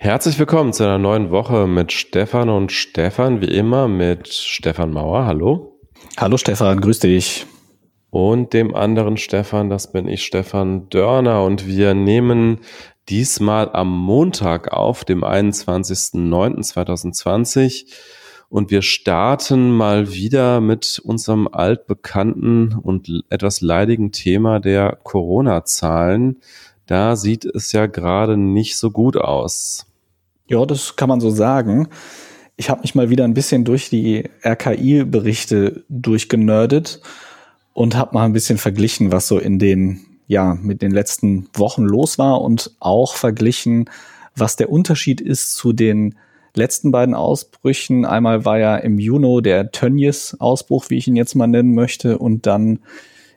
Herzlich 0.00 0.38
willkommen 0.38 0.72
zu 0.72 0.84
einer 0.84 0.98
neuen 0.98 1.32
Woche 1.32 1.66
mit 1.66 1.90
Stefan 1.90 2.50
und 2.50 2.70
Stefan, 2.70 3.40
wie 3.40 3.46
immer 3.46 3.88
mit 3.88 4.28
Stefan 4.28 4.92
Mauer. 4.92 5.26
Hallo. 5.26 5.76
Hallo 6.16 6.36
Stefan, 6.36 6.80
grüß 6.80 7.00
dich. 7.00 7.46
Und 8.08 8.52
dem 8.52 8.76
anderen 8.76 9.16
Stefan, 9.16 9.68
das 9.68 9.90
bin 9.90 10.06
ich, 10.06 10.24
Stefan 10.24 10.88
Dörner. 10.88 11.42
Und 11.42 11.66
wir 11.66 11.94
nehmen 11.94 12.60
diesmal 13.08 13.70
am 13.72 13.90
Montag 13.90 14.72
auf, 14.72 15.04
dem 15.04 15.24
21.09.2020. 15.24 17.86
Und 18.48 18.70
wir 18.70 18.82
starten 18.82 19.72
mal 19.72 20.12
wieder 20.12 20.60
mit 20.60 21.02
unserem 21.04 21.48
altbekannten 21.48 22.78
und 22.80 23.24
etwas 23.30 23.62
leidigen 23.62 24.12
Thema 24.12 24.60
der 24.60 24.96
Corona-Zahlen. 25.02 26.40
Da 26.88 27.16
sieht 27.16 27.44
es 27.44 27.72
ja 27.72 27.84
gerade 27.84 28.38
nicht 28.38 28.78
so 28.78 28.90
gut 28.90 29.18
aus. 29.18 29.84
Ja, 30.48 30.64
das 30.64 30.96
kann 30.96 31.10
man 31.10 31.20
so 31.20 31.28
sagen. 31.28 31.88
Ich 32.56 32.70
habe 32.70 32.80
mich 32.80 32.94
mal 32.94 33.10
wieder 33.10 33.24
ein 33.24 33.34
bisschen 33.34 33.66
durch 33.66 33.90
die 33.90 34.24
RKI-Berichte 34.42 35.84
durchgenördet 35.90 37.02
und 37.74 37.94
habe 37.94 38.14
mal 38.14 38.24
ein 38.24 38.32
bisschen 38.32 38.56
verglichen, 38.56 39.12
was 39.12 39.28
so 39.28 39.38
in 39.38 39.58
den, 39.58 40.00
ja, 40.28 40.56
mit 40.62 40.80
den 40.80 40.90
letzten 40.90 41.48
Wochen 41.52 41.84
los 41.84 42.18
war 42.18 42.40
und 42.40 42.74
auch 42.80 43.14
verglichen, 43.14 43.90
was 44.34 44.56
der 44.56 44.70
Unterschied 44.70 45.20
ist 45.20 45.52
zu 45.56 45.74
den 45.74 46.14
letzten 46.54 46.90
beiden 46.90 47.14
Ausbrüchen. 47.14 48.06
Einmal 48.06 48.46
war 48.46 48.58
ja 48.58 48.78
im 48.78 48.98
Juni 48.98 49.42
der 49.42 49.72
Tönnies-Ausbruch, 49.72 50.86
wie 50.88 50.96
ich 50.96 51.06
ihn 51.06 51.16
jetzt 51.16 51.34
mal 51.34 51.46
nennen 51.46 51.74
möchte, 51.74 52.16
und 52.16 52.46
dann 52.46 52.78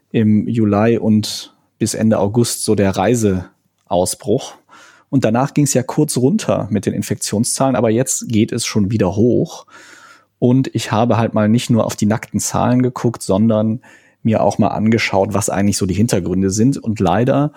im 0.09 0.48
Juli 0.48 0.98
und 0.98 1.51
bis 1.81 1.95
Ende 1.95 2.20
August 2.20 2.63
so 2.63 2.76
der 2.76 2.95
Reiseausbruch. 2.95 4.53
Und 5.09 5.26
danach 5.26 5.55
ging 5.55 5.63
es 5.63 5.73
ja 5.73 5.81
kurz 5.81 6.16
runter 6.16 6.67
mit 6.70 6.85
den 6.85 6.94
Infektionszahlen, 6.94 7.76
aber 7.76 7.90
jetzt 7.90 8.30
geht 8.30 8.52
es 8.52 8.67
schon 8.67 8.91
wieder 8.91 9.16
hoch. 9.16 9.66
Und 10.37 10.70
ich 10.76 10.91
habe 10.91 11.18
halt 11.18 11.34
mal 11.34 11.49
nicht 11.49 11.71
nur 11.71 11.84
auf 11.84 11.96
die 11.96 12.05
nackten 12.05 12.40
Zahlen 12.40 12.84
geguckt, 12.84 13.24
sondern 13.24 13.82
mir 14.21 14.43
auch 14.43 14.59
mal 14.59 14.68
angeschaut, 14.68 15.34
was 15.34 15.49
eigentlich 15.49 15.77
so 15.77 15.87
die 15.87 15.96
Hintergründe 15.96 16.52
sind. 16.52 16.77
Und 16.77 16.99
leider 16.99 17.52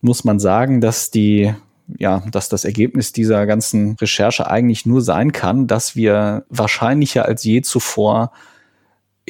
muss 0.00 0.24
man 0.24 0.40
sagen, 0.40 0.80
dass 0.80 1.12
die 1.12 1.54
ja, 1.96 2.24
dass 2.32 2.48
das 2.48 2.64
Ergebnis 2.64 3.12
dieser 3.12 3.46
ganzen 3.46 3.94
Recherche 4.00 4.50
eigentlich 4.50 4.84
nur 4.84 5.00
sein 5.00 5.30
kann, 5.30 5.68
dass 5.68 5.94
wir 5.94 6.44
wahrscheinlicher 6.48 7.24
als 7.24 7.44
je 7.44 7.62
zuvor 7.62 8.32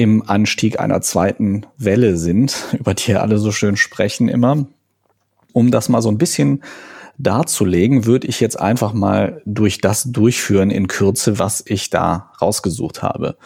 im 0.00 0.26
Anstieg 0.26 0.80
einer 0.80 1.02
zweiten 1.02 1.66
Welle 1.76 2.16
sind, 2.16 2.68
über 2.72 2.94
die 2.94 3.10
ja 3.10 3.20
alle 3.20 3.36
so 3.36 3.52
schön 3.52 3.76
sprechen 3.76 4.28
immer. 4.28 4.66
Um 5.52 5.70
das 5.70 5.90
mal 5.90 6.00
so 6.00 6.08
ein 6.08 6.16
bisschen 6.16 6.62
darzulegen, 7.18 8.06
würde 8.06 8.26
ich 8.26 8.40
jetzt 8.40 8.58
einfach 8.58 8.94
mal 8.94 9.42
durch 9.44 9.82
das 9.82 10.04
durchführen 10.04 10.70
in 10.70 10.88
Kürze, 10.88 11.38
was 11.38 11.62
ich 11.66 11.90
da 11.90 12.32
rausgesucht 12.40 13.02
habe. 13.02 13.36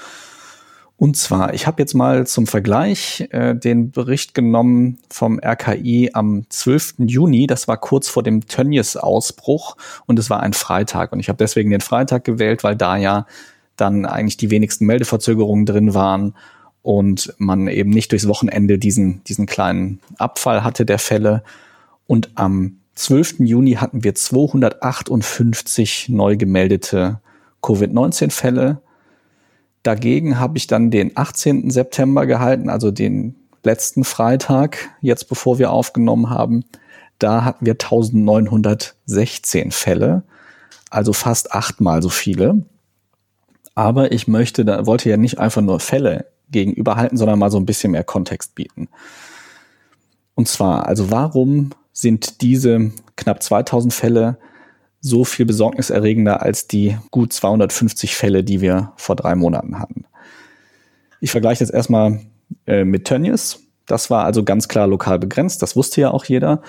Und 0.97 1.17
zwar, 1.17 1.55
ich 1.55 1.67
habe 1.67 1.83
jetzt 1.83 1.95
mal 1.95 2.25
zum 2.25 2.47
Vergleich 2.47 3.27
äh, 3.33 3.57
den 3.57 3.91
Bericht 3.91 4.33
genommen 4.33 4.99
vom 5.11 5.41
RKI 5.45 6.11
am 6.13 6.45
12. 6.49 6.95
Juni. 6.99 7.49
Das 7.49 7.67
war 7.67 7.79
kurz 7.79 8.09
vor 8.09 8.23
dem 8.23 8.47
Tönnies-Ausbruch 8.47 9.77
und 10.07 10.21
es 10.21 10.31
war 10.31 10.39
ein 10.39 10.53
Freitag. 10.53 11.13
Und 11.13 11.19
ich 11.19 11.29
habe 11.29 11.39
deswegen 11.39 11.71
den 11.71 11.81
Freitag 11.81 12.23
gewählt, 12.23 12.63
weil 12.63 12.77
da 12.77 12.97
ja 12.97 13.27
dann 13.77 14.07
eigentlich 14.07 14.37
die 14.37 14.51
wenigsten 14.51 14.87
Meldeverzögerungen 14.87 15.67
drin 15.67 15.95
waren 15.95 16.35
und 16.83 17.35
man 17.39 17.67
eben 17.69 17.91
nicht 17.91 18.13
durchs 18.13 18.29
Wochenende 18.29 18.79
diesen, 18.79 19.25
diesen 19.25 19.47
kleinen 19.47 20.01
Abfall 20.19 20.63
hatte 20.65 20.85
der 20.85 20.99
Fälle. 20.99 21.43
Und 22.07 22.31
am 22.35 22.77
12. 22.95 23.41
Juni 23.41 23.73
hatten 23.73 24.05
wir 24.05 24.15
258 24.15 26.11
neu 26.11 26.37
gemeldete 26.37 27.21
Covid-19-Fälle. 27.63 28.83
Dagegen 29.83 30.39
habe 30.39 30.59
ich 30.59 30.67
dann 30.67 30.91
den 30.91 31.17
18. 31.17 31.71
September 31.71 32.27
gehalten, 32.27 32.69
also 32.69 32.91
den 32.91 33.35
letzten 33.65 34.05
Freitag, 34.05 34.91
jetzt 35.01 35.29
bevor 35.29 35.59
wir 35.59 35.73
aufgenommen 35.73 36.31
haben. 36.31 36.65
Da 37.19 37.45
hatten 37.45 37.65
wir 37.65 37.73
1916 37.73 39.71
Fälle, 39.71 40.23
also 40.91 41.13
fast 41.13 41.53
achtmal 41.53 42.03
so 42.03 42.11
viele. 42.11 42.63
Aber 43.75 44.13
ich 44.13 44.29
möchte, 44.29 44.65
da 44.65 44.87
wollte 44.87 45.11
ja 45.11 45.17
nicht 45.17 45.39
einfach 45.39 45.63
nur 45.63 45.81
Fälle 45.81 46.27
gegenüberhalten, 46.51 47.19
sondern 47.19 47.39
mal 47.39 47.51
so 47.51 47.59
ein 47.59 47.67
bisschen 47.67 47.93
mehr 47.93 48.05
Kontext 48.05 48.55
bieten. 48.55 48.89
Und 50.35 50.49
zwar, 50.49 50.87
also 50.87 51.11
warum 51.11 51.71
sind 51.93 52.43
diese 52.43 52.93
knapp 53.17 53.43
2000 53.43 53.93
Fälle 53.93 54.39
so 55.01 55.25
viel 55.25 55.45
besorgniserregender 55.45 56.41
als 56.41 56.67
die 56.67 56.97
gut 57.11 57.33
250 57.33 58.17
Fälle, 58.17 58.43
die 58.43 58.61
wir 58.61 58.93
vor 58.97 59.17
drei 59.17 59.35
Monaten 59.35 59.79
hatten. 59.79 60.07
Ich 61.21 61.31
vergleiche 61.31 61.63
jetzt 61.63 61.75
erstmal 61.75 62.21
äh, 62.67 62.85
mit 62.85 63.05
Tönnies. 63.05 63.61
Das 63.87 64.09
war 64.09 64.25
also 64.25 64.45
ganz 64.45 64.67
klar 64.67 64.87
lokal 64.87 65.19
begrenzt, 65.19 65.61
das 65.61 65.77
wusste 65.77 66.01
ja 66.01 66.11
auch 66.11 66.25
jeder. 66.25 66.63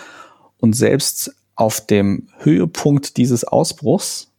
Und 0.58 0.76
selbst 0.76 1.34
auf 1.56 1.80
dem 1.86 2.28
Höhepunkt 2.40 3.16
dieses 3.16 3.46
Ausbruchs, 3.46 4.34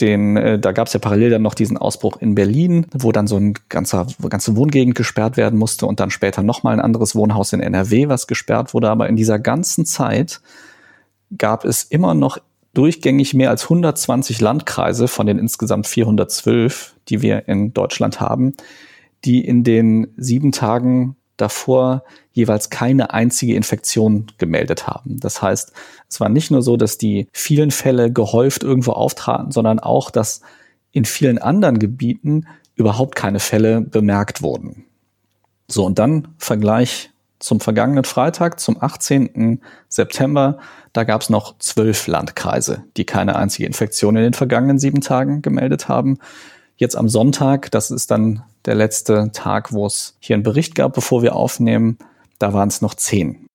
den, 0.00 0.36
äh, 0.36 0.58
da 0.58 0.72
gab 0.72 0.88
es 0.88 0.92
ja 0.92 1.00
parallel 1.00 1.30
dann 1.30 1.42
noch 1.42 1.54
diesen 1.54 1.78
Ausbruch 1.78 2.18
in 2.18 2.34
Berlin, 2.34 2.86
wo 2.92 3.12
dann 3.12 3.26
so 3.26 3.36
ein 3.36 3.54
ganzer 3.68 4.06
ganze 4.28 4.56
Wohngegend 4.56 4.94
gesperrt 4.94 5.36
werden 5.36 5.58
musste 5.58 5.86
und 5.86 6.00
dann 6.00 6.10
später 6.10 6.42
nochmal 6.42 6.74
ein 6.74 6.80
anderes 6.80 7.14
Wohnhaus 7.14 7.52
in 7.52 7.60
NRW, 7.60 8.08
was 8.08 8.26
gesperrt 8.26 8.74
wurde. 8.74 8.90
Aber 8.90 9.08
in 9.08 9.16
dieser 9.16 9.38
ganzen 9.38 9.86
Zeit 9.86 10.40
gab 11.36 11.64
es 11.64 11.82
immer 11.82 12.14
noch 12.14 12.38
durchgängig 12.74 13.32
mehr 13.32 13.48
als 13.48 13.64
120 13.64 14.40
Landkreise 14.40 15.08
von 15.08 15.26
den 15.26 15.38
insgesamt 15.38 15.86
412, 15.86 16.94
die 17.08 17.22
wir 17.22 17.48
in 17.48 17.72
Deutschland 17.72 18.20
haben, 18.20 18.52
die 19.24 19.44
in 19.44 19.64
den 19.64 20.08
sieben 20.18 20.52
Tagen 20.52 21.16
davor 21.36 22.02
jeweils 22.32 22.70
keine 22.70 23.12
einzige 23.12 23.54
Infektion 23.54 24.26
gemeldet 24.38 24.86
haben. 24.86 25.18
Das 25.20 25.42
heißt, 25.42 25.72
es 26.08 26.20
war 26.20 26.28
nicht 26.28 26.50
nur 26.50 26.62
so, 26.62 26.76
dass 26.76 26.98
die 26.98 27.28
vielen 27.32 27.70
Fälle 27.70 28.12
gehäuft 28.12 28.62
irgendwo 28.62 28.92
auftraten, 28.92 29.52
sondern 29.52 29.78
auch, 29.78 30.10
dass 30.10 30.40
in 30.92 31.04
vielen 31.04 31.38
anderen 31.38 31.78
Gebieten 31.78 32.46
überhaupt 32.74 33.16
keine 33.16 33.40
Fälle 33.40 33.80
bemerkt 33.80 34.42
wurden. 34.42 34.84
So, 35.68 35.84
und 35.84 35.98
dann 35.98 36.28
Vergleich 36.38 37.10
zum 37.38 37.60
vergangenen 37.60 38.04
Freitag, 38.04 38.60
zum 38.60 38.82
18. 38.82 39.60
September, 39.88 40.58
da 40.92 41.04
gab 41.04 41.20
es 41.22 41.30
noch 41.30 41.58
zwölf 41.58 42.06
Landkreise, 42.06 42.84
die 42.96 43.04
keine 43.04 43.36
einzige 43.36 43.66
Infektion 43.66 44.16
in 44.16 44.22
den 44.22 44.32
vergangenen 44.32 44.78
sieben 44.78 45.00
Tagen 45.00 45.42
gemeldet 45.42 45.88
haben. 45.88 46.18
Jetzt 46.76 46.96
am 46.96 47.08
Sonntag, 47.08 47.70
das 47.70 47.90
ist 47.90 48.10
dann 48.10 48.42
der 48.66 48.74
letzte 48.74 49.30
Tag, 49.32 49.72
wo 49.72 49.86
es 49.86 50.16
hier 50.20 50.34
einen 50.34 50.42
Bericht 50.42 50.74
gab, 50.74 50.94
bevor 50.94 51.22
wir 51.22 51.34
aufnehmen, 51.34 51.98
da 52.38 52.52
waren 52.52 52.68
es 52.68 52.82
noch 52.82 52.94
zehn. 52.94 53.46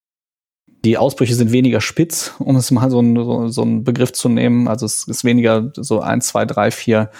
Die 0.83 0.97
Ausbrüche 0.97 1.35
sind 1.35 1.51
weniger 1.51 1.81
spitz, 1.81 2.33
um 2.39 2.55
es 2.55 2.71
mal 2.71 2.89
so, 2.89 2.99
ein, 2.99 3.15
so, 3.15 3.47
so 3.49 3.61
einen 3.61 3.83
Begriff 3.83 4.13
zu 4.13 4.29
nehmen. 4.29 4.67
Also 4.67 4.85
es 4.85 5.07
ist 5.07 5.23
weniger 5.23 5.71
so 5.75 6.01
eins, 6.01 6.27
zwei, 6.27 6.45
drei, 6.45 6.71
vier 6.71 7.11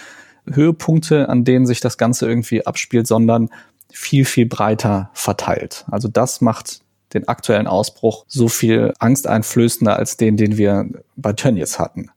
Höhepunkte, 0.51 1.29
an 1.29 1.43
denen 1.43 1.67
sich 1.67 1.79
das 1.79 1.99
Ganze 1.99 2.27
irgendwie 2.27 2.65
abspielt, 2.65 3.05
sondern 3.05 3.49
viel, 3.91 4.25
viel 4.25 4.47
breiter 4.47 5.11
verteilt. 5.13 5.85
Also 5.91 6.07
das 6.07 6.41
macht 6.41 6.81
den 7.13 7.27
aktuellen 7.27 7.67
Ausbruch 7.67 8.25
so 8.27 8.47
viel 8.47 8.93
angsteinflößender 8.97 9.95
als 9.95 10.17
den, 10.17 10.37
den 10.37 10.57
wir 10.57 10.89
bei 11.15 11.33
Tönnies 11.33 11.77
hatten. 11.77 12.09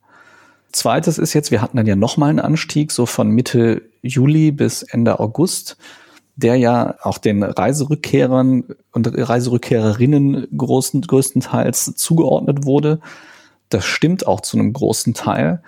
Zweites 0.72 1.18
ist 1.18 1.34
jetzt, 1.34 1.50
wir 1.50 1.60
hatten 1.60 1.76
dann 1.76 1.86
ja 1.86 1.96
nochmal 1.96 2.30
einen 2.30 2.40
Anstieg, 2.40 2.90
so 2.90 3.06
von 3.06 3.28
Mitte 3.30 3.82
Juli 4.04 4.52
bis 4.52 4.82
Ende 4.82 5.18
August, 5.18 5.76
der 6.36 6.56
ja 6.56 6.96
auch 7.02 7.18
den 7.18 7.42
Reiserückkehrern 7.42 8.64
und 8.92 9.06
Reiserückkehrerinnen 9.06 10.48
großen, 10.56 11.00
größtenteils 11.02 11.94
zugeordnet 11.96 12.64
wurde. 12.64 13.00
Das 13.68 13.84
stimmt 13.84 14.26
auch 14.26 14.40
zu 14.40 14.58
einem 14.58 14.72
großen 14.72 15.14
Teil. 15.14 15.62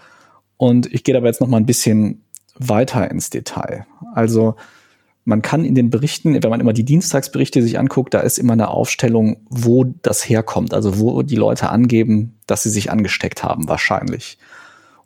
Und 0.56 0.92
ich 0.92 1.04
gehe 1.04 1.16
aber 1.16 1.27
jetzt 1.27 1.41
nochmal 1.41 1.60
ein 1.60 1.66
bisschen 1.66 2.24
weiter 2.59 3.10
ins 3.10 3.30
Detail. 3.30 3.86
Also 4.15 4.56
man 5.24 5.42
kann 5.42 5.65
in 5.65 5.74
den 5.74 5.91
Berichten, 5.91 6.41
wenn 6.41 6.50
man 6.50 6.60
immer 6.60 6.72
die 6.72 6.84
Dienstagsberichte 6.84 7.60
sich 7.60 7.78
anguckt, 7.78 8.15
da 8.15 8.21
ist 8.21 8.39
immer 8.39 8.53
eine 8.53 8.68
Aufstellung, 8.68 9.39
wo 9.50 9.84
das 9.84 10.28
herkommt, 10.28 10.72
also 10.72 11.00
wo 11.00 11.22
die 11.22 11.36
Leute 11.36 11.68
angeben, 11.68 12.39
dass 12.47 12.62
sie 12.62 12.71
sich 12.71 12.91
angesteckt 12.92 13.42
haben, 13.42 13.68
wahrscheinlich. 13.68 14.39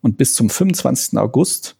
Und 0.02 0.18
bis 0.18 0.34
zum 0.34 0.50
25. 0.50 1.18
August 1.18 1.76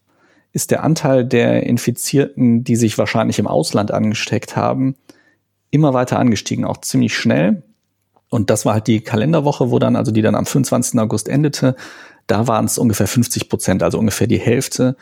ist 0.53 0.71
der 0.71 0.83
Anteil 0.83 1.25
der 1.25 1.63
Infizierten, 1.63 2.63
die 2.63 2.75
sich 2.75 2.97
wahrscheinlich 2.97 3.39
im 3.39 3.47
Ausland 3.47 3.91
angesteckt 3.91 4.55
haben, 4.55 4.95
immer 5.69 5.93
weiter 5.93 6.19
angestiegen, 6.19 6.65
auch 6.65 6.77
ziemlich 6.77 7.15
schnell. 7.15 7.63
Und 8.29 8.49
das 8.49 8.65
war 8.65 8.73
halt 8.73 8.87
die 8.87 9.01
Kalenderwoche, 9.01 9.71
wo 9.71 9.79
dann, 9.79 9.95
also 9.95 10.11
die 10.11 10.21
dann 10.21 10.35
am 10.35 10.45
25. 10.45 10.99
August 10.99 11.29
endete, 11.29 11.75
da 12.27 12.47
waren 12.47 12.65
es 12.65 12.77
ungefähr 12.77 13.07
50 13.07 13.49
Prozent, 13.49 13.83
also 13.83 13.97
ungefähr 13.97 14.27
die 14.27 14.39
Hälfte 14.39 14.95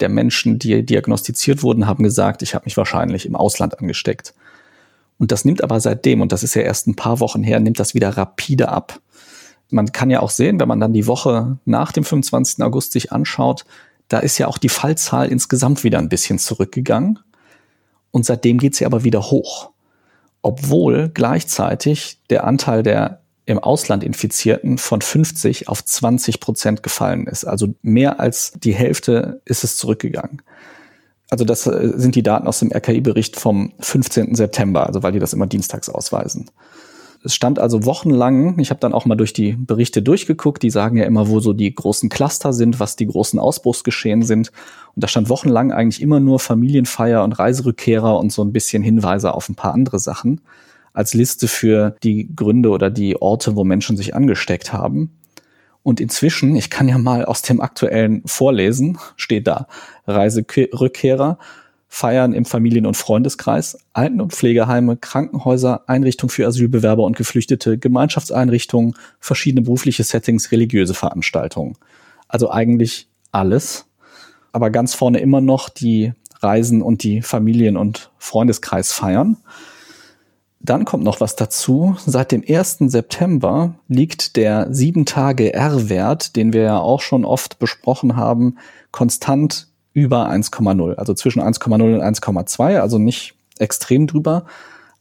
der 0.00 0.08
Menschen, 0.08 0.58
die 0.58 0.84
diagnostiziert 0.84 1.62
wurden, 1.62 1.86
haben 1.86 2.04
gesagt, 2.04 2.42
ich 2.42 2.54
habe 2.54 2.64
mich 2.64 2.76
wahrscheinlich 2.76 3.26
im 3.26 3.34
Ausland 3.34 3.78
angesteckt. 3.78 4.34
Und 5.18 5.32
das 5.32 5.44
nimmt 5.44 5.62
aber 5.64 5.80
seitdem, 5.80 6.20
und 6.20 6.32
das 6.32 6.42
ist 6.42 6.54
ja 6.54 6.62
erst 6.62 6.86
ein 6.86 6.96
paar 6.96 7.20
Wochen 7.20 7.42
her, 7.42 7.60
nimmt 7.60 7.80
das 7.80 7.94
wieder 7.94 8.10
rapide 8.10 8.68
ab. 8.68 9.00
Man 9.70 9.90
kann 9.90 10.10
ja 10.10 10.20
auch 10.20 10.30
sehen, 10.30 10.60
wenn 10.60 10.68
man 10.68 10.78
dann 10.78 10.92
die 10.92 11.06
Woche 11.06 11.58
nach 11.64 11.92
dem 11.92 12.04
25. 12.04 12.62
August 12.62 12.92
sich 12.92 13.12
anschaut, 13.12 13.64
da 14.08 14.18
ist 14.18 14.38
ja 14.38 14.46
auch 14.46 14.58
die 14.58 14.68
Fallzahl 14.68 15.28
insgesamt 15.28 15.84
wieder 15.84 15.98
ein 15.98 16.08
bisschen 16.08 16.38
zurückgegangen. 16.38 17.18
Und 18.10 18.24
seitdem 18.24 18.58
geht 18.58 18.74
sie 18.74 18.86
aber 18.86 19.04
wieder 19.04 19.30
hoch. 19.30 19.70
Obwohl 20.42 21.10
gleichzeitig 21.12 22.20
der 22.30 22.44
Anteil 22.44 22.82
der 22.82 23.20
im 23.46 23.60
Ausland 23.60 24.02
Infizierten 24.02 24.76
von 24.76 25.00
50 25.00 25.68
auf 25.68 25.84
20 25.84 26.40
Prozent 26.40 26.82
gefallen 26.82 27.28
ist. 27.28 27.44
Also 27.44 27.74
mehr 27.80 28.18
als 28.18 28.52
die 28.56 28.74
Hälfte 28.74 29.40
ist 29.44 29.62
es 29.62 29.76
zurückgegangen. 29.76 30.42
Also 31.30 31.44
das 31.44 31.66
äh, 31.66 31.92
sind 31.96 32.16
die 32.16 32.22
Daten 32.22 32.46
aus 32.46 32.58
dem 32.58 32.72
RKI-Bericht 32.72 33.38
vom 33.38 33.72
15. 33.78 34.34
September, 34.34 34.86
also 34.86 35.02
weil 35.02 35.12
die 35.12 35.20
das 35.20 35.32
immer 35.32 35.46
dienstags 35.46 35.88
ausweisen. 35.88 36.50
Es 37.26 37.34
stand 37.34 37.58
also 37.58 37.84
wochenlang, 37.84 38.56
ich 38.60 38.70
habe 38.70 38.78
dann 38.78 38.92
auch 38.92 39.04
mal 39.04 39.16
durch 39.16 39.32
die 39.32 39.52
Berichte 39.52 40.00
durchgeguckt, 40.00 40.62
die 40.62 40.70
sagen 40.70 40.96
ja 40.96 41.04
immer, 41.04 41.28
wo 41.28 41.40
so 41.40 41.52
die 41.52 41.74
großen 41.74 42.08
Cluster 42.08 42.52
sind, 42.52 42.78
was 42.78 42.94
die 42.94 43.08
großen 43.08 43.40
Ausbruchsgeschehen 43.40 44.22
sind. 44.22 44.52
Und 44.94 45.02
da 45.02 45.08
stand 45.08 45.28
wochenlang 45.28 45.72
eigentlich 45.72 46.00
immer 46.00 46.20
nur 46.20 46.38
Familienfeier 46.38 47.24
und 47.24 47.32
Reiserückkehrer 47.32 48.16
und 48.18 48.30
so 48.32 48.42
ein 48.42 48.52
bisschen 48.52 48.84
Hinweise 48.84 49.34
auf 49.34 49.48
ein 49.48 49.56
paar 49.56 49.74
andere 49.74 49.98
Sachen 49.98 50.40
als 50.92 51.14
Liste 51.14 51.48
für 51.48 51.96
die 52.04 52.34
Gründe 52.34 52.70
oder 52.70 52.90
die 52.90 53.20
Orte, 53.20 53.56
wo 53.56 53.64
Menschen 53.64 53.96
sich 53.96 54.14
angesteckt 54.14 54.72
haben. 54.72 55.10
Und 55.82 56.00
inzwischen, 56.00 56.56
ich 56.56 56.70
kann 56.70 56.88
ja 56.88 56.96
mal 56.96 57.24
aus 57.24 57.42
dem 57.42 57.60
aktuellen 57.60 58.22
vorlesen, 58.24 58.98
steht 59.16 59.46
da 59.46 59.66
Reiserückkehrer, 60.06 61.38
Feiern 61.88 62.32
im 62.32 62.44
Familien- 62.44 62.86
und 62.86 62.96
Freundeskreis, 62.96 63.78
Alten- 63.92 64.20
und 64.20 64.32
Pflegeheime, 64.32 64.96
Krankenhäuser, 64.96 65.88
Einrichtungen 65.88 66.30
für 66.30 66.46
Asylbewerber 66.46 67.04
und 67.04 67.16
Geflüchtete, 67.16 67.78
Gemeinschaftseinrichtungen, 67.78 68.94
verschiedene 69.20 69.62
berufliche 69.62 70.04
Settings, 70.04 70.50
religiöse 70.52 70.94
Veranstaltungen. 70.94 71.76
Also 72.28 72.50
eigentlich 72.50 73.08
alles. 73.32 73.86
Aber 74.52 74.70
ganz 74.70 74.94
vorne 74.94 75.20
immer 75.20 75.40
noch 75.40 75.68
die 75.68 76.12
Reisen 76.40 76.82
und 76.82 77.02
die 77.02 77.22
Familien- 77.22 77.76
und 77.76 78.10
Freundeskreis 78.18 78.92
feiern. 78.92 79.36
Dann 80.60 80.84
kommt 80.84 81.04
noch 81.04 81.20
was 81.20 81.36
dazu. 81.36 81.96
Seit 82.04 82.32
dem 82.32 82.42
1. 82.46 82.78
September 82.90 83.76
liegt 83.88 84.36
der 84.36 84.68
7-Tage-R-Wert, 84.70 86.34
den 86.34 86.52
wir 86.52 86.62
ja 86.62 86.78
auch 86.78 87.00
schon 87.00 87.24
oft 87.24 87.58
besprochen 87.58 88.16
haben, 88.16 88.56
konstant 88.90 89.68
über 89.96 90.28
1,0, 90.30 90.96
also 90.96 91.14
zwischen 91.14 91.40
1,0 91.40 91.72
und 91.72 92.02
1,2, 92.02 92.80
also 92.80 92.98
nicht 92.98 93.34
extrem 93.58 94.06
drüber. 94.06 94.44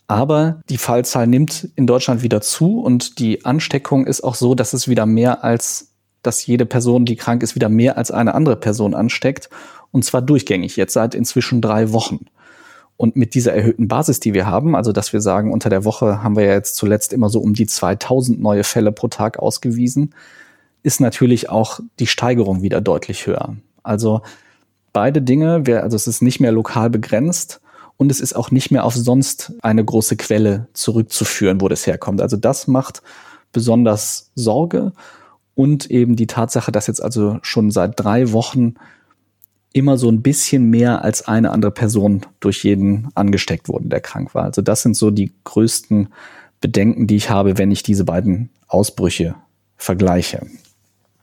Aber 0.07 0.61
die 0.69 0.77
Fallzahl 0.77 1.27
nimmt 1.27 1.67
in 1.75 1.85
Deutschland 1.85 2.23
wieder 2.23 2.39
zu 2.39 2.79
und 2.79 3.19
die 3.19 3.43
Ansteckung 3.43 4.07
ist 4.07 4.23
auch 4.23 4.35
so, 4.35 4.55
dass 4.55 4.71
es 4.71 4.87
wieder 4.87 5.05
mehr 5.05 5.43
als, 5.43 5.89
dass 6.23 6.45
jede 6.45 6.65
Person, 6.65 7.03
die 7.03 7.17
krank 7.17 7.43
ist, 7.43 7.55
wieder 7.55 7.67
mehr 7.67 7.97
als 7.97 8.09
eine 8.09 8.35
andere 8.35 8.55
Person 8.55 8.93
ansteckt. 8.93 9.49
Und 9.91 10.05
zwar 10.05 10.21
durchgängig, 10.21 10.77
jetzt 10.77 10.93
seit 10.93 11.13
inzwischen 11.13 11.59
drei 11.59 11.91
Wochen. 11.91 12.27
Und 12.95 13.17
mit 13.17 13.33
dieser 13.33 13.51
erhöhten 13.51 13.89
Basis, 13.89 14.21
die 14.21 14.33
wir 14.33 14.45
haben, 14.45 14.77
also 14.77 14.93
dass 14.93 15.11
wir 15.11 15.19
sagen, 15.19 15.51
unter 15.51 15.69
der 15.69 15.83
Woche 15.83 16.23
haben 16.23 16.37
wir 16.37 16.45
ja 16.45 16.53
jetzt 16.53 16.77
zuletzt 16.77 17.11
immer 17.11 17.27
so 17.27 17.41
um 17.41 17.53
die 17.53 17.65
2000 17.65 18.39
neue 18.39 18.63
Fälle 18.63 18.93
pro 18.93 19.09
Tag 19.09 19.39
ausgewiesen, 19.39 20.15
ist 20.83 21.01
natürlich 21.01 21.49
auch 21.49 21.81
die 21.99 22.07
Steigerung 22.07 22.61
wieder 22.61 22.79
deutlich 22.79 23.27
höher. 23.27 23.57
Also 23.83 24.21
beide 24.95 25.21
Dinge, 25.21 25.61
also 25.83 25.97
es 25.97 26.07
ist 26.07 26.21
nicht 26.21 26.39
mehr 26.39 26.53
lokal 26.53 26.89
begrenzt 26.89 27.59
und 27.97 28.09
es 28.09 28.21
ist 28.21 28.33
auch 28.33 28.49
nicht 28.49 28.71
mehr 28.71 28.85
auf 28.85 28.95
sonst 28.95 29.51
eine 29.61 29.83
große 29.83 30.15
Quelle 30.15 30.69
zurückzuführen, 30.71 31.59
wo 31.59 31.67
das 31.67 31.85
herkommt. 31.85 32.21
Also 32.21 32.37
das 32.37 32.67
macht 32.67 33.01
besonders 33.51 34.31
Sorge 34.35 34.93
und 35.53 35.91
eben 35.91 36.15
die 36.15 36.27
Tatsache, 36.27 36.71
dass 36.71 36.87
jetzt 36.87 37.03
also 37.03 37.39
schon 37.41 37.71
seit 37.71 37.99
drei 37.99 38.31
Wochen 38.31 38.75
immer 39.73 39.97
so 39.97 40.09
ein 40.09 40.21
bisschen 40.21 40.69
mehr 40.69 41.03
als 41.03 41.27
eine 41.27 41.51
andere 41.51 41.71
Person 41.71 42.21
durch 42.39 42.63
jeden 42.63 43.09
angesteckt 43.15 43.67
wurde, 43.67 43.89
der 43.89 43.99
krank 43.99 44.33
war. 44.33 44.45
Also 44.45 44.61
das 44.61 44.81
sind 44.81 44.95
so 44.95 45.11
die 45.11 45.33
größten 45.43 46.07
Bedenken, 46.61 47.05
die 47.05 47.17
ich 47.17 47.29
habe, 47.29 47.57
wenn 47.57 47.69
ich 47.69 47.83
diese 47.83 48.05
beiden 48.05 48.49
Ausbrüche 48.69 49.35
vergleiche. 49.75 50.47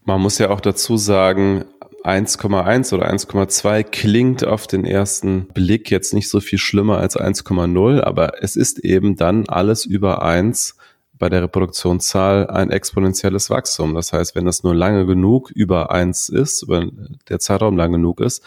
Man 0.04 0.20
muss 0.20 0.36
ja 0.36 0.50
auch 0.50 0.60
dazu 0.60 0.98
sagen, 0.98 1.64
1,1 2.04 2.94
oder 2.94 3.10
1,2 3.10 3.84
klingt 3.84 4.44
auf 4.44 4.66
den 4.66 4.84
ersten 4.84 5.46
Blick 5.48 5.90
jetzt 5.90 6.14
nicht 6.14 6.28
so 6.28 6.40
viel 6.40 6.58
schlimmer 6.58 6.98
als 6.98 7.16
1,0, 7.16 8.00
aber 8.00 8.42
es 8.42 8.56
ist 8.56 8.80
eben 8.80 9.16
dann 9.16 9.48
alles 9.48 9.84
über 9.84 10.22
1 10.22 10.76
bei 11.18 11.28
der 11.28 11.42
Reproduktionszahl 11.42 12.48
ein 12.48 12.70
exponentielles 12.70 13.48
Wachstum. 13.48 13.94
Das 13.94 14.12
heißt, 14.12 14.34
wenn 14.34 14.48
es 14.48 14.64
nur 14.64 14.74
lange 14.74 15.06
genug 15.06 15.50
über 15.52 15.92
1 15.92 16.28
ist, 16.30 16.62
über 16.62 16.86
der 17.28 17.38
Zeitraum 17.38 17.76
lang 17.76 17.92
genug 17.92 18.20
ist, 18.20 18.42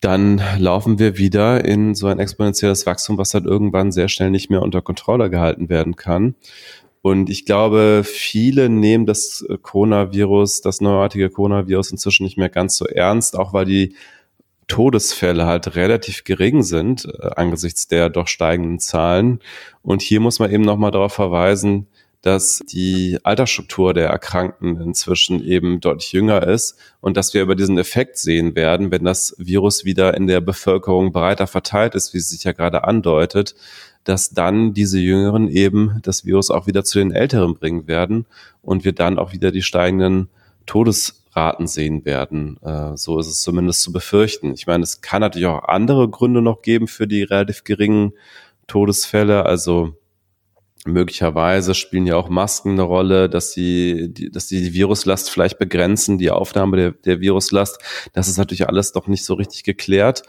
dann 0.00 0.40
laufen 0.58 0.98
wir 0.98 1.18
wieder 1.18 1.64
in 1.64 1.94
so 1.94 2.06
ein 2.06 2.18
exponentielles 2.18 2.86
Wachstum, 2.86 3.18
was 3.18 3.30
dann 3.30 3.46
irgendwann 3.46 3.90
sehr 3.90 4.08
schnell 4.08 4.30
nicht 4.30 4.50
mehr 4.50 4.62
unter 4.62 4.82
Kontrolle 4.82 5.30
gehalten 5.30 5.68
werden 5.70 5.96
kann. 5.96 6.34
Und 7.08 7.30
ich 7.30 7.46
glaube, 7.46 8.02
viele 8.04 8.68
nehmen 8.68 9.06
das 9.06 9.42
äh, 9.48 9.56
Coronavirus, 9.56 10.60
das 10.60 10.82
neuartige 10.82 11.30
Coronavirus 11.30 11.90
inzwischen 11.92 12.24
nicht 12.24 12.36
mehr 12.36 12.50
ganz 12.50 12.76
so 12.76 12.84
ernst, 12.84 13.34
auch 13.34 13.54
weil 13.54 13.64
die 13.64 13.94
Todesfälle 14.66 15.46
halt 15.46 15.74
relativ 15.74 16.24
gering 16.24 16.62
sind 16.62 17.06
äh, 17.06 17.30
angesichts 17.36 17.88
der 17.88 18.10
doch 18.10 18.28
steigenden 18.28 18.78
Zahlen. 18.78 19.40
Und 19.80 20.02
hier 20.02 20.20
muss 20.20 20.38
man 20.38 20.52
eben 20.52 20.64
nochmal 20.64 20.90
darauf 20.90 21.14
verweisen, 21.14 21.86
dass 22.20 22.60
die 22.70 23.18
Altersstruktur 23.22 23.94
der 23.94 24.08
Erkrankten 24.08 24.78
inzwischen 24.78 25.42
eben 25.42 25.80
deutlich 25.80 26.12
jünger 26.12 26.46
ist 26.46 26.76
und 27.00 27.16
dass 27.16 27.32
wir 27.32 27.40
über 27.40 27.54
diesen 27.54 27.78
Effekt 27.78 28.18
sehen 28.18 28.54
werden, 28.54 28.90
wenn 28.90 29.04
das 29.04 29.34
Virus 29.38 29.86
wieder 29.86 30.14
in 30.14 30.26
der 30.26 30.42
Bevölkerung 30.42 31.12
breiter 31.12 31.46
verteilt 31.46 31.94
ist, 31.94 32.12
wie 32.12 32.18
es 32.18 32.28
sich 32.28 32.44
ja 32.44 32.52
gerade 32.52 32.84
andeutet, 32.84 33.54
dass 34.08 34.30
dann 34.30 34.72
diese 34.72 34.98
Jüngeren 34.98 35.48
eben 35.48 36.00
das 36.02 36.24
Virus 36.24 36.50
auch 36.50 36.66
wieder 36.66 36.82
zu 36.82 36.98
den 36.98 37.12
Älteren 37.12 37.54
bringen 37.54 37.86
werden 37.86 38.24
und 38.62 38.86
wir 38.86 38.92
dann 38.92 39.18
auch 39.18 39.34
wieder 39.34 39.52
die 39.52 39.60
steigenden 39.60 40.30
Todesraten 40.64 41.66
sehen 41.66 42.06
werden. 42.06 42.56
Äh, 42.62 42.96
so 42.96 43.18
ist 43.18 43.26
es 43.26 43.42
zumindest 43.42 43.82
zu 43.82 43.92
befürchten. 43.92 44.54
Ich 44.54 44.66
meine, 44.66 44.82
es 44.82 45.02
kann 45.02 45.20
natürlich 45.20 45.46
auch 45.46 45.64
andere 45.64 46.08
Gründe 46.08 46.40
noch 46.40 46.62
geben 46.62 46.88
für 46.88 47.06
die 47.06 47.22
relativ 47.22 47.64
geringen 47.64 48.12
Todesfälle. 48.66 49.44
Also 49.44 49.94
möglicherweise 50.86 51.74
spielen 51.74 52.06
ja 52.06 52.16
auch 52.16 52.30
Masken 52.30 52.72
eine 52.72 52.82
Rolle, 52.82 53.28
dass 53.28 53.52
sie, 53.52 54.08
die, 54.10 54.30
dass 54.30 54.46
die, 54.46 54.62
die 54.62 54.72
Viruslast 54.72 55.30
vielleicht 55.30 55.58
begrenzen, 55.58 56.16
die 56.16 56.30
Aufnahme 56.30 56.76
der, 56.76 56.90
der 56.92 57.20
Viruslast. 57.20 57.78
Das 58.14 58.28
ist 58.28 58.38
natürlich 58.38 58.68
alles 58.68 58.92
doch 58.92 59.06
nicht 59.06 59.24
so 59.24 59.34
richtig 59.34 59.64
geklärt. 59.64 60.22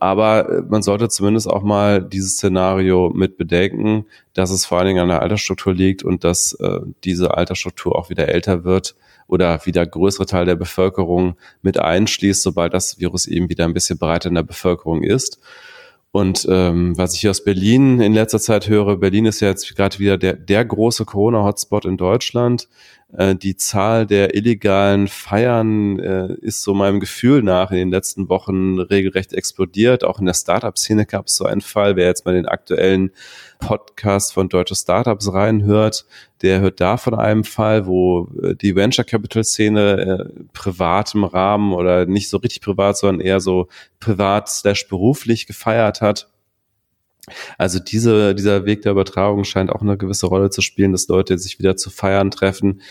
Aber 0.00 0.48
äh, 0.48 0.62
man 0.68 0.82
sollte 0.82 1.08
zumindest 1.08 1.48
auch 1.48 1.62
mal 1.62 2.02
dieses 2.02 2.32
Szenario 2.32 3.10
mit 3.14 3.36
bedenken, 3.36 4.06
dass 4.34 4.50
es 4.50 4.66
vor 4.66 4.78
allen 4.78 4.88
Dingen 4.88 5.00
an 5.00 5.08
der 5.08 5.22
Altersstruktur 5.22 5.74
liegt 5.74 6.02
und 6.02 6.24
dass 6.24 6.54
äh, 6.54 6.80
diese 7.04 7.36
Altersstruktur 7.36 7.96
auch 7.96 8.10
wieder 8.10 8.28
älter 8.28 8.64
wird 8.64 8.94
oder 9.28 9.64
wieder 9.66 9.86
größere 9.86 10.26
Teil 10.26 10.44
der 10.44 10.56
Bevölkerung 10.56 11.36
mit 11.62 11.78
einschließt, 11.78 12.42
sobald 12.42 12.74
das 12.74 13.00
Virus 13.00 13.26
eben 13.26 13.48
wieder 13.48 13.64
ein 13.64 13.74
bisschen 13.74 13.98
breiter 13.98 14.28
in 14.28 14.34
der 14.36 14.42
Bevölkerung 14.42 15.02
ist. 15.02 15.40
Und 16.12 16.46
ähm, 16.48 16.96
was 16.96 17.12
ich 17.12 17.20
hier 17.20 17.30
aus 17.30 17.44
Berlin 17.44 18.00
in 18.00 18.14
letzter 18.14 18.40
Zeit 18.40 18.68
höre, 18.68 18.96
Berlin 18.96 19.26
ist 19.26 19.40
ja 19.40 19.48
jetzt 19.48 19.76
gerade 19.76 19.98
wieder 19.98 20.16
der, 20.16 20.32
der 20.32 20.64
große 20.64 21.04
Corona-Hotspot 21.04 21.84
in 21.84 21.98
Deutschland. 21.98 22.68
Äh, 23.12 23.36
die 23.36 23.56
Zahl 23.56 24.06
der 24.06 24.34
illegalen 24.34 25.08
Feiern 25.08 25.98
äh, 25.98 26.34
ist 26.40 26.62
so 26.62 26.74
meinem 26.74 27.00
Gefühl 27.00 27.42
nach 27.42 27.70
in 27.70 27.76
den 27.76 27.90
letzten 27.90 28.28
Wochen 28.28 28.80
regelrecht 28.80 29.32
explodiert. 29.32 30.04
Auch 30.04 30.18
in 30.18 30.26
der 30.26 30.34
Startup-Szene 30.34 31.06
gab 31.06 31.26
es 31.26 31.36
so 31.36 31.44
einen 31.44 31.60
Fall. 31.60 31.96
Wer 31.96 32.06
jetzt 32.06 32.24
mal 32.24 32.34
den 32.34 32.46
aktuellen 32.46 33.12
Podcast 33.60 34.32
von 34.34 34.48
Deutsche 34.48 34.74
Startups 34.74 35.32
reinhört, 35.32 36.04
der 36.42 36.60
hört 36.60 36.80
da 36.80 36.96
von 36.96 37.14
einem 37.14 37.44
Fall, 37.44 37.86
wo 37.86 38.28
äh, 38.42 38.54
die 38.54 38.74
Venture 38.74 39.04
Capital 39.04 39.44
Szene 39.44 40.28
äh, 40.36 40.42
privat 40.52 41.14
im 41.14 41.24
Rahmen 41.24 41.72
oder 41.72 42.06
nicht 42.06 42.28
so 42.28 42.38
richtig 42.38 42.60
privat, 42.60 42.98
sondern 42.98 43.24
eher 43.24 43.40
so 43.40 43.68
privat 44.00 44.48
slash 44.48 44.88
beruflich 44.88 45.46
gefeiert 45.46 46.00
hat 46.00 46.28
also 47.58 47.78
diese, 47.78 48.34
dieser 48.34 48.66
Weg 48.66 48.82
der 48.82 48.92
Übertragung 48.92 49.44
scheint 49.44 49.70
auch 49.70 49.82
eine 49.82 49.96
gewisse 49.96 50.26
Rolle 50.26 50.50
zu 50.50 50.62
spielen, 50.62 50.92
dass 50.92 51.08
Leute 51.08 51.38
sich 51.38 51.58
wieder 51.58 51.76
zu 51.76 51.90
feiern 51.90 52.30
treffen. 52.30 52.82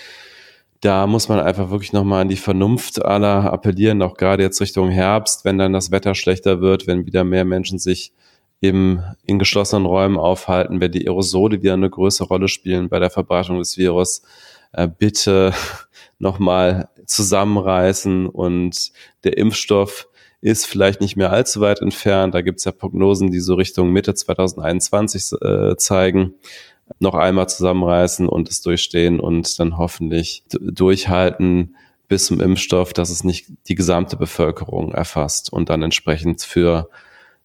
Da 0.81 1.07
muss 1.07 1.29
man 1.29 1.39
einfach 1.39 1.69
wirklich 1.71 1.93
nochmal 1.93 2.21
an 2.21 2.29
die 2.29 2.35
Vernunft 2.35 3.03
aller 3.03 3.51
appellieren, 3.51 4.01
auch 4.01 4.17
gerade 4.17 4.43
jetzt 4.43 4.61
Richtung 4.61 4.89
Herbst, 4.89 5.45
wenn 5.45 5.57
dann 5.57 5.73
das 5.73 5.91
Wetter 5.91 6.15
schlechter 6.15 6.61
wird, 6.61 6.85
wenn 6.85 7.05
wieder 7.05 7.23
mehr 7.23 7.45
Menschen 7.45 7.79
sich 7.79 8.13
eben 8.61 9.03
in 9.25 9.39
geschlossenen 9.39 9.85
Räumen 9.85 10.17
aufhalten, 10.17 10.81
wenn 10.81 10.91
die 10.91 11.07
Aerosole 11.07 11.61
wieder 11.61 11.73
eine 11.73 11.89
größere 11.89 12.27
Rolle 12.27 12.47
spielen 12.47 12.89
bei 12.89 12.99
der 12.99 13.09
Verbreitung 13.09 13.59
des 13.59 13.77
Virus. 13.77 14.21
Äh, 14.73 14.87
bitte 14.87 15.53
nochmal 16.19 16.89
zusammenreißen 17.05 18.27
und 18.27 18.91
der 19.23 19.37
Impfstoff 19.37 20.07
ist 20.45 20.67
vielleicht 20.67 21.01
nicht 21.01 21.15
mehr 21.15 21.31
allzu 21.31 21.59
weit 21.59 21.81
entfernt. 21.81 22.35
Da 22.35 22.41
gibt 22.41 22.59
es 22.59 22.65
ja 22.65 22.71
Prognosen, 22.71 23.31
die 23.31 23.39
so 23.39 23.55
Richtung 23.55 23.89
Mitte 23.91 24.13
2021 24.13 25.41
äh, 25.41 25.75
zeigen. 25.77 26.35
noch 26.99 27.15
einmal 27.15 27.49
zusammenreißen 27.49 28.29
und 28.29 28.47
es 28.47 28.61
durchstehen 28.61 29.19
und 29.19 29.59
dann 29.59 29.79
hoffentlich 29.79 30.43
durchhalten 30.49 31.75
bis 32.07 32.27
zum 32.27 32.39
Impfstoff, 32.39 32.93
dass 32.93 33.09
es 33.09 33.23
nicht 33.23 33.47
die 33.67 33.73
gesamte 33.73 34.17
Bevölkerung 34.17 34.91
erfasst 34.91 35.51
und 35.51 35.69
dann 35.69 35.81
entsprechend 35.81 36.43
für 36.43 36.89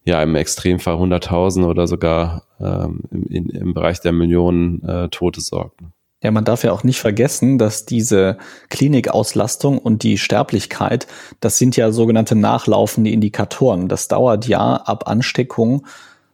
ja 0.05 0.23
im 0.23 0.35
Extremfall 0.35 0.97
100.000 0.97 1.67
oder 1.67 1.87
sogar 1.87 2.43
ähm, 2.61 3.01
im, 3.11 3.49
im 3.49 3.73
Bereich 3.73 4.01
der 4.03 4.13
Millionen 4.13 4.83
äh, 4.87 5.09
Tote 5.09 5.41
sorgt. 5.41 5.81
Ja, 6.23 6.31
man 6.31 6.45
darf 6.45 6.65
ja 6.65 6.73
auch 6.73 6.85
nicht 6.85 7.01
vergessen, 7.01 7.57
dass 7.57 7.87
diese 7.87 8.37
Klinikauslastung 8.69 9.79
und 9.79 10.03
die 10.03 10.19
Sterblichkeit, 10.19 11.07
das 11.41 11.57
sind 11.57 11.77
ja 11.77 11.93
sogenannte 11.93 12.35
nachlaufende 12.35 13.11
Indikatoren. 13.11 13.89
Das 13.89 14.09
dauert 14.09 14.47
ja 14.47 14.77
ab 14.77 15.09
Ansteckung 15.09 15.87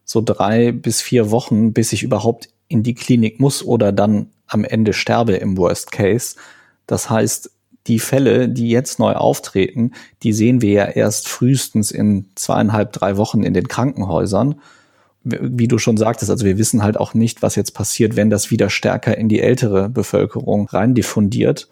so 0.04 0.20
drei 0.20 0.72
bis 0.72 1.00
vier 1.02 1.30
Wochen, 1.30 1.72
bis 1.72 1.92
ich 1.92 2.02
überhaupt 2.02 2.48
in 2.68 2.82
die 2.82 2.94
Klinik 2.94 3.38
muss 3.38 3.64
oder 3.64 3.92
dann 3.92 4.30
am 4.48 4.64
Ende 4.64 4.92
sterbe 4.92 5.34
im 5.34 5.56
Worst 5.56 5.92
Case. 5.92 6.36
Das 6.86 7.08
heißt, 7.08 7.50
die 7.86 8.00
Fälle, 8.00 8.48
die 8.48 8.68
jetzt 8.68 8.98
neu 8.98 9.12
auftreten, 9.12 9.92
die 10.24 10.32
sehen 10.32 10.62
wir 10.62 10.72
ja 10.72 10.84
erst 10.84 11.28
frühestens 11.28 11.92
in 11.92 12.26
zweieinhalb, 12.34 12.92
drei 12.92 13.16
Wochen 13.16 13.44
in 13.44 13.54
den 13.54 13.68
Krankenhäusern 13.68 14.60
wie 15.26 15.66
du 15.66 15.78
schon 15.78 15.96
sagtest, 15.96 16.30
also 16.30 16.46
wir 16.46 16.56
wissen 16.56 16.82
halt 16.82 16.96
auch 16.96 17.12
nicht, 17.12 17.42
was 17.42 17.56
jetzt 17.56 17.72
passiert, 17.72 18.14
wenn 18.14 18.30
das 18.30 18.50
wieder 18.50 18.70
stärker 18.70 19.18
in 19.18 19.28
die 19.28 19.40
ältere 19.40 19.88
Bevölkerung 19.88 20.68
rein 20.68 20.94
diffundiert. 20.94 21.68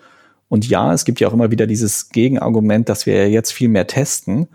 Und 0.48 0.68
ja, 0.68 0.92
es 0.92 1.04
gibt 1.04 1.20
ja 1.20 1.28
auch 1.28 1.32
immer 1.32 1.52
wieder 1.52 1.66
dieses 1.66 2.08
Gegenargument, 2.08 2.88
dass 2.88 3.06
wir 3.06 3.30
jetzt 3.30 3.52
viel 3.52 3.68
mehr 3.68 3.86
testen 3.86 4.48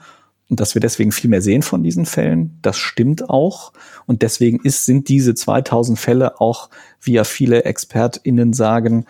und 0.50 0.60
dass 0.60 0.76
wir 0.76 0.82
deswegen 0.82 1.14
viel 1.14 1.30
mehr 1.30 1.42
sehen 1.42 1.62
von 1.62 1.82
diesen 1.82 2.06
Fällen. 2.06 2.58
Das 2.62 2.78
stimmt 2.78 3.30
auch. 3.30 3.72
Und 4.06 4.22
deswegen 4.22 4.60
ist, 4.64 4.86
sind 4.86 5.08
diese 5.08 5.34
2000 5.34 5.98
Fälle 5.98 6.42
auch, 6.42 6.70
wie 7.02 7.14
ja 7.14 7.24
viele 7.24 7.64
ExpertInnen 7.64 8.52
sagen, 8.52 9.06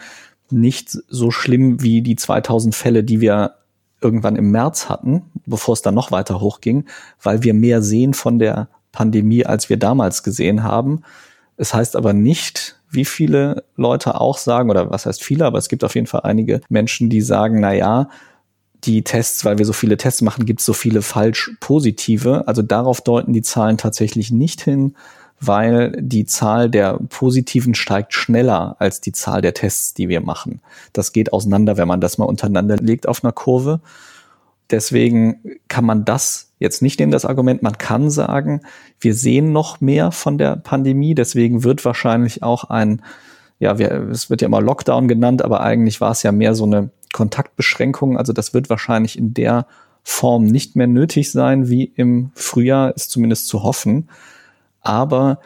nicht 0.51 0.97
so 1.07 1.31
schlimm 1.31 1.81
wie 1.81 2.01
die 2.01 2.15
2000 2.15 2.75
Fälle, 2.75 3.03
die 3.03 3.21
wir 3.21 3.55
irgendwann 4.01 4.35
im 4.35 4.51
März 4.51 4.87
hatten, 4.87 5.23
bevor 5.45 5.73
es 5.73 5.81
dann 5.81 5.95
noch 5.95 6.11
weiter 6.11 6.39
hochging, 6.39 6.85
weil 7.21 7.43
wir 7.43 7.53
mehr 7.53 7.81
sehen 7.81 8.13
von 8.13 8.39
der 8.39 8.69
Pandemie, 8.91 9.45
als 9.45 9.69
wir 9.69 9.77
damals 9.77 10.23
gesehen 10.23 10.63
haben. 10.63 11.03
Es 11.57 11.73
heißt 11.73 11.95
aber 11.95 12.13
nicht, 12.13 12.79
wie 12.89 13.05
viele 13.05 13.63
Leute 13.75 14.19
auch 14.19 14.37
sagen, 14.37 14.69
oder 14.69 14.89
was 14.89 15.05
heißt 15.05 15.23
viele, 15.23 15.45
aber 15.45 15.57
es 15.57 15.69
gibt 15.69 15.83
auf 15.83 15.95
jeden 15.95 16.07
Fall 16.07 16.21
einige 16.23 16.61
Menschen, 16.69 17.09
die 17.09 17.21
sagen, 17.21 17.59
na 17.59 17.73
ja, 17.73 18.09
die 18.85 19.03
Tests, 19.03 19.43
weil 19.45 19.57
wir 19.57 19.65
so 19.65 19.73
viele 19.73 19.97
Tests 19.97 20.21
machen, 20.21 20.45
gibt 20.45 20.61
es 20.61 20.65
so 20.65 20.73
viele 20.73 21.01
falsch 21.01 21.51
positive. 21.59 22.47
Also 22.47 22.61
darauf 22.61 23.01
deuten 23.01 23.33
die 23.33 23.41
Zahlen 23.41 23.77
tatsächlich 23.77 24.31
nicht 24.31 24.61
hin, 24.61 24.95
weil 25.41 25.95
die 25.99 26.25
Zahl 26.25 26.69
der 26.69 26.99
Positiven 27.09 27.75
steigt 27.75 28.13
schneller 28.13 28.75
als 28.79 29.01
die 29.01 29.11
Zahl 29.11 29.41
der 29.41 29.53
Tests, 29.53 29.93
die 29.93 30.09
wir 30.09 30.21
machen. 30.21 30.61
Das 30.93 31.11
geht 31.11 31.33
auseinander, 31.33 31.77
wenn 31.77 31.87
man 31.87 32.01
das 32.01 32.17
mal 32.17 32.25
untereinander 32.25 32.77
legt 32.77 33.07
auf 33.07 33.23
einer 33.23 33.33
Kurve. 33.33 33.81
Deswegen 34.71 35.59
kann 35.67 35.85
man 35.85 36.05
das 36.05 36.51
jetzt 36.59 36.81
nicht 36.81 36.99
nehmen, 36.99 37.11
das 37.11 37.25
Argument. 37.25 37.63
Man 37.63 37.77
kann 37.77 38.09
sagen, 38.09 38.61
wir 38.99 39.13
sehen 39.13 39.51
noch 39.51 39.81
mehr 39.81 40.11
von 40.11 40.37
der 40.37 40.57
Pandemie. 40.57 41.15
Deswegen 41.15 41.63
wird 41.63 41.83
wahrscheinlich 41.85 42.43
auch 42.43 42.65
ein, 42.65 43.01
ja, 43.59 43.79
wir, 43.79 43.91
es 44.11 44.29
wird 44.29 44.41
ja 44.41 44.47
immer 44.47 44.61
Lockdown 44.61 45.07
genannt, 45.07 45.43
aber 45.43 45.61
eigentlich 45.61 46.01
war 46.01 46.11
es 46.11 46.23
ja 46.23 46.31
mehr 46.31 46.53
so 46.53 46.65
eine 46.65 46.89
Kontaktbeschränkung. 47.13 48.17
Also 48.17 48.33
das 48.33 48.53
wird 48.53 48.69
wahrscheinlich 48.69 49.17
in 49.17 49.33
der 49.33 49.65
Form 50.03 50.45
nicht 50.45 50.75
mehr 50.75 50.87
nötig 50.87 51.31
sein, 51.31 51.69
wie 51.69 51.85
im 51.95 52.31
Frühjahr 52.35 52.95
ist 52.95 53.09
zumindest 53.11 53.47
zu 53.47 53.63
hoffen. 53.63 54.09
Aber 54.81 55.39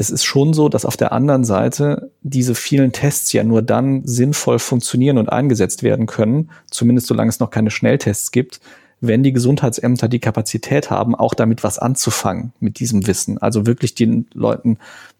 es 0.00 0.08
ist 0.08 0.24
schon 0.24 0.54
so, 0.54 0.70
dass 0.70 0.86
auf 0.86 0.96
der 0.96 1.12
anderen 1.12 1.44
Seite 1.44 2.10
diese 2.22 2.54
vielen 2.54 2.90
Tests 2.90 3.34
ja 3.34 3.44
nur 3.44 3.60
dann 3.60 4.00
sinnvoll 4.06 4.58
funktionieren 4.58 5.18
und 5.18 5.28
eingesetzt 5.28 5.82
werden 5.82 6.06
können, 6.06 6.50
zumindest 6.70 7.06
solange 7.06 7.28
es 7.28 7.38
noch 7.38 7.50
keine 7.50 7.70
Schnelltests 7.70 8.30
gibt, 8.30 8.60
wenn 9.02 9.22
die 9.22 9.34
Gesundheitsämter 9.34 10.08
die 10.08 10.18
Kapazität 10.18 10.90
haben, 10.90 11.14
auch 11.14 11.34
damit 11.34 11.62
was 11.64 11.78
anzufangen 11.78 12.54
mit 12.60 12.78
diesem 12.78 13.06
Wissen. 13.06 13.36
Also 13.42 13.66
wirklich 13.66 13.94
den 13.94 14.26
Leuten 14.32 14.78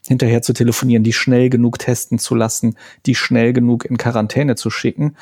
hinterher 0.09 0.41
zu 0.41 0.55
telefonieren, 0.55 1.05
die 1.05 1.13
schnell 1.13 1.51
genug 1.51 1.79
testen 1.79 2.19
zu 2.19 2.35
lassen, 2.35 2.75
die 3.05 3.15
schnell 3.15 3.53
genug 3.53 3.85
in 3.85 3.99
Quarantäne 3.99 4.57
zu 4.57 4.71
schicken. 4.71 5.15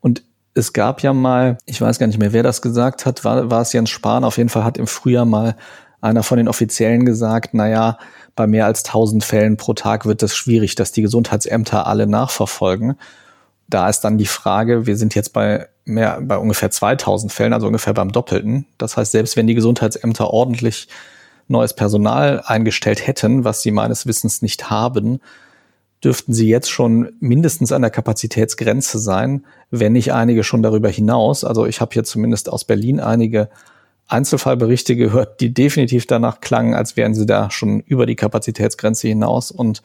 Und 0.00 0.24
es 0.54 0.72
gab 0.72 1.04
ja 1.04 1.12
mal, 1.12 1.58
ich 1.66 1.80
weiß 1.80 2.00
gar 2.00 2.08
nicht 2.08 2.18
mehr, 2.18 2.32
wer 2.32 2.42
das 2.42 2.62
gesagt 2.62 3.06
hat, 3.06 3.24
war, 3.24 3.48
war 3.48 3.62
es 3.62 3.72
Jens 3.72 3.90
Spahn, 3.90 4.24
auf 4.24 4.38
jeden 4.38 4.48
Fall 4.48 4.64
hat 4.64 4.76
im 4.76 4.88
Frühjahr 4.88 5.24
mal 5.24 5.54
einer 6.00 6.24
von 6.24 6.38
den 6.38 6.48
Offiziellen 6.48 7.04
gesagt, 7.04 7.50
na 7.52 7.68
ja, 7.68 7.98
bei 8.38 8.46
mehr 8.46 8.66
als 8.66 8.84
1000 8.84 9.24
Fällen 9.24 9.56
pro 9.56 9.74
Tag 9.74 10.06
wird 10.06 10.22
es 10.22 10.34
schwierig, 10.34 10.76
dass 10.76 10.92
die 10.92 11.02
Gesundheitsämter 11.02 11.86
alle 11.86 12.06
nachverfolgen. 12.06 12.96
Da 13.68 13.88
ist 13.88 14.00
dann 14.00 14.16
die 14.16 14.26
Frage, 14.26 14.86
wir 14.86 14.96
sind 14.96 15.14
jetzt 15.14 15.32
bei 15.32 15.68
mehr, 15.84 16.20
bei 16.22 16.38
ungefähr 16.38 16.70
2000 16.70 17.32
Fällen, 17.32 17.52
also 17.52 17.66
ungefähr 17.66 17.94
beim 17.94 18.12
Doppelten. 18.12 18.64
Das 18.78 18.96
heißt, 18.96 19.12
selbst 19.12 19.36
wenn 19.36 19.48
die 19.48 19.56
Gesundheitsämter 19.56 20.30
ordentlich 20.30 20.88
neues 21.48 21.74
Personal 21.74 22.40
eingestellt 22.46 23.06
hätten, 23.06 23.42
was 23.44 23.60
sie 23.60 23.72
meines 23.72 24.06
Wissens 24.06 24.40
nicht 24.40 24.70
haben, 24.70 25.20
dürften 26.04 26.32
sie 26.32 26.48
jetzt 26.48 26.70
schon 26.70 27.12
mindestens 27.18 27.72
an 27.72 27.82
der 27.82 27.90
Kapazitätsgrenze 27.90 29.00
sein, 29.00 29.44
wenn 29.72 29.94
nicht 29.94 30.12
einige 30.12 30.44
schon 30.44 30.62
darüber 30.62 30.88
hinaus. 30.88 31.42
Also 31.42 31.66
ich 31.66 31.80
habe 31.80 31.92
hier 31.92 32.04
zumindest 32.04 32.48
aus 32.48 32.64
Berlin 32.64 33.00
einige 33.00 33.48
Einzelfallberichte 34.08 34.96
gehört, 34.96 35.40
die 35.40 35.52
definitiv 35.52 36.06
danach 36.06 36.40
klangen, 36.40 36.74
als 36.74 36.96
wären 36.96 37.14
sie 37.14 37.26
da 37.26 37.50
schon 37.50 37.80
über 37.80 38.06
die 38.06 38.16
Kapazitätsgrenze 38.16 39.06
hinaus. 39.06 39.50
Und 39.50 39.82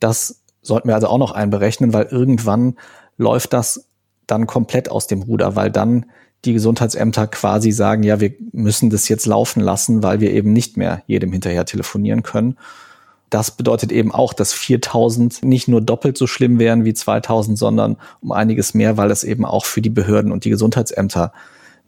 das 0.00 0.42
sollten 0.62 0.88
wir 0.88 0.94
also 0.94 1.08
auch 1.08 1.18
noch 1.18 1.32
einberechnen, 1.32 1.92
weil 1.92 2.06
irgendwann 2.06 2.76
läuft 3.18 3.52
das 3.52 3.86
dann 4.26 4.46
komplett 4.46 4.90
aus 4.90 5.06
dem 5.06 5.22
Ruder, 5.22 5.56
weil 5.56 5.70
dann 5.70 6.06
die 6.46 6.54
Gesundheitsämter 6.54 7.26
quasi 7.26 7.70
sagen, 7.70 8.02
ja, 8.02 8.20
wir 8.20 8.34
müssen 8.52 8.90
das 8.90 9.08
jetzt 9.08 9.26
laufen 9.26 9.60
lassen, 9.60 10.02
weil 10.02 10.20
wir 10.20 10.32
eben 10.32 10.52
nicht 10.52 10.76
mehr 10.76 11.02
jedem 11.06 11.32
hinterher 11.32 11.64
telefonieren 11.64 12.22
können. 12.22 12.56
Das 13.30 13.50
bedeutet 13.50 13.92
eben 13.92 14.12
auch, 14.12 14.32
dass 14.32 14.52
4000 14.52 15.42
nicht 15.42 15.68
nur 15.68 15.80
doppelt 15.80 16.16
so 16.16 16.26
schlimm 16.26 16.58
wären 16.58 16.84
wie 16.84 16.94
2000, 16.94 17.58
sondern 17.58 17.96
um 18.20 18.32
einiges 18.32 18.74
mehr, 18.74 18.96
weil 18.96 19.10
es 19.10 19.24
eben 19.24 19.44
auch 19.44 19.64
für 19.64 19.80
die 19.80 19.90
Behörden 19.90 20.32
und 20.32 20.44
die 20.44 20.50
Gesundheitsämter 20.50 21.32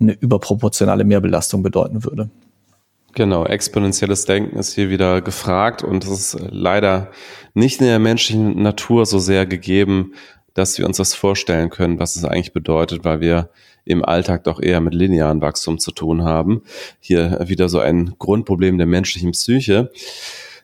eine 0.00 0.12
überproportionale 0.12 1.04
Mehrbelastung 1.04 1.62
bedeuten 1.62 2.04
würde. 2.04 2.30
Genau, 3.14 3.46
exponentielles 3.46 4.26
Denken 4.26 4.58
ist 4.58 4.74
hier 4.74 4.90
wieder 4.90 5.22
gefragt 5.22 5.82
und 5.82 6.04
es 6.04 6.34
ist 6.34 6.38
leider 6.50 7.10
nicht 7.54 7.80
in 7.80 7.86
der 7.86 7.98
menschlichen 7.98 8.62
Natur 8.62 9.06
so 9.06 9.18
sehr 9.18 9.46
gegeben, 9.46 10.12
dass 10.52 10.76
wir 10.78 10.86
uns 10.86 10.98
das 10.98 11.14
vorstellen 11.14 11.70
können, 11.70 11.98
was 11.98 12.16
es 12.16 12.24
eigentlich 12.24 12.52
bedeutet, 12.52 13.04
weil 13.04 13.20
wir 13.20 13.48
im 13.86 14.04
Alltag 14.04 14.44
doch 14.44 14.60
eher 14.60 14.80
mit 14.80 14.94
linearen 14.94 15.40
Wachstum 15.40 15.78
zu 15.78 15.92
tun 15.92 16.24
haben. 16.24 16.62
Hier 17.00 17.38
wieder 17.46 17.68
so 17.68 17.78
ein 17.78 18.14
Grundproblem 18.18 18.76
der 18.76 18.86
menschlichen 18.86 19.30
Psyche. 19.30 19.90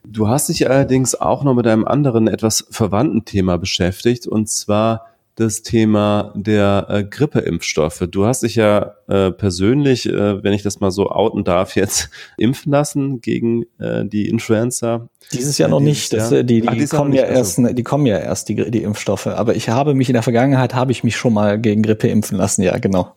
Du 0.04 0.28
hast 0.28 0.48
dich 0.48 0.68
allerdings 0.68 1.14
auch 1.14 1.44
noch 1.44 1.54
mit 1.54 1.66
einem 1.66 1.86
anderen, 1.86 2.26
etwas 2.26 2.66
verwandten 2.68 3.24
Thema 3.24 3.56
beschäftigt, 3.56 4.26
und 4.26 4.48
zwar 4.48 5.06
das 5.34 5.62
Thema 5.62 6.32
der 6.36 6.86
äh, 6.90 7.04
Grippeimpfstoffe. 7.04 8.06
Du 8.10 8.26
hast 8.26 8.42
dich 8.42 8.56
ja 8.56 8.94
äh, 9.08 9.30
persönlich, 9.30 10.06
äh, 10.06 10.42
wenn 10.42 10.52
ich 10.52 10.62
das 10.62 10.80
mal 10.80 10.90
so 10.90 11.10
outen 11.10 11.42
darf, 11.44 11.74
jetzt 11.74 12.10
impfen 12.36 12.72
lassen 12.72 13.20
gegen 13.20 13.64
äh, 13.78 14.04
die 14.04 14.28
Influenza. 14.28 15.08
Dieses 15.32 15.56
Jahr 15.56 15.70
noch 15.70 15.80
nicht. 15.80 16.12
Das, 16.12 16.30
äh, 16.32 16.44
die, 16.44 16.60
die, 16.60 16.68
Ach, 16.68 16.88
kommen 16.90 17.14
ja 17.14 17.24
erst, 17.24 17.58
also. 17.58 17.72
die 17.72 17.82
kommen 17.82 18.04
ja 18.04 18.18
erst 18.18 18.48
die, 18.50 18.70
die 18.70 18.82
Impfstoffe. 18.82 19.26
Aber 19.26 19.56
ich 19.56 19.70
habe 19.70 19.94
mich 19.94 20.08
in 20.10 20.14
der 20.14 20.22
Vergangenheit 20.22 20.74
habe 20.74 20.92
ich 20.92 21.02
mich 21.02 21.16
schon 21.16 21.32
mal 21.32 21.58
gegen 21.58 21.82
Grippe 21.82 22.08
impfen 22.08 22.36
lassen. 22.36 22.62
Ja, 22.62 22.76
genau. 22.78 23.14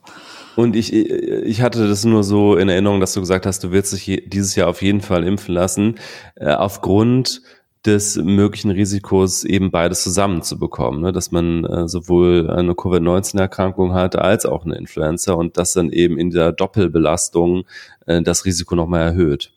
Und 0.55 0.77
ich, 0.77 0.93
ich 0.93 1.61
hatte 1.61 1.87
das 1.87 2.05
nur 2.05 2.23
so 2.23 2.55
in 2.55 2.69
Erinnerung, 2.69 3.01
dass 3.01 3.13
du 3.13 3.19
gesagt 3.19 3.45
hast, 3.45 3.63
du 3.63 3.71
willst 3.71 3.91
dich 3.91 4.23
dieses 4.27 4.55
Jahr 4.55 4.69
auf 4.69 4.81
jeden 4.81 5.01
Fall 5.01 5.25
impfen 5.25 5.53
lassen, 5.53 5.95
äh, 6.35 6.53
aufgrund 6.53 7.41
des 7.85 8.17
möglichen 8.17 8.71
Risikos, 8.71 9.43
eben 9.43 9.71
beides 9.71 10.03
zusammenzubekommen, 10.03 11.01
ne? 11.01 11.11
dass 11.11 11.31
man 11.31 11.65
äh, 11.65 11.87
sowohl 11.87 12.49
eine 12.49 12.73
Covid-19-Erkrankung 12.73 13.93
hat 13.93 14.15
als 14.15 14.45
auch 14.45 14.65
eine 14.65 14.75
Influenza 14.75 15.33
und 15.33 15.57
das 15.57 15.73
dann 15.73 15.91
eben 15.91 16.17
in 16.17 16.31
der 16.31 16.51
Doppelbelastung 16.51 17.65
äh, 18.05 18.21
das 18.21 18.45
Risiko 18.45 18.75
nochmal 18.75 19.01
erhöht. 19.01 19.51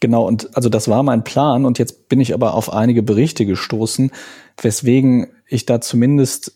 Genau, 0.00 0.26
und 0.26 0.56
also 0.56 0.68
das 0.68 0.88
war 0.88 1.02
mein 1.02 1.24
Plan 1.24 1.64
und 1.64 1.78
jetzt 1.78 2.08
bin 2.08 2.20
ich 2.20 2.32
aber 2.32 2.54
auf 2.54 2.72
einige 2.72 3.02
Berichte 3.02 3.44
gestoßen, 3.44 4.10
weswegen 4.60 5.28
ich 5.46 5.66
da 5.66 5.80
zumindest 5.80 6.54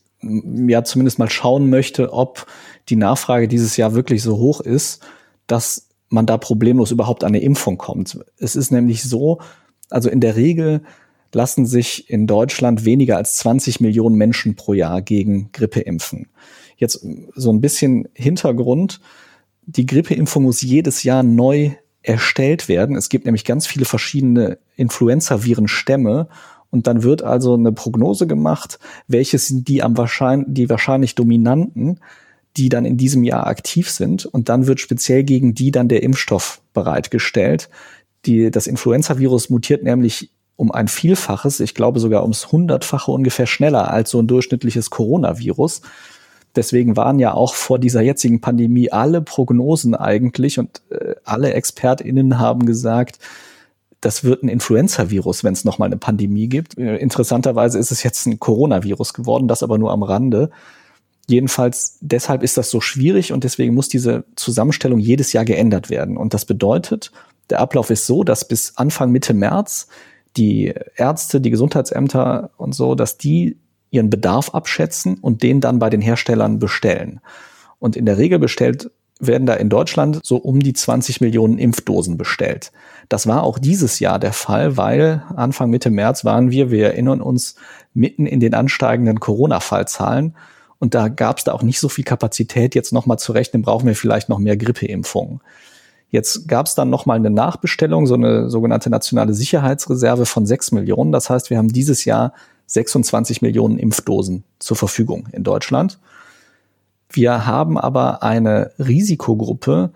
ja 0.69 0.85
zumindest 0.85 1.19
mal 1.19 1.29
schauen 1.29 1.69
möchte, 1.69 2.13
ob 2.13 2.47
die 2.89 2.97
Nachfrage 2.97 3.49
dieses 3.49 3.77
Jahr 3.77 3.95
wirklich 3.95 4.23
so 4.23 4.39
hoch 4.39 4.61
ist, 4.61 5.03
dass 5.47 5.89
man 6.09 6.27
da 6.27 6.39
problemlos 6.39 6.91
überhaupt 6.91 7.25
an 7.25 7.29
eine 7.29 7.41
Impfung 7.41 7.77
kommt. 7.77 8.19
Es 8.39 8.57
ist 8.57 8.71
nämlich 8.71 9.03
so, 9.03 9.41
also 9.91 10.09
in 10.09 10.21
der 10.21 10.37
Regel 10.37 10.83
lassen 11.35 11.67
sich 11.67 12.09
in 12.11 12.27
Deutschland 12.27 12.85
weniger 12.85 13.17
als 13.17 13.37
20 13.37 13.81
Millionen 13.81 14.17
Menschen 14.17 14.57
pro 14.57 14.73
Jahr 14.73 15.03
gegen 15.03 15.51
Grippe 15.53 15.81
impfen. 15.81 16.29
Jetzt 16.77 17.07
so 17.35 17.53
ein 17.53 17.61
bisschen 17.61 18.09
Hintergrund. 18.15 19.01
Die 19.67 19.87
Grippeimpfung 19.87 20.45
muss 20.45 20.63
jedes 20.63 21.03
Jahr 21.03 21.23
neu 21.23 21.73
erstellt 22.03 22.69
werden. 22.69 22.97
Es 22.97 23.09
gibt 23.09 23.25
nämlich 23.25 23.45
ganz 23.45 23.67
viele 23.67 23.87
verschiedene 23.87 24.59
Influenza-Virenstämme 24.77 26.29
Und 26.71 26.87
dann 26.87 27.03
wird 27.03 27.23
also 27.23 27.55
eine 27.55 27.73
Prognose 27.73 28.27
gemacht, 28.27 28.79
welches 29.07 29.47
sind 29.47 29.69
die 29.69 29.83
am 29.83 29.97
wahrscheinlich, 29.97 30.49
die 30.51 30.69
wahrscheinlich 30.69 31.15
dominanten, 31.15 32.01
die 32.57 32.69
dann 32.69 32.85
in 32.85 32.97
diesem 32.97 33.25
Jahr 33.25 33.47
aktiv 33.47 33.91
sind. 33.91 34.27
Und 34.27 34.49
dann 34.49 34.67
wird 34.67 34.81
speziell 34.81 35.25
gegen 35.25 35.55
die 35.55 35.71
dann 35.71 35.89
der 35.89 36.03
Impfstoff 36.03 36.61
bereitgestellt. 36.73 37.71
Die, 38.27 38.51
das 38.51 38.67
Influenza-Virus 38.67 39.51
mutiert 39.51 39.83
nämlich 39.85 40.31
um 40.57 40.71
ein 40.71 40.89
Vielfaches, 40.89 41.61
ich 41.61 41.75
glaube 41.75 42.01
sogar 42.01 42.23
ums 42.23 42.53
Hundertfache 42.53 43.11
ungefähr 43.11 43.47
schneller 43.47 43.91
als 43.91 44.11
so 44.11 44.21
ein 44.21 44.27
durchschnittliches 44.27 44.91
Coronavirus. 44.91 45.83
Deswegen 46.57 46.97
waren 46.97 47.19
ja 47.19 47.35
auch 47.35 47.55
vor 47.55 47.81
dieser 47.81 48.01
jetzigen 48.01 48.41
Pandemie 48.41 48.93
alle 48.93 49.21
Prognosen 49.21 49.95
eigentlich 49.95 50.59
und 50.59 50.83
äh, 50.91 51.15
alle 51.25 51.53
ExpertInnen 51.53 52.39
haben 52.39 52.65
gesagt, 52.65 53.19
das 54.01 54.23
wird 54.23 54.43
ein 54.43 54.49
Influenza-Virus, 54.49 55.43
wenn 55.43 55.55
es 55.55 55.65
nochmal 55.65 55.87
eine 55.87 55.97
Pandemie 55.97 56.49
gibt. 56.49 56.79
Äh, 56.79 56.97
interessanterweise 56.97 57.79
ist 57.79 57.91
es 57.91 58.03
jetzt 58.05 58.27
ein 58.27 58.39
Coronavirus 58.39 59.15
geworden, 59.15 59.49
das 59.49 59.65
aber 59.65 59.79
nur 59.79 59.91
am 59.91 60.05
Rande. 60.05 60.51
Jedenfalls 61.27 61.99
deshalb 62.01 62.43
ist 62.43 62.57
das 62.57 62.71
so 62.71 62.81
schwierig 62.81 63.33
und 63.33 63.45
deswegen 63.45 63.75
muss 63.75 63.89
diese 63.89 64.25
Zusammenstellung 64.37 65.01
jedes 65.01 65.33
Jahr 65.33 65.45
geändert 65.45 65.91
werden. 65.91 66.17
Und 66.17 66.35
das 66.35 66.45
bedeutet, 66.45 67.11
der 67.51 67.61
Ablauf 67.61 67.91
ist 67.91 68.07
so, 68.07 68.23
dass 68.25 68.47
bis 68.47 68.77
Anfang 68.77 69.11
Mitte 69.11 69.35
März 69.35 69.89
die 70.37 70.75
Ärzte, 70.97 71.41
die 71.41 71.51
Gesundheitsämter 71.51 72.51
und 72.57 72.75
so, 72.75 72.95
dass 72.95 73.19
die 73.19 73.59
ihren 73.91 74.11
Bedarf 74.11 74.51
abschätzen 74.51 75.19
und 75.19 75.43
den 75.43 75.61
dann 75.61 75.79
bei 75.79 75.91
den 75.91 76.01
Herstellern 76.01 76.59
bestellen. 76.59 77.21
Und 77.79 77.97
in 77.97 78.07
der 78.07 78.19
Regel 78.19 78.39
bestellt 78.39 78.91
werden 79.21 79.47
da 79.47 79.55
in 79.55 79.69
Deutschland 79.69 80.21
so 80.25 80.37
um 80.37 80.61
die 80.61 80.73
20 80.73 81.21
Millionen 81.21 81.59
Impfdosen 81.59 82.19
bestellt. 82.19 82.73
Das 83.09 83.27
war 83.27 83.45
auch 83.45 83.59
dieses 83.59 84.01
Jahr 84.01 84.19
der 84.19 84.33
Fall, 84.33 84.77
weil 84.77 85.23
Anfang 85.37 85.71
Mitte 85.71 85.91
März 85.91 86.25
waren 86.25 86.51
wir, 86.51 86.71
wir 86.71 86.87
erinnern 86.87 87.21
uns, 87.21 87.55
mitten 87.93 88.27
in 88.27 88.41
den 88.41 88.55
ansteigenden 88.55 89.21
Corona-Fallzahlen. 89.21 90.35
Und 90.81 90.95
da 90.95 91.09
gab 91.09 91.39
es 91.39 91.45
da 91.45 91.53
auch 91.53 91.63
nicht 91.63 91.79
so 91.79 91.89
viel 91.89 92.05
Kapazität, 92.05 92.75
jetzt 92.75 92.93
nochmal 92.93 93.19
zu 93.19 93.33
rechnen, 93.33 93.63
brauchen 93.63 93.87
wir 93.87 93.95
vielleicht 93.95 94.29
noch 94.29 94.39
mehr 94.39 94.57
Grippeimpfungen. 94.57 95.41
Jetzt 96.15 96.47
gab 96.47 96.67
es 96.67 96.77
dann 96.77 96.91
nochmal 96.91 97.17
eine 97.17 97.31
Nachbestellung, 97.31 98.07
so 98.07 98.15
eine 98.15 98.49
sogenannte 98.49 98.89
nationale 98.89 99.35
Sicherheitsreserve 99.35 100.27
von 100.27 100.47
sechs 100.47 100.71
Millionen. 100.71 101.11
Das 101.11 101.29
heißt, 101.29 101.51
wir 101.51 101.59
haben 101.59 101.73
dieses 101.73 102.05
Jahr 102.05 102.35
26 102.67 103.43
Millionen 103.43 103.79
Impfdosen 103.79 104.45
zur 104.61 104.77
Verfügung 104.77 105.27
in 105.33 105.43
Deutschland. 105.43 105.99
Wir 107.11 107.47
haben 107.47 107.77
aber 107.77 108.23
eine 108.23 108.71
Risikogruppe, 108.79 109.91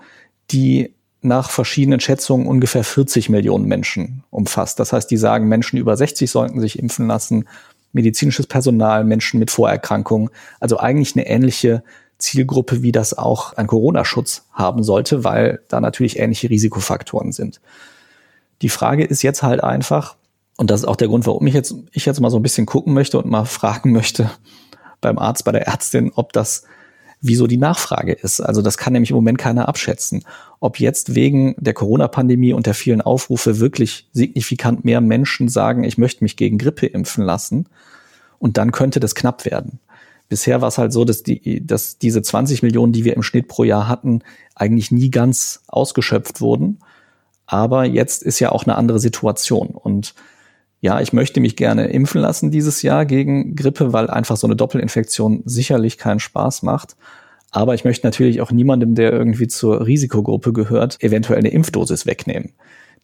die 0.50 0.92
nach 1.20 1.50
verschiedenen 1.50 2.00
Schätzungen 2.00 2.48
ungefähr 2.48 2.82
40 2.82 3.28
Millionen 3.28 3.66
Menschen 3.66 4.24
umfasst. 4.30 4.80
Das 4.80 4.92
heißt, 4.92 5.08
die 5.12 5.16
sagen, 5.16 5.46
Menschen 5.46 5.78
über 5.78 5.96
60 5.96 6.28
sollten 6.28 6.58
sich 6.58 6.80
impfen 6.80 7.06
lassen, 7.06 7.44
medizinisches 7.92 8.48
Personal, 8.48 9.04
Menschen 9.04 9.38
mit 9.38 9.52
Vorerkrankungen. 9.52 10.30
Also 10.58 10.80
eigentlich 10.80 11.14
eine 11.14 11.28
ähnliche 11.28 11.84
Zielgruppe, 12.18 12.82
wie 12.82 12.92
das 12.92 13.16
auch 13.16 13.52
ein 13.54 13.66
Corona-Schutz 13.66 14.46
haben 14.52 14.82
sollte, 14.82 15.24
weil 15.24 15.60
da 15.68 15.80
natürlich 15.80 16.18
ähnliche 16.18 16.50
Risikofaktoren 16.50 17.32
sind. 17.32 17.60
Die 18.62 18.68
Frage 18.68 19.04
ist 19.04 19.22
jetzt 19.22 19.42
halt 19.42 19.62
einfach, 19.62 20.16
und 20.56 20.70
das 20.70 20.80
ist 20.80 20.86
auch 20.86 20.96
der 20.96 21.08
Grund, 21.08 21.26
warum 21.26 21.46
ich 21.46 21.54
jetzt, 21.54 21.74
ich 21.92 22.06
jetzt 22.06 22.20
mal 22.20 22.30
so 22.30 22.38
ein 22.38 22.42
bisschen 22.42 22.66
gucken 22.66 22.92
möchte 22.92 23.18
und 23.18 23.26
mal 23.26 23.44
fragen 23.46 23.92
möchte 23.92 24.30
beim 25.00 25.18
Arzt, 25.18 25.44
bei 25.44 25.52
der 25.52 25.66
Ärztin, 25.66 26.12
ob 26.14 26.32
das 26.32 26.64
wieso 27.20 27.46
die 27.46 27.56
Nachfrage 27.56 28.12
ist. 28.12 28.40
Also 28.40 28.62
das 28.62 28.78
kann 28.78 28.92
nämlich 28.92 29.10
im 29.10 29.16
Moment 29.16 29.38
keiner 29.38 29.68
abschätzen. 29.68 30.24
Ob 30.60 30.78
jetzt 30.78 31.14
wegen 31.14 31.54
der 31.58 31.74
Corona-Pandemie 31.74 32.52
und 32.52 32.66
der 32.66 32.74
vielen 32.74 33.00
Aufrufe 33.00 33.58
wirklich 33.58 34.08
signifikant 34.12 34.84
mehr 34.84 35.00
Menschen 35.00 35.48
sagen, 35.48 35.84
ich 35.84 35.98
möchte 35.98 36.22
mich 36.22 36.36
gegen 36.36 36.58
Grippe 36.58 36.86
impfen 36.86 37.24
lassen. 37.24 37.66
Und 38.38 38.56
dann 38.56 38.70
könnte 38.70 39.00
das 39.00 39.16
knapp 39.16 39.44
werden. 39.44 39.80
Bisher 40.28 40.60
war 40.60 40.68
es 40.68 40.78
halt 40.78 40.92
so, 40.92 41.04
dass, 41.04 41.22
die, 41.22 41.64
dass 41.64 41.98
diese 41.98 42.22
20 42.22 42.62
Millionen, 42.62 42.92
die 42.92 43.04
wir 43.04 43.16
im 43.16 43.22
Schnitt 43.22 43.48
pro 43.48 43.64
Jahr 43.64 43.88
hatten, 43.88 44.22
eigentlich 44.54 44.90
nie 44.90 45.10
ganz 45.10 45.62
ausgeschöpft 45.68 46.40
wurden. 46.40 46.78
Aber 47.46 47.84
jetzt 47.84 48.22
ist 48.22 48.40
ja 48.40 48.52
auch 48.52 48.64
eine 48.64 48.76
andere 48.76 49.00
Situation. 49.00 49.68
Und 49.68 50.14
ja, 50.80 51.00
ich 51.00 51.12
möchte 51.12 51.40
mich 51.40 51.56
gerne 51.56 51.86
impfen 51.86 52.20
lassen 52.20 52.50
dieses 52.50 52.82
Jahr 52.82 53.06
gegen 53.06 53.56
Grippe, 53.56 53.92
weil 53.92 54.10
einfach 54.10 54.36
so 54.36 54.46
eine 54.46 54.54
Doppelinfektion 54.54 55.42
sicherlich 55.46 55.98
keinen 55.98 56.20
Spaß 56.20 56.62
macht. 56.62 56.96
Aber 57.50 57.74
ich 57.74 57.84
möchte 57.84 58.06
natürlich 58.06 58.40
auch 58.40 58.52
niemandem, 58.52 58.94
der 58.94 59.12
irgendwie 59.12 59.48
zur 59.48 59.86
Risikogruppe 59.86 60.52
gehört, 60.52 61.02
eventuell 61.02 61.38
eine 61.38 61.50
Impfdosis 61.50 62.04
wegnehmen. 62.04 62.52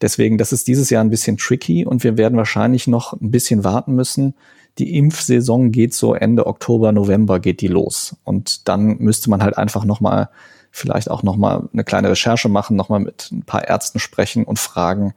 Deswegen, 0.01 0.37
das 0.37 0.53
ist 0.53 0.67
dieses 0.67 0.89
Jahr 0.89 1.03
ein 1.03 1.09
bisschen 1.09 1.37
tricky 1.37 1.85
und 1.85 2.03
wir 2.03 2.17
werden 2.17 2.37
wahrscheinlich 2.37 2.87
noch 2.87 3.13
ein 3.13 3.31
bisschen 3.31 3.63
warten 3.63 3.95
müssen. 3.95 4.35
Die 4.77 4.97
Impfsaison 4.97 5.71
geht 5.71 5.93
so 5.93 6.13
Ende 6.13 6.47
Oktober, 6.47 6.91
November 6.91 7.39
geht 7.39 7.61
die 7.61 7.67
los. 7.67 8.15
Und 8.23 8.67
dann 8.67 8.97
müsste 8.97 9.29
man 9.29 9.41
halt 9.41 9.57
einfach 9.57 9.85
nochmal, 9.85 10.29
vielleicht 10.71 11.09
auch 11.09 11.23
nochmal 11.23 11.69
eine 11.71 11.83
kleine 11.83 12.09
Recherche 12.09 12.49
machen, 12.49 12.75
nochmal 12.75 12.99
mit 12.99 13.29
ein 13.31 13.43
paar 13.43 13.67
Ärzten 13.67 13.99
sprechen 13.99 14.43
und 14.43 14.59
fragen, 14.59 15.13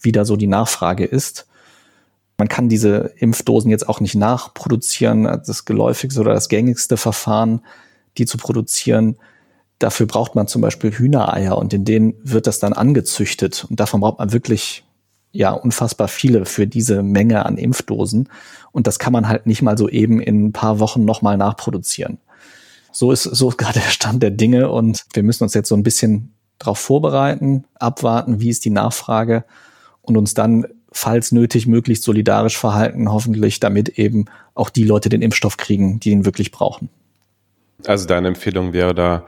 wie 0.00 0.12
da 0.12 0.24
so 0.24 0.36
die 0.36 0.46
Nachfrage 0.46 1.04
ist. 1.04 1.46
Man 2.38 2.48
kann 2.48 2.68
diese 2.68 3.12
Impfdosen 3.18 3.70
jetzt 3.70 3.88
auch 3.88 4.00
nicht 4.00 4.14
nachproduzieren. 4.14 5.24
Das 5.24 5.64
geläufigste 5.66 6.20
oder 6.20 6.32
das 6.32 6.48
gängigste 6.48 6.96
Verfahren, 6.96 7.60
die 8.16 8.26
zu 8.26 8.38
produzieren, 8.38 9.16
dafür 9.78 10.06
braucht 10.06 10.34
man 10.34 10.48
zum 10.48 10.62
Beispiel 10.62 10.92
Hühnereier 10.92 11.58
und 11.58 11.72
in 11.74 11.84
denen 11.84 12.14
wird 12.22 12.46
das 12.46 12.58
dann 12.58 12.72
angezüchtet. 12.72 13.66
Und 13.68 13.80
davon 13.80 14.00
braucht 14.00 14.18
man 14.18 14.32
wirklich 14.32 14.84
ja 15.34 15.50
unfassbar 15.50 16.08
viele 16.08 16.46
für 16.46 16.66
diese 16.66 17.02
Menge 17.02 17.44
an 17.44 17.58
Impfdosen. 17.58 18.28
Und 18.72 18.86
das 18.86 18.98
kann 18.98 19.12
man 19.12 19.28
halt 19.28 19.46
nicht 19.46 19.60
mal 19.60 19.76
so 19.76 19.88
eben 19.88 20.20
in 20.20 20.46
ein 20.46 20.52
paar 20.52 20.78
Wochen 20.78 21.04
nochmal 21.04 21.36
nachproduzieren. 21.36 22.18
So 22.92 23.12
ist, 23.12 23.24
so 23.24 23.50
ist 23.50 23.58
gerade 23.58 23.80
der 23.80 23.90
Stand 23.90 24.22
der 24.22 24.30
Dinge 24.30 24.70
und 24.70 25.04
wir 25.12 25.22
müssen 25.22 25.44
uns 25.44 25.54
jetzt 25.54 25.68
so 25.68 25.74
ein 25.74 25.82
bisschen 25.82 26.32
darauf 26.58 26.78
vorbereiten, 26.78 27.64
abwarten, 27.74 28.40
wie 28.40 28.48
ist 28.48 28.64
die 28.64 28.70
Nachfrage 28.70 29.44
und 30.02 30.16
uns 30.16 30.34
dann 30.34 30.66
falls 30.92 31.32
nötig, 31.32 31.66
möglichst 31.66 32.04
solidarisch 32.04 32.56
verhalten, 32.56 33.10
hoffentlich, 33.10 33.58
damit 33.58 33.98
eben 33.98 34.26
auch 34.54 34.70
die 34.70 34.84
Leute 34.84 35.08
den 35.08 35.22
Impfstoff 35.22 35.56
kriegen, 35.56 35.98
die 35.98 36.10
ihn 36.10 36.24
wirklich 36.24 36.52
brauchen. 36.52 36.88
Also 37.84 38.06
deine 38.06 38.28
Empfehlung 38.28 38.72
wäre 38.72 38.94
da 38.94 39.26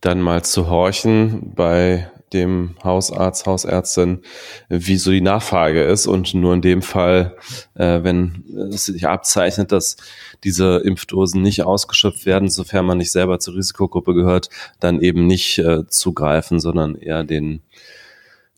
dann 0.00 0.22
mal 0.22 0.42
zu 0.42 0.70
horchen 0.70 1.52
bei 1.54 2.10
dem 2.32 2.76
Hausarzt, 2.82 3.46
Hausärztin, 3.46 4.22
wie 4.68 4.96
so 4.96 5.10
die 5.10 5.20
Nachfrage 5.20 5.82
ist. 5.82 6.06
Und 6.06 6.34
nur 6.34 6.54
in 6.54 6.62
dem 6.62 6.82
Fall, 6.82 7.36
äh, 7.74 8.02
wenn 8.02 8.44
es 8.72 8.86
sich 8.86 9.06
abzeichnet, 9.06 9.72
dass 9.72 9.96
diese 10.44 10.78
Impfdosen 10.78 11.42
nicht 11.42 11.62
ausgeschöpft 11.62 12.26
werden, 12.26 12.48
sofern 12.48 12.86
man 12.86 12.98
nicht 12.98 13.12
selber 13.12 13.38
zur 13.38 13.54
Risikogruppe 13.54 14.14
gehört, 14.14 14.50
dann 14.80 15.00
eben 15.00 15.26
nicht 15.26 15.58
äh, 15.58 15.86
zugreifen, 15.86 16.60
sondern 16.60 16.96
eher 16.96 17.24
den 17.24 17.62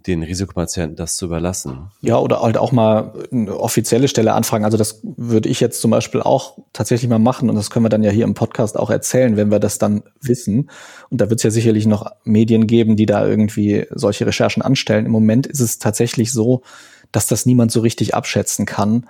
den 0.07 0.23
Risikopatienten 0.23 0.97
das 0.97 1.17
zu 1.17 1.27
überlassen. 1.27 1.91
Ja, 2.03 2.19
oder 2.19 2.43
halt 2.43 2.59
auch 2.59 2.73
mal 2.73 3.13
eine 3.33 3.59
offizielle 3.59 4.09
Stelle 4.09 4.35
anfragen. 4.35 4.65
Also 4.65 4.77
das 4.77 5.01
würde 5.03 5.49
ich 5.49 5.61
jetzt 5.61 5.81
zum 5.81 5.91
Beispiel 5.91 6.21
auch 6.21 6.59
tatsächlich 6.75 7.09
mal 7.09 7.19
machen 7.19 7.49
und 7.49 7.57
das 7.57 7.71
können 7.71 7.87
wir 7.87 7.91
dann 7.91 8.03
ja 8.03 8.11
hier 8.11 8.25
im 8.25 8.35
Podcast 8.35 8.79
auch 8.79 8.91
erzählen, 8.91 9.37
wenn 9.37 9.51
wir 9.51 9.61
das 9.61 9.79
dann 9.79 10.03
wissen. 10.21 10.71
Und 11.09 11.21
da 11.21 11.31
wird 11.31 11.41
es 11.41 11.45
ja 11.45 11.51
sicherlich 11.51 11.87
noch 11.87 12.11
Medien 12.25 12.67
geben, 12.67 12.97
die 12.97 13.07
da 13.07 13.27
irgendwie 13.27 13.87
solche 13.91 14.27
Recherchen 14.27 14.63
anstellen. 14.63 15.07
Im 15.07 15.13
Moment 15.13 15.47
ist 15.47 15.61
es 15.61 15.79
tatsächlich 15.79 16.33
so, 16.33 16.63
dass 17.11 17.27
das 17.27 17.47
niemand 17.47 17.73
so 17.73 17.81
richtig 17.81 18.15
abschätzen 18.15 18.67
kann, 18.67 19.07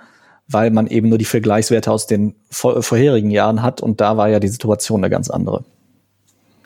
weil 0.47 0.71
man 0.71 0.87
eben 0.87 1.09
nur 1.09 1.17
die 1.17 1.25
Vergleichswerte 1.25 1.91
aus 1.91 2.07
den 2.07 2.35
vorherigen 2.49 3.31
Jahren 3.31 3.61
hat 3.61 3.81
und 3.81 3.99
da 3.99 4.15
war 4.15 4.29
ja 4.29 4.39
die 4.39 4.47
Situation 4.47 5.01
eine 5.01 5.09
ganz 5.09 5.29
andere. 5.29 5.65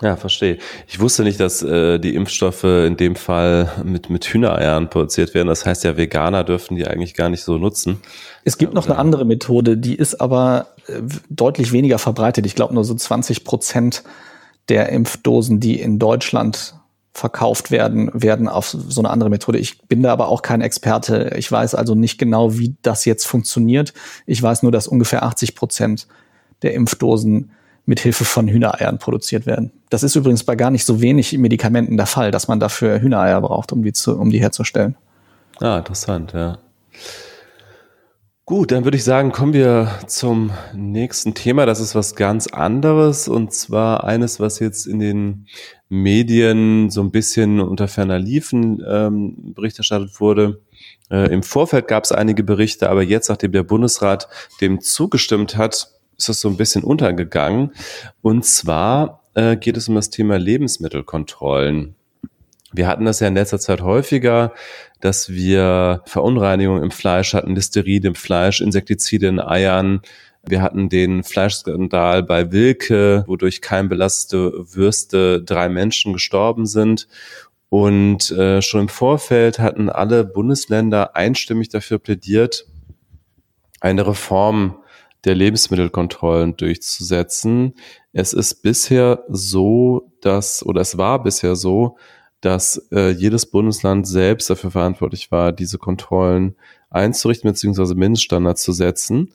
Ja, 0.02 0.16
verstehe. 0.16 0.58
Ich 0.88 1.00
wusste 1.00 1.24
nicht, 1.24 1.40
dass 1.40 1.62
äh, 1.62 2.00
die 2.00 2.16
Impfstoffe 2.16 2.64
in 2.64 2.96
dem 2.96 3.16
Fall 3.16 3.70
mit, 3.84 4.10
mit 4.10 4.26
Hühnereiern 4.26 4.90
produziert 4.90 5.34
werden. 5.34 5.50
Das 5.50 5.66
heißt 5.66 5.84
ja, 5.84 5.98
Veganer 5.98 6.46
dürften 6.46 6.76
die 6.76 6.88
eigentlich 6.88 7.16
gar 7.16 7.30
nicht 7.30 7.44
so 7.44 7.58
nutzen. 7.58 8.00
Es 8.46 8.58
gibt 8.58 8.74
noch 8.74 8.86
eine 8.86 8.98
andere 8.98 9.26
Methode, 9.26 9.78
die 9.78 9.96
ist 9.96 10.22
aber 10.22 10.68
äh, 10.88 11.02
deutlich 11.30 11.74
weniger 11.74 12.00
verbreitet. 12.00 12.46
Ich 12.46 12.56
glaube 12.56 12.74
nur 12.74 12.86
so 12.86 12.96
20 12.96 13.44
Prozent 13.44 14.04
der 14.70 14.90
Impfdosen, 14.90 15.60
die 15.60 15.82
in 15.82 16.00
Deutschland 16.00 16.76
verkauft 17.12 17.70
werden, 17.70 18.10
werden 18.14 18.48
auf 18.48 18.68
so 18.68 19.02
eine 19.02 19.10
andere 19.10 19.30
Methode. 19.30 19.58
Ich 19.58 19.82
bin 19.82 20.02
da 20.02 20.14
aber 20.14 20.30
auch 20.30 20.42
kein 20.42 20.62
Experte. 20.62 21.34
Ich 21.38 21.52
weiß 21.52 21.76
also 21.76 21.96
nicht 21.96 22.18
genau, 22.18 22.58
wie 22.58 22.76
das 22.82 23.04
jetzt 23.04 23.26
funktioniert. 23.26 23.94
Ich 24.26 24.42
weiß 24.42 24.64
nur, 24.64 24.72
dass 24.72 24.88
ungefähr 24.88 25.24
80 25.24 25.56
Prozent 25.56 26.08
der 26.62 26.74
Impfdosen 26.74 27.52
mit 27.86 28.00
Hilfe 28.00 28.26
von 28.26 28.48
Hühnereiern 28.48 29.00
produziert 29.00 29.46
werden. 29.46 29.72
Das 29.90 30.04
ist 30.04 30.16
übrigens 30.16 30.44
bei 30.44 30.56
gar 30.56 30.72
nicht 30.72 30.86
so 30.86 31.02
wenig 31.02 31.38
Medikamenten 31.38 31.98
der 31.98 32.06
Fall, 32.06 32.32
dass 32.32 32.48
man 32.48 32.60
dafür 32.60 33.02
Hühnereier 33.02 33.42
braucht, 33.42 33.72
um 33.72 33.84
die, 33.84 33.94
zu, 33.94 34.18
um 34.18 34.30
die 34.30 34.40
herzustellen. 34.40 34.96
Ah, 35.60 35.78
interessant, 35.78 36.34
ja. 36.34 36.60
Gut, 38.50 38.72
dann 38.72 38.84
würde 38.84 38.98
ich 38.98 39.04
sagen, 39.04 39.32
kommen 39.32 39.54
wir 39.54 39.92
zum 40.08 40.50
nächsten 40.74 41.36
Thema. 41.36 41.68
Das 41.68 41.80
ist 41.80 41.94
was 41.94 42.16
ganz 42.16 42.48
anderes 42.48 43.28
und 43.28 43.54
zwar 43.54 44.06
eines, 44.06 44.40
was 44.40 44.58
jetzt 44.58 44.88
in 44.88 44.98
den 44.98 45.46
Medien 45.88 46.90
so 46.90 47.02
ein 47.02 47.12
bisschen 47.12 47.60
unter 47.60 47.88
ferner 47.88 48.18
Liefen 48.18 48.84
ähm, 48.90 49.54
Bericht 49.54 49.78
erstattet 49.78 50.20
wurde. 50.20 50.62
Äh, 51.12 51.32
Im 51.32 51.44
Vorfeld 51.44 51.88
gab 51.88 52.06
es 52.06 52.12
einige 52.12 52.44
Berichte, 52.44 52.90
aber 52.90 53.04
jetzt, 53.04 53.30
nachdem 53.30 53.52
der 53.52 53.62
Bundesrat 53.62 54.28
dem 54.62 54.82
zugestimmt 54.82 55.56
hat, 55.56 55.99
ist 56.20 56.30
das 56.30 56.42
so 56.42 56.50
ein 56.50 56.58
bisschen 56.58 56.84
untergegangen. 56.84 57.72
Und 58.22 58.46
zwar 58.46 59.24
äh, 59.34 59.56
geht 59.56 59.78
es 59.78 59.88
um 59.88 59.96
das 59.96 60.10
Thema 60.10 60.38
Lebensmittelkontrollen. 60.38 61.96
Wir 62.72 62.88
hatten 62.88 63.06
das 63.06 63.20
ja 63.20 63.28
in 63.28 63.34
letzter 63.34 63.60
Zeit 63.60 63.82
häufiger, 63.82 64.54
dass 65.00 65.30
wir 65.30 66.04
Verunreinigungen 66.06 66.84
im 66.84 66.92
Fleisch 66.92 67.34
hatten, 67.34 67.56
Listeride 67.56 68.10
im 68.10 68.16
Fleisch, 68.16 68.62
Insektizide 68.62 69.28
in 69.28 69.40
Eiern. 69.40 70.02
Wir 70.44 70.62
hatten 70.62 70.90
den 70.90 71.24
Fleischskandal 71.24 72.22
bei 72.22 72.52
Wilke, 72.52 73.24
wodurch 73.26 73.62
keimbelastete 73.62 74.52
Würste 74.76 75.42
drei 75.42 75.70
Menschen 75.70 76.14
gestorben 76.14 76.66
sind. 76.66 77.08
Und 77.70 78.32
äh, 78.32 78.62
schon 78.62 78.82
im 78.82 78.90
Vorfeld 78.90 79.60
hatten 79.60 79.90
alle 79.90 80.26
Bundesländer 80.26 81.16
einstimmig 81.16 81.70
dafür 81.70 81.98
plädiert, 81.98 82.66
eine 83.80 84.06
Reform 84.06 84.80
der 85.26 85.36
Lebensmittelkontrollen 85.36 86.56
durchzusetzen. 86.58 87.74
Es 88.14 88.34
ist 88.34 88.62
bisher 88.62 89.24
so, 89.28 90.12
dass, 90.22 90.66
oder 90.66 90.82
es 90.82 90.98
war 90.98 91.22
bisher 91.24 91.56
so, 91.56 91.98
dass 92.42 92.88
äh, 92.92 93.10
jedes 93.10 93.46
Bundesland 93.46 94.08
selbst 94.08 94.50
dafür 94.50 94.72
verantwortlich 94.72 95.32
war, 95.32 95.52
diese 95.52 95.78
Kontrollen 95.78 96.56
einzurichten 96.90 97.52
bzw. 97.52 97.96
Mindeststandards 97.96 98.64
zu 98.64 98.72
setzen. 98.72 99.34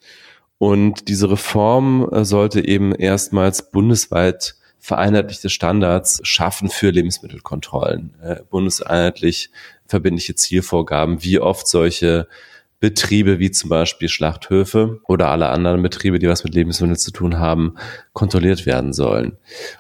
Und 0.59 1.09
diese 1.09 1.31
Reform 1.31 2.09
äh, 2.11 2.25
sollte 2.25 2.67
eben 2.67 2.95
erstmals 2.95 3.71
bundesweit 3.71 4.57
vereinheitlichte 4.79 5.49
Standards 5.49 6.21
schaffen 6.25 6.69
für 6.69 6.91
Lebensmittelkontrollen, 6.91 8.15
äh, 8.23 8.37
bundeseinheitlich 8.49 9.51
verbindliche 9.87 10.35
Zielvorgaben, 10.35 11.23
wie 11.23 11.39
oft 11.39 11.67
solche 11.67 12.29
Betriebe 12.85 13.39
wie 13.39 13.51
zum 13.51 13.71
Beispiel 13.71 14.11
Schlachthöfe 14.11 15.01
oder 15.09 15.31
alle 15.31 15.49
anderen 15.49 15.81
Betriebe, 15.81 16.19
die 16.19 16.29
was 16.29 16.45
mit 16.45 16.55
Lebensmitteln 16.55 16.99
zu 16.99 17.13
tun 17.13 17.39
haben, 17.39 17.77
kontrolliert 18.13 18.67
werden 18.67 18.93
sollen. 18.93 19.39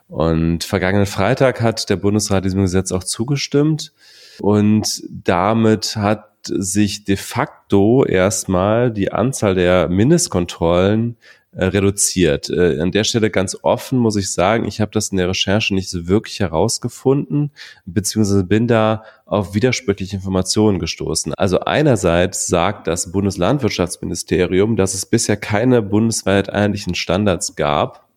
Und 0.08 0.64
vergangenen 0.64 1.04
Freitag 1.04 1.60
hat 1.60 1.90
der 1.90 1.96
Bundesrat 1.96 2.46
diesem 2.46 2.62
Gesetz 2.62 2.92
auch 2.92 3.04
zugestimmt 3.04 3.92
und 4.40 5.02
damit 5.10 5.96
hat 5.96 6.30
sich 6.46 7.04
de 7.04 7.16
facto 7.16 8.06
erstmal 8.06 8.90
die 8.90 9.12
Anzahl 9.12 9.54
der 9.54 9.90
Mindestkontrollen 9.90 11.18
äh, 11.56 11.66
reduziert. 11.66 12.50
Äh, 12.50 12.80
an 12.80 12.90
der 12.90 13.04
Stelle 13.04 13.30
ganz 13.30 13.56
offen 13.62 13.98
muss 13.98 14.16
ich 14.16 14.32
sagen, 14.32 14.66
ich 14.66 14.80
habe 14.80 14.90
das 14.90 15.10
in 15.10 15.18
der 15.18 15.28
Recherche 15.28 15.72
nicht 15.72 15.88
so 15.88 16.08
wirklich 16.08 16.40
herausgefunden, 16.40 17.52
beziehungsweise 17.86 18.42
bin 18.42 18.66
da 18.66 19.04
auf 19.24 19.54
widersprüchliche 19.54 20.16
Informationen 20.16 20.80
gestoßen. 20.80 21.32
Also 21.34 21.60
einerseits 21.60 22.48
sagt 22.48 22.88
das 22.88 23.12
Bundeslandwirtschaftsministerium, 23.12 24.74
dass 24.76 24.94
es 24.94 25.06
bisher 25.06 25.36
keine 25.36 25.80
bundesweit 25.80 26.50
einheitlichen 26.50 26.96
Standards 26.96 27.54
gab. 27.54 28.08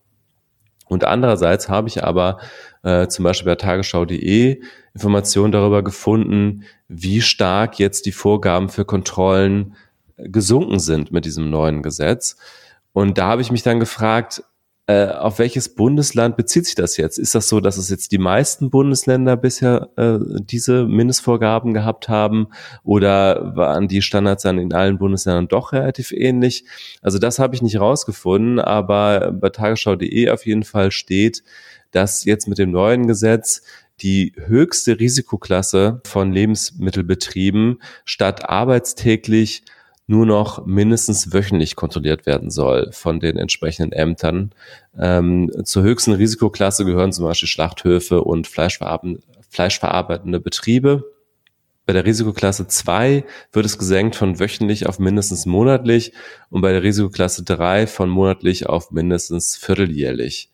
Und 0.88 1.04
andererseits 1.04 1.70
habe 1.70 1.90
ich 1.90 2.04
aber 2.04 2.40
äh, 2.82 3.08
zum 3.08 3.24
Beispiel 3.24 3.52
bei 3.52 3.56
tagesschau.de 3.56 4.62
Informationen 4.94 5.52
darüber 5.52 5.84
gefunden, 5.84 6.64
wie 6.88 7.22
stark 7.22 7.78
jetzt 7.78 8.08
die 8.08 8.12
Vorgaben 8.12 8.70
für 8.70 8.86
Kontrollen 8.86 9.76
gesunken 10.18 10.80
sind 10.80 11.12
mit 11.12 11.26
diesem 11.26 11.52
neuen 11.52 11.84
Gesetz. 11.84 12.38
Und 12.98 13.20
da 13.20 13.28
habe 13.28 13.44
ich 13.44 13.52
mich 13.52 13.62
dann 13.62 13.80
gefragt, 13.80 14.44
äh, 14.88 15.06
auf 15.10 15.38
welches 15.38 15.76
Bundesland 15.76 16.36
bezieht 16.36 16.66
sich 16.66 16.74
das 16.74 16.98
jetzt? 16.98 17.20
Ist 17.20 17.36
das 17.36 17.48
so, 17.48 17.60
dass 17.60 17.78
es 17.78 17.92
jetzt 17.92 18.12
die 18.12 18.18
meisten 18.18 18.72
Bundesländer 18.72 19.38
bisher 19.38 19.90
äh, 19.98 20.18
diese 20.40 20.88
Mindestvorgaben 20.88 21.76
gehabt 21.76 22.10
haben 22.10 22.48
oder 22.84 23.56
waren 23.56 23.88
die 23.88 24.02
Standards 24.02 24.42
dann 24.42 24.58
in 24.58 24.74
allen 24.74 24.98
Bundesländern 24.98 25.48
doch 25.48 25.74
relativ 25.74 26.12
ähnlich? 26.12 26.66
Also 27.04 27.20
das 27.20 27.38
habe 27.38 27.54
ich 27.54 27.62
nicht 27.62 27.80
rausgefunden, 27.80 28.58
aber 28.60 29.32
bei 29.32 29.50
tagesschau.de 29.50 30.32
auf 30.32 30.48
jeden 30.48 30.64
Fall 30.64 30.90
steht, 30.90 31.44
dass 31.92 32.26
jetzt 32.26 32.48
mit 32.48 32.58
dem 32.58 32.72
neuen 32.72 33.06
Gesetz 33.06 33.62
die 34.02 34.34
höchste 34.44 35.00
Risikoklasse 35.00 36.02
von 36.04 36.32
Lebensmittelbetrieben 36.32 37.80
statt 38.06 38.50
arbeitstäglich 38.50 39.62
nur 40.08 40.26
noch 40.26 40.66
mindestens 40.66 41.34
wöchentlich 41.34 41.76
kontrolliert 41.76 42.26
werden 42.26 42.50
soll 42.50 42.90
von 42.94 43.20
den 43.20 43.38
entsprechenden 43.38 43.92
Ämtern. 43.92 44.54
Ähm, 44.98 45.52
zur 45.64 45.84
höchsten 45.84 46.14
Risikoklasse 46.14 46.86
gehören 46.86 47.12
zum 47.12 47.26
Beispiel 47.26 47.50
Schlachthöfe 47.50 48.24
und 48.24 48.48
fleischverarbeitende 48.48 50.40
Betriebe. 50.40 51.04
Bei 51.86 51.94
der 51.94 52.06
Risikoklasse 52.06 52.68
2 52.68 53.26
wird 53.52 53.66
es 53.66 53.78
gesenkt 53.78 54.16
von 54.16 54.40
wöchentlich 54.40 54.88
auf 54.88 55.00
mindestens 55.00 55.46
monatlich 55.46 56.14
und 56.50 56.62
bei 56.62 56.72
der 56.72 56.84
Risikoklasse 56.84 57.44
3 57.44 57.88
von 57.88 58.10
monatlich 58.10 58.68
auf 58.68 58.92
mindestens 58.92 59.56
vierteljährlich 59.58 60.50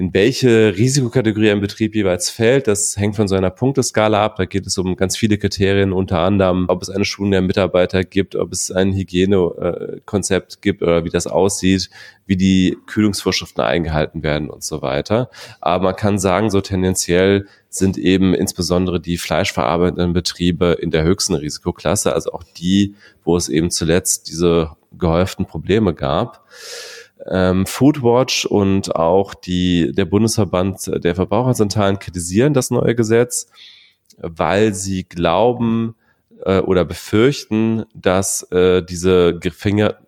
in 0.00 0.14
welche 0.14 0.74
Risikokategorie 0.78 1.50
ein 1.50 1.60
Betrieb 1.60 1.94
jeweils 1.94 2.30
fällt. 2.30 2.68
Das 2.68 2.96
hängt 2.96 3.16
von 3.16 3.28
so 3.28 3.34
einer 3.34 3.50
Punkteskala 3.50 4.24
ab. 4.24 4.36
Da 4.36 4.46
geht 4.46 4.66
es 4.66 4.78
um 4.78 4.96
ganz 4.96 5.14
viele 5.14 5.36
Kriterien, 5.36 5.92
unter 5.92 6.20
anderem, 6.20 6.64
ob 6.68 6.80
es 6.80 6.88
eine 6.88 7.04
Schulung 7.04 7.32
der 7.32 7.42
Mitarbeiter 7.42 8.02
gibt, 8.02 8.34
ob 8.34 8.50
es 8.50 8.70
ein 8.70 8.94
Hygienekonzept 8.94 10.62
gibt 10.62 10.82
oder 10.82 11.04
wie 11.04 11.10
das 11.10 11.26
aussieht, 11.26 11.90
wie 12.24 12.38
die 12.38 12.78
Kühlungsvorschriften 12.86 13.62
eingehalten 13.62 14.22
werden 14.22 14.48
und 14.48 14.64
so 14.64 14.80
weiter. 14.80 15.28
Aber 15.60 15.84
man 15.84 15.96
kann 15.96 16.18
sagen, 16.18 16.48
so 16.48 16.62
tendenziell 16.62 17.46
sind 17.68 17.98
eben 17.98 18.32
insbesondere 18.32 19.00
die 19.00 19.18
fleischverarbeitenden 19.18 20.14
Betriebe 20.14 20.78
in 20.80 20.90
der 20.90 21.02
höchsten 21.02 21.34
Risikoklasse, 21.34 22.14
also 22.14 22.32
auch 22.32 22.44
die, 22.56 22.94
wo 23.22 23.36
es 23.36 23.50
eben 23.50 23.70
zuletzt 23.70 24.30
diese 24.30 24.70
gehäuften 24.98 25.44
Probleme 25.44 25.92
gab 25.92 26.46
ähm, 27.28 27.66
Foodwatch 27.66 28.46
und 28.46 28.94
auch 28.96 29.34
die, 29.34 29.92
der 29.92 30.04
Bundesverband 30.04 31.04
der 31.04 31.14
Verbraucherzentralen 31.14 31.98
kritisieren 31.98 32.54
das 32.54 32.70
neue 32.70 32.94
Gesetz, 32.94 33.48
weil 34.18 34.74
sie 34.74 35.04
glauben 35.04 35.94
äh, 36.44 36.60
oder 36.60 36.84
befürchten, 36.84 37.84
dass 37.94 38.42
äh, 38.52 38.82
diese 38.82 39.38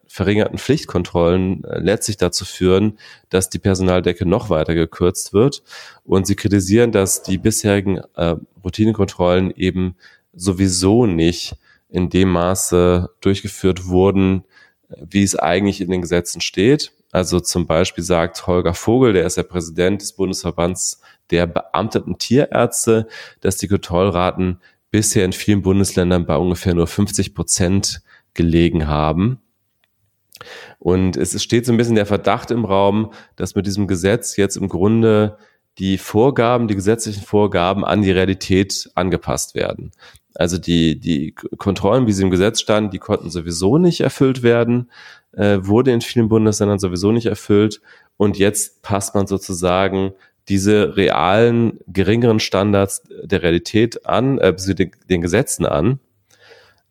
verringerten 0.07 0.59
Pflichtkontrollen 0.59 1.65
äh, 1.65 1.79
letztlich 1.79 2.17
dazu 2.17 2.45
führen, 2.45 2.99
dass 3.31 3.51
die 3.51 3.59
Personaldecke 3.59 4.27
noch 4.27 4.51
weiter 4.51 4.75
gekürzt 4.75 5.33
wird. 5.33 5.63
Und 6.05 6.27
sie 6.27 6.37
kritisieren, 6.37 6.93
dass 6.93 7.23
die 7.23 7.39
bisherigen 7.39 8.01
äh, 8.17 8.37
Routinekontrollen 8.65 9.51
eben 9.53 9.97
sowieso 10.35 11.07
nicht 11.07 11.57
in 11.89 12.09
dem 12.09 12.31
Maße 12.31 13.11
durchgeführt 13.21 13.87
wurden, 13.87 14.45
wie 14.99 15.23
es 15.23 15.37
eigentlich 15.37 15.81
in 15.81 15.91
den 15.91 16.03
Gesetzen 16.03 16.41
steht. 16.41 16.93
Also 17.13 17.41
zum 17.41 17.67
Beispiel 17.67 18.03
sagt 18.03 18.47
Holger 18.47 18.75
Vogel, 18.75 19.13
der 19.13 19.27
ist 19.27 19.37
der 19.37 19.43
Präsident 19.45 20.01
des 20.01 20.15
Bundesverbands 20.15 21.03
der 21.31 21.47
beamteten 21.47 22.19
Tierärzte, 22.19 23.07
dass 23.41 23.59
die 23.59 23.69
Kontrollraten 23.69 24.61
bisher 24.91 25.25
in 25.25 25.33
vielen 25.33 25.63
Bundesländern 25.63 26.27
bei 26.27 26.37
ungefähr 26.37 26.75
nur 26.75 26.87
50 26.87 27.35
Prozent 27.35 28.03
gelegen 28.35 28.89
haben. 28.89 29.41
Und 30.79 31.17
es 31.17 31.41
steht 31.43 31.67
so 31.67 31.73
ein 31.73 31.77
bisschen 31.77 31.95
der 31.95 32.07
Verdacht 32.07 32.51
im 32.51 32.65
Raum, 32.65 33.13
dass 33.37 33.55
mit 33.55 33.67
diesem 33.67 33.87
Gesetz 33.87 34.37
jetzt 34.37 34.57
im 34.57 34.69
Grunde 34.69 35.37
die 35.79 35.99
Vorgaben, 35.99 36.69
die 36.69 36.75
gesetzlichen 36.75 37.23
Vorgaben 37.23 37.85
an 37.85 38.03
die 38.03 38.11
Realität 38.11 38.91
angepasst 38.95 39.55
werden. 39.55 39.93
Also 40.35 40.59
die, 40.59 40.99
die 40.99 41.33
Kontrollen, 41.33 42.07
wie 42.07 42.13
sie 42.13 42.23
im 42.23 42.31
Gesetz 42.31 42.61
standen, 42.61 42.91
die 42.91 42.99
konnten 42.99 43.31
sowieso 43.31 43.79
nicht 43.79 44.01
erfüllt 44.01 44.43
werden, 44.43 44.91
äh, 45.33 45.59
wurde 45.63 45.93
in 45.93 46.01
vielen 46.01 46.29
Bundesländern 46.29 46.79
sowieso 46.79 47.13
nicht 47.13 47.27
erfüllt. 47.27 47.81
Und 48.17 48.39
jetzt 48.39 48.83
passt 48.83 49.15
man 49.15 49.27
sozusagen 49.27 50.13
diese 50.49 50.97
realen, 50.97 51.79
geringeren 51.87 52.41
Standards 52.41 53.03
der 53.23 53.43
Realität 53.43 54.07
an, 54.07 54.39
äh, 54.39 54.55
den, 54.55 54.93
den 55.09 55.21
Gesetzen 55.21 55.67
an. 55.67 56.01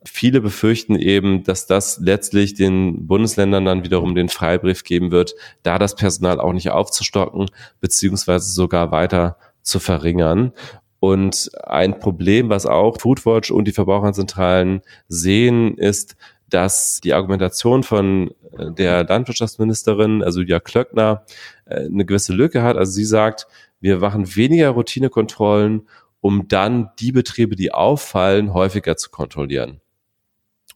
Viele 0.04 0.42
befürchten 0.42 0.96
eben, 0.96 1.44
dass 1.44 1.68
das 1.68 2.00
letztlich 2.00 2.56
den 2.56 3.06
Bundesländern 3.06 3.66
dann 3.66 3.84
wiederum 3.84 4.16
den 4.16 4.30
Freibrief 4.30 4.84
geben 4.84 5.12
wird, 5.12 5.36
da 5.62 5.78
das 5.78 5.96
Personal 5.96 6.40
auch 6.40 6.54
nicht 6.54 6.72
aufzustocken, 6.72 7.52
beziehungsweise 7.80 8.52
sogar 8.52 8.92
weiter 8.92 9.38
zu 9.62 9.80
verringern. 9.80 10.54
Und 11.00 11.52
ein 11.64 12.00
Problem, 12.00 12.50
was 12.50 12.66
auch 12.66 13.00
Foodwatch 13.00 13.52
und 13.52 13.66
die 13.66 13.72
Verbraucherzentralen 13.72 14.82
sehen, 15.08 15.78
ist, 15.78 16.16
dass 16.50 17.00
die 17.04 17.14
Argumentation 17.14 17.84
von 17.84 18.32
äh, 18.58 18.72
der 18.72 19.04
Landwirtschaftsministerin, 19.06 20.22
also 20.22 20.42
Julia 20.42 20.60
Klöckner, 20.60 21.26
äh, 21.66 21.86
eine 21.86 22.06
gewisse 22.06 22.34
Lücke 22.34 22.62
hat. 22.62 22.78
Also 22.78 22.92
sie 22.92 23.06
sagt, 23.06 23.48
wir 23.80 23.98
machen 23.98 24.36
weniger 24.36 24.70
Routinekontrollen, 24.70 25.88
um 26.20 26.48
dann 26.48 26.92
die 27.00 27.12
Betriebe, 27.12 27.56
die 27.56 27.74
auffallen, 27.74 28.54
häufiger 28.54 28.96
zu 28.96 29.10
kontrollieren. 29.10 29.82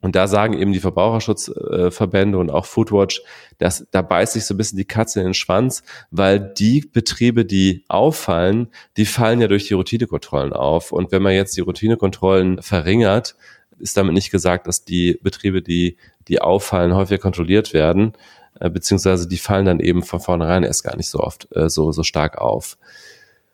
Und 0.06 0.16
da 0.16 0.28
sagen 0.28 0.54
eben 0.54 0.72
die 0.72 0.80
Verbraucherschutzverbände 0.80 2.38
und 2.38 2.52
auch 2.52 2.68
Foodwatch, 2.68 3.24
dass 3.58 3.88
da 3.90 4.04
beißt 4.04 4.34
sich 4.34 4.46
so 4.46 4.54
ein 4.54 4.58
bisschen 4.58 4.78
die 4.78 4.86
Katze 4.86 5.20
in 5.20 5.26
den 5.26 5.34
Schwanz, 5.34 5.82
weil 6.12 6.40
die 6.40 6.82
Betriebe, 6.82 7.44
die 7.44 7.86
auffallen, 7.88 8.68
die 8.98 9.08
fallen 9.08 9.42
ja 9.42 9.48
durch 9.48 9.68
die 9.68 9.74
Routinekontrollen 9.74 10.54
auf. 10.54 10.92
Und 10.92 11.12
wenn 11.12 11.24
man 11.24 11.34
jetzt 11.34 11.58
die 11.58 11.62
Routinekontrollen 11.62 12.62
verringert, 12.62 13.36
ist 13.80 13.98
damit 13.98 14.14
nicht 14.14 14.30
gesagt, 14.30 14.68
dass 14.68 14.86
die 14.86 15.18
Betriebe, 15.24 15.64
die, 15.64 15.98
die 16.28 16.40
auffallen, 16.40 16.94
häufiger 16.94 17.18
kontrolliert 17.18 17.74
werden, 17.74 18.14
äh, 18.60 18.70
beziehungsweise 18.70 19.28
die 19.28 19.40
fallen 19.40 19.66
dann 19.66 19.80
eben 19.80 20.04
von 20.04 20.20
vornherein 20.20 20.62
erst 20.62 20.84
gar 20.84 20.96
nicht 20.98 21.10
so 21.10 21.20
oft 21.20 21.48
äh, 21.56 21.68
so, 21.68 21.92
so 21.92 22.04
stark 22.04 22.38
auf. 22.38 22.78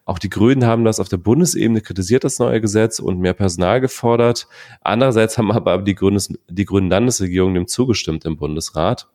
Auch 0.05 0.19
die 0.19 0.29
Grünen 0.29 0.65
haben 0.65 0.83
das 0.83 0.99
auf 0.99 1.09
der 1.09 1.17
Bundesebene 1.17 1.81
kritisiert, 1.81 2.23
das 2.23 2.39
neue 2.39 2.59
Gesetz, 2.59 2.99
und 2.99 3.19
mehr 3.19 3.33
Personal 3.33 3.81
gefordert. 3.81 4.47
Andererseits 4.81 5.37
haben 5.37 5.51
aber 5.51 5.77
die, 5.79 5.95
Grünes, 5.95 6.33
die 6.49 6.65
grünen 6.65 6.89
Landesregierungen 6.89 7.55
dem 7.55 7.67
zugestimmt 7.67 8.25
im 8.25 8.37
Bundesrat. 8.37 9.07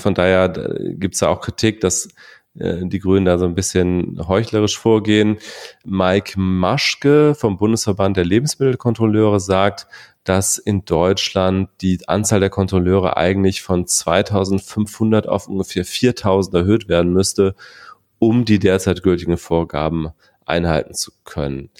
Von 0.00 0.14
daher 0.14 0.48
gibt 0.94 1.14
es 1.14 1.20
ja 1.20 1.28
auch 1.28 1.40
Kritik, 1.40 1.80
dass 1.80 2.08
äh, 2.58 2.86
die 2.86 2.98
Grünen 2.98 3.24
da 3.24 3.38
so 3.38 3.46
ein 3.46 3.54
bisschen 3.54 4.20
heuchlerisch 4.26 4.78
vorgehen. 4.78 5.38
Mike 5.84 6.38
Maschke 6.38 7.34
vom 7.34 7.56
Bundesverband 7.56 8.16
der 8.16 8.24
Lebensmittelkontrolleure 8.24 9.40
sagt, 9.40 9.86
dass 10.24 10.58
in 10.58 10.84
Deutschland 10.84 11.68
die 11.80 11.98
Anzahl 12.06 12.40
der 12.40 12.50
Kontrolleure 12.50 13.16
eigentlich 13.16 13.62
von 13.62 13.86
2500 13.86 15.26
auf 15.26 15.48
ungefähr 15.48 15.84
4000 15.84 16.54
erhöht 16.54 16.88
werden 16.88 17.12
müsste, 17.12 17.54
um 18.22 18.44
die 18.44 18.60
derzeit 18.60 19.02
gültigen 19.02 19.36
Vorgaben 19.36 20.10
einhalten 20.46 20.94
zu 20.94 21.10
können. 21.24 21.70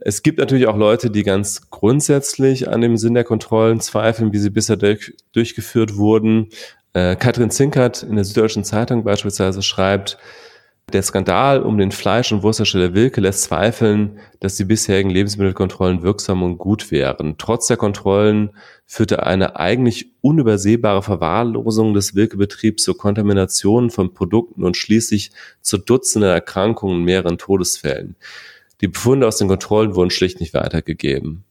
Es 0.00 0.24
gibt 0.24 0.40
natürlich 0.40 0.66
auch 0.66 0.76
Leute, 0.76 1.12
die 1.12 1.22
ganz 1.22 1.70
grundsätzlich 1.70 2.68
an 2.68 2.80
dem 2.80 2.96
Sinn 2.96 3.14
der 3.14 3.22
Kontrollen 3.22 3.78
zweifeln, 3.78 4.32
wie 4.32 4.38
sie 4.38 4.50
bisher 4.50 4.76
durch, 4.76 5.14
durchgeführt 5.30 5.96
wurden. 5.96 6.48
Äh, 6.92 7.14
Katrin 7.14 7.50
Zinkert 7.50 8.02
in 8.02 8.16
der 8.16 8.24
Süddeutschen 8.24 8.64
Zeitung 8.64 9.04
beispielsweise 9.04 9.62
schreibt, 9.62 10.18
der 10.92 11.02
Skandal 11.02 11.62
um 11.62 11.78
den 11.78 11.92
Fleisch- 11.92 12.32
und 12.32 12.42
Wursthersteller 12.42 12.94
Wilke 12.94 13.20
lässt 13.20 13.44
zweifeln, 13.44 14.18
dass 14.40 14.56
die 14.56 14.64
bisherigen 14.64 15.10
Lebensmittelkontrollen 15.10 16.02
wirksam 16.02 16.42
und 16.42 16.58
gut 16.58 16.90
wären. 16.90 17.36
Trotz 17.38 17.68
der 17.68 17.76
Kontrollen 17.76 18.50
führte 18.86 19.24
eine 19.24 19.56
eigentlich 19.56 20.10
unübersehbare 20.20 21.02
Verwahrlosung 21.02 21.94
des 21.94 22.14
Wilke-Betriebs 22.16 22.82
zur 22.82 22.98
Kontamination 22.98 23.90
von 23.90 24.14
Produkten 24.14 24.64
und 24.64 24.76
schließlich 24.76 25.30
zu 25.60 25.78
Dutzenden 25.78 26.30
Erkrankungen 26.30 26.96
und 26.96 27.04
mehreren 27.04 27.38
Todesfällen. 27.38 28.16
Die 28.80 28.88
Befunde 28.88 29.26
aus 29.26 29.36
den 29.36 29.48
Kontrollen 29.48 29.94
wurden 29.94 30.10
schlicht 30.10 30.40
nicht 30.40 30.54
weitergegeben. 30.54 31.44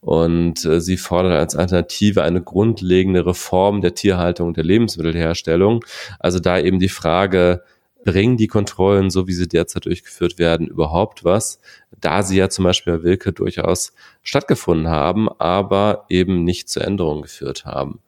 Und 0.00 0.64
äh, 0.64 0.80
sie 0.80 0.96
fordert 0.96 1.32
als 1.32 1.56
Alternative 1.56 2.22
eine 2.22 2.40
grundlegende 2.40 3.26
Reform 3.26 3.80
der 3.80 3.94
Tierhaltung 3.94 4.48
und 4.48 4.56
der 4.56 4.64
Lebensmittelherstellung. 4.64 5.84
Also 6.20 6.38
da 6.38 6.58
eben 6.58 6.78
die 6.78 6.88
Frage, 6.88 7.62
bringen 8.06 8.38
die 8.38 8.46
Kontrollen, 8.46 9.10
so 9.10 9.26
wie 9.26 9.34
sie 9.34 9.48
derzeit 9.48 9.84
durchgeführt 9.84 10.38
werden, 10.38 10.68
überhaupt 10.68 11.24
was? 11.24 11.60
Da 12.00 12.22
sie 12.22 12.38
ja 12.38 12.48
zum 12.48 12.64
Beispiel 12.64 12.96
bei 12.98 13.02
Wilke 13.02 13.32
durchaus 13.32 13.92
stattgefunden 14.22 14.88
haben, 14.88 15.28
aber 15.28 16.06
eben 16.08 16.44
nicht 16.44 16.70
zur 16.70 16.84
Änderung 16.84 17.20
geführt 17.20 17.66
haben. 17.66 18.00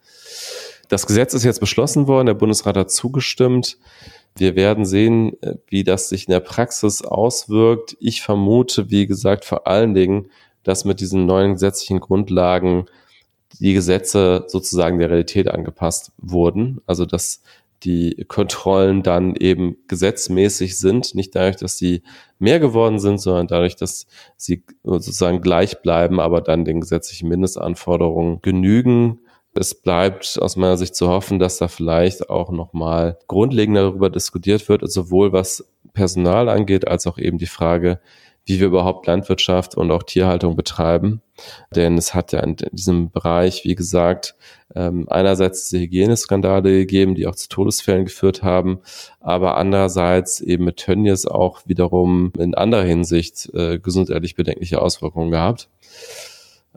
Das 0.88 1.06
Gesetz 1.06 1.34
ist 1.34 1.44
jetzt 1.44 1.60
beschlossen 1.60 2.06
worden, 2.06 2.26
der 2.26 2.34
Bundesrat 2.34 2.76
hat 2.76 2.90
zugestimmt. 2.90 3.76
Wir 4.36 4.54
werden 4.56 4.86
sehen, 4.86 5.36
wie 5.66 5.84
das 5.84 6.08
sich 6.08 6.28
in 6.28 6.32
der 6.32 6.40
Praxis 6.40 7.02
auswirkt. 7.02 7.96
Ich 8.00 8.22
vermute, 8.22 8.90
wie 8.90 9.06
gesagt, 9.06 9.44
vor 9.44 9.66
allen 9.66 9.94
Dingen, 9.94 10.30
dass 10.62 10.84
mit 10.84 11.00
diesen 11.00 11.26
neuen 11.26 11.54
gesetzlichen 11.54 12.00
Grundlagen 12.00 12.86
die 13.58 13.74
Gesetze 13.74 14.44
sozusagen 14.46 14.98
der 14.98 15.10
Realität 15.10 15.48
angepasst 15.48 16.12
wurden. 16.18 16.80
Also 16.86 17.04
dass 17.04 17.42
die 17.84 18.24
Kontrollen 18.26 19.02
dann 19.02 19.36
eben 19.36 19.76
gesetzmäßig 19.86 20.78
sind, 20.78 21.14
nicht 21.14 21.34
dadurch, 21.34 21.56
dass 21.56 21.78
sie 21.78 22.02
mehr 22.38 22.58
geworden 22.58 22.98
sind, 22.98 23.18
sondern 23.18 23.46
dadurch, 23.46 23.76
dass 23.76 24.06
sie 24.36 24.64
sozusagen 24.82 25.40
gleich 25.40 25.80
bleiben, 25.82 26.20
aber 26.20 26.40
dann 26.40 26.64
den 26.64 26.80
gesetzlichen 26.80 27.28
Mindestanforderungen 27.28 28.40
genügen. 28.42 29.20
Es 29.54 29.74
bleibt 29.74 30.38
aus 30.40 30.56
meiner 30.56 30.76
Sicht 30.76 30.94
zu 30.94 31.08
hoffen, 31.08 31.38
dass 31.38 31.58
da 31.58 31.68
vielleicht 31.68 32.30
auch 32.30 32.50
nochmal 32.50 33.18
grundlegender 33.26 33.82
darüber 33.82 34.10
diskutiert 34.10 34.68
wird, 34.68 34.88
sowohl 34.90 35.32
was 35.32 35.68
Personal 35.94 36.48
angeht, 36.48 36.86
als 36.86 37.06
auch 37.06 37.18
eben 37.18 37.38
die 37.38 37.46
Frage, 37.46 38.00
wie 38.48 38.60
wir 38.60 38.68
überhaupt 38.68 39.06
Landwirtschaft 39.06 39.76
und 39.76 39.90
auch 39.90 40.02
Tierhaltung 40.02 40.56
betreiben. 40.56 41.20
Denn 41.74 41.98
es 41.98 42.14
hat 42.14 42.32
ja 42.32 42.40
in 42.40 42.56
diesem 42.72 43.10
Bereich, 43.10 43.64
wie 43.64 43.74
gesagt, 43.74 44.34
ähm, 44.74 45.06
einerseits 45.08 45.68
diese 45.68 45.82
Hygieneskandale 45.82 46.70
gegeben, 46.70 47.14
die 47.14 47.26
auch 47.26 47.34
zu 47.34 47.48
Todesfällen 47.50 48.06
geführt 48.06 48.42
haben, 48.42 48.80
aber 49.20 49.58
andererseits 49.58 50.40
eben 50.40 50.64
mit 50.64 50.78
Tönnies 50.78 51.26
auch 51.26 51.60
wiederum 51.66 52.32
in 52.38 52.54
anderer 52.54 52.84
Hinsicht 52.84 53.50
äh, 53.52 53.78
gesundheitlich 53.78 54.34
bedenkliche 54.34 54.80
Auswirkungen 54.80 55.30
gehabt. 55.30 55.68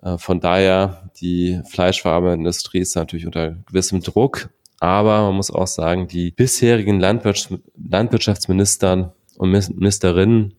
Äh, 0.02 0.18
von 0.18 0.42
daher, 0.42 1.10
die 1.22 1.62
Fleischverarbeitungsindustrie 1.70 2.80
ist 2.80 2.96
natürlich 2.96 3.26
unter 3.26 3.52
gewissem 3.66 4.02
Druck, 4.02 4.50
aber 4.82 5.22
man 5.22 5.36
muss 5.36 5.52
auch 5.52 5.68
sagen, 5.68 6.08
die 6.08 6.32
bisherigen 6.32 7.00
Landwirtschafts 7.00 7.64
Landwirtschaftsministern 7.78 9.14
und 9.38 9.52
Ministerinnen, 9.52 10.56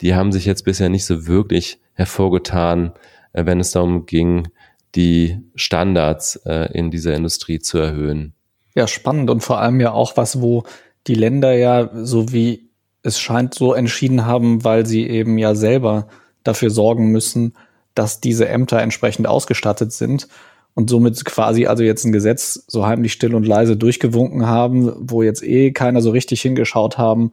die 0.00 0.14
haben 0.14 0.32
sich 0.32 0.44
jetzt 0.44 0.64
bisher 0.64 0.88
nicht 0.88 1.04
so 1.04 1.26
wirklich 1.26 1.78
hervorgetan, 1.94 2.92
äh, 3.32 3.46
wenn 3.46 3.60
es 3.60 3.72
darum 3.72 4.06
ging, 4.06 4.48
die 4.94 5.38
Standards 5.54 6.36
äh, 6.46 6.72
in 6.72 6.90
dieser 6.90 7.14
Industrie 7.14 7.58
zu 7.58 7.78
erhöhen. 7.78 8.34
Ja, 8.74 8.86
spannend 8.86 9.30
und 9.30 9.42
vor 9.42 9.60
allem 9.60 9.80
ja 9.80 9.92
auch 9.92 10.16
was, 10.16 10.40
wo 10.40 10.64
die 11.06 11.14
Länder 11.14 11.52
ja, 11.52 11.90
so 11.92 12.32
wie 12.32 12.70
es 13.02 13.18
scheint, 13.18 13.54
so 13.54 13.72
entschieden 13.72 14.26
haben, 14.26 14.64
weil 14.64 14.86
sie 14.86 15.06
eben 15.06 15.38
ja 15.38 15.54
selber 15.54 16.08
dafür 16.42 16.70
sorgen 16.70 17.12
müssen, 17.12 17.54
dass 17.94 18.20
diese 18.20 18.48
Ämter 18.48 18.80
entsprechend 18.80 19.26
ausgestattet 19.26 19.92
sind 19.92 20.28
und 20.74 20.90
somit 20.90 21.24
quasi 21.24 21.66
also 21.66 21.82
jetzt 21.82 22.04
ein 22.04 22.12
Gesetz 22.12 22.64
so 22.66 22.86
heimlich 22.86 23.12
still 23.12 23.34
und 23.34 23.46
leise 23.46 23.76
durchgewunken 23.76 24.46
haben, 24.46 24.92
wo 24.98 25.22
jetzt 25.22 25.42
eh 25.42 25.72
keiner 25.72 26.02
so 26.02 26.10
richtig 26.10 26.42
hingeschaut 26.42 26.98
haben, 26.98 27.32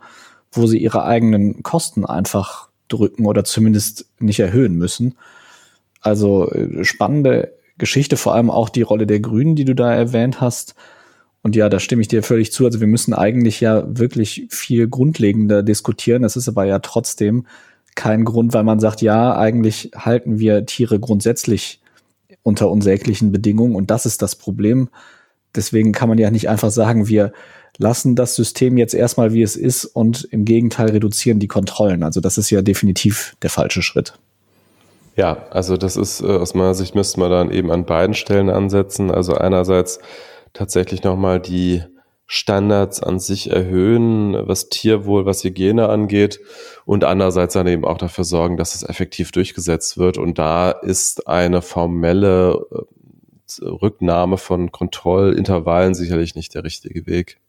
wo 0.54 0.68
sie 0.68 0.78
ihre 0.78 1.04
eigenen 1.06 1.63
Kosten 1.63 2.06
einfach 2.06 2.70
drücken 2.88 3.26
oder 3.26 3.44
zumindest 3.44 4.06
nicht 4.20 4.39
erhöhen 4.39 4.76
müssen. 4.76 5.16
Also 6.02 6.50
äh, 6.52 6.84
spannende 6.84 7.54
Geschichte, 7.78 8.18
vor 8.18 8.36
allem 8.36 8.50
auch 8.50 8.70
die 8.70 8.82
Rolle 8.82 9.08
der 9.08 9.20
Grünen, 9.20 9.56
die 9.56 9.66
du 9.66 9.76
da 9.76 9.94
erwähnt 9.94 10.42
hast. 10.42 10.76
Und 11.42 11.56
ja, 11.56 11.70
da 11.70 11.80
stimme 11.80 12.02
ich 12.02 12.08
dir 12.08 12.24
völlig 12.24 12.52
zu. 12.52 12.66
Also 12.66 12.80
wir 12.80 12.88
müssen 12.88 13.13
eigentlich 13.13 13.60
ja 13.60 13.84
wirklich 13.88 14.48
viel 14.50 14.88
grundlegender 14.88 15.63
diskutieren. 15.63 16.22
Das 16.22 16.36
ist 16.36 16.48
aber 16.48 16.66
ja 16.66 16.80
trotzdem 16.80 17.46
kein 17.96 18.26
Grund, 18.26 18.54
weil 18.54 18.63
man 18.63 18.80
sagt, 18.80 19.02
ja, 19.02 19.36
eigentlich 19.36 19.92
halten 19.96 20.39
wir 20.39 20.66
Tiere 20.66 21.00
grundsätzlich 21.00 21.82
unter 22.44 22.70
unsäglichen 22.70 23.32
Bedingungen 23.32 23.76
und 23.76 23.89
das 23.92 24.06
ist 24.06 24.22
das 24.22 24.36
Problem. 24.36 24.89
Deswegen 25.56 25.92
kann 25.92 26.10
man 26.10 26.18
ja 26.18 26.32
nicht 26.32 26.50
einfach 26.50 26.72
sagen, 26.72 27.08
wir 27.08 27.32
lassen 27.78 28.16
das 28.16 28.36
System 28.36 28.78
jetzt 28.78 28.94
erstmal 28.94 29.34
wie 29.34 29.42
es 29.42 29.56
ist 29.56 29.86
und 29.86 30.28
im 30.32 30.46
Gegenteil 30.46 30.89
reduzieren 30.89 31.39
die 31.39 31.48
Kontrollen. 31.48 32.04
Also 32.04 32.22
das 32.22 32.38
ist 32.38 32.50
ja 32.50 32.62
definitiv 32.62 33.36
der 33.42 33.50
falsche 33.50 33.82
Schritt. 33.82 34.13
Ja, 35.16 35.46
also 35.52 35.78
das 35.78 35.96
ist 35.96 36.22
äh, 36.22 36.26
aus 36.26 36.54
meiner 36.54 36.74
Sicht 36.74 36.96
müsste 36.96 37.20
man 37.20 37.30
dann 37.30 37.52
eben 37.52 37.72
an 37.72 37.86
beiden 37.86 38.16
Stellen 38.16 38.50
ansetzen. 38.50 39.12
Also 39.12 39.36
einerseits 39.36 40.00
tatsächlich 40.54 41.04
nochmal 41.04 41.39
die 41.39 41.84
Standards 42.26 43.04
an 43.04 43.20
sich 43.20 43.52
erhöhen, 43.52 44.36
was 44.48 44.70
Tierwohl, 44.70 45.26
was 45.26 45.44
Hygiene 45.44 45.89
angeht 45.89 46.39
und 46.86 47.04
andererseits 47.04 47.54
dann 47.54 47.68
eben 47.68 47.86
auch 47.86 47.98
dafür 47.98 48.24
sorgen, 48.24 48.58
dass 48.58 48.76
es 48.76 48.84
effektiv 48.84 49.32
durchgesetzt 49.32 49.98
wird. 49.98 50.18
Und 50.18 50.39
da 50.39 50.72
ist 50.72 51.28
eine 51.28 51.62
formelle 51.62 52.66
äh, 52.72 52.82
Rücknahme 53.62 54.38
von 54.38 54.72
Kontrollintervallen 54.72 55.94
sicherlich 55.94 56.36
nicht 56.36 56.56
der 56.56 56.63
richtige 56.63 57.06
Weg. 57.06 57.39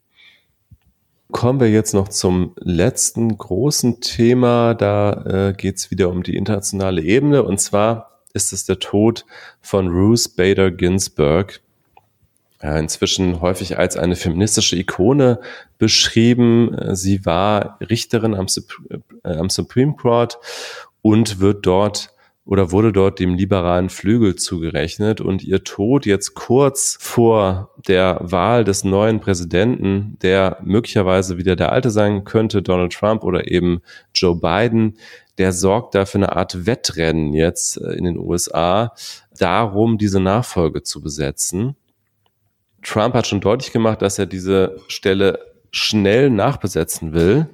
Kommen 1.31 1.59
wir 1.59 1.69
jetzt 1.69 1.93
noch 1.93 2.07
zum 2.07 2.53
letzten 2.59 3.37
großen 3.37 3.99
Thema. 3.99 4.73
Da 4.73 5.49
äh, 5.49 5.53
geht 5.53 5.77
es 5.77 5.91
wieder 5.91 6.09
um 6.09 6.23
die 6.23 6.35
internationale 6.35 7.01
Ebene 7.01 7.43
und 7.43 7.59
zwar 7.59 8.21
ist 8.33 8.53
es 8.53 8.65
der 8.65 8.79
Tod 8.79 9.25
von 9.61 9.87
Ruth 9.87 10.35
Bader 10.35 10.69
Ginsburg 10.69 11.61
inzwischen 12.61 13.41
häufig 13.41 13.77
als 13.77 13.97
eine 13.97 14.15
feministische 14.15 14.75
Ikone 14.75 15.39
beschrieben. 15.77 16.75
Sie 16.95 17.25
war 17.25 17.77
Richterin 17.81 18.33
am, 18.33 18.47
äh, 18.89 19.29
am 19.29 19.49
Supreme 19.49 19.93
Court 19.93 20.39
und 21.01 21.39
wird 21.39 21.65
dort 21.65 22.14
oder 22.45 22.71
wurde 22.71 22.93
dort 22.93 23.19
dem 23.19 23.33
liberalen 23.33 23.89
Flügel 23.89 24.35
zugerechnet 24.35 25.19
und 25.19 25.43
ihr 25.43 25.63
Tod 25.63 26.05
jetzt 26.05 26.35
kurz 26.35 26.97
vor 27.01 27.71
der 27.87 28.19
Wahl 28.21 28.63
des 28.63 28.83
neuen 28.83 29.19
Präsidenten, 29.19 30.17
der 30.21 30.59
möglicherweise 30.63 31.37
wieder 31.37 31.55
der 31.55 31.71
alte 31.71 31.89
sein 31.89 32.23
könnte, 32.23 32.61
Donald 32.61 32.93
Trump 32.93 33.23
oder 33.23 33.49
eben 33.51 33.81
Joe 34.13 34.35
Biden, 34.35 34.97
der 35.39 35.53
sorgt 35.53 35.95
da 35.95 36.05
für 36.05 36.19
eine 36.19 36.35
Art 36.35 36.67
Wettrennen 36.67 37.33
jetzt 37.33 37.77
in 37.77 38.05
den 38.05 38.17
USA 38.17 38.93
darum, 39.37 39.97
diese 39.97 40.19
Nachfolge 40.19 40.83
zu 40.83 41.01
besetzen. 41.01 41.75
Trump 42.83 43.15
hat 43.15 43.25
schon 43.25 43.41
deutlich 43.41 43.71
gemacht, 43.71 44.03
dass 44.03 44.19
er 44.19 44.27
diese 44.27 44.77
Stelle 44.87 45.39
schnell 45.71 46.29
nachbesetzen 46.29 47.13
will, 47.13 47.47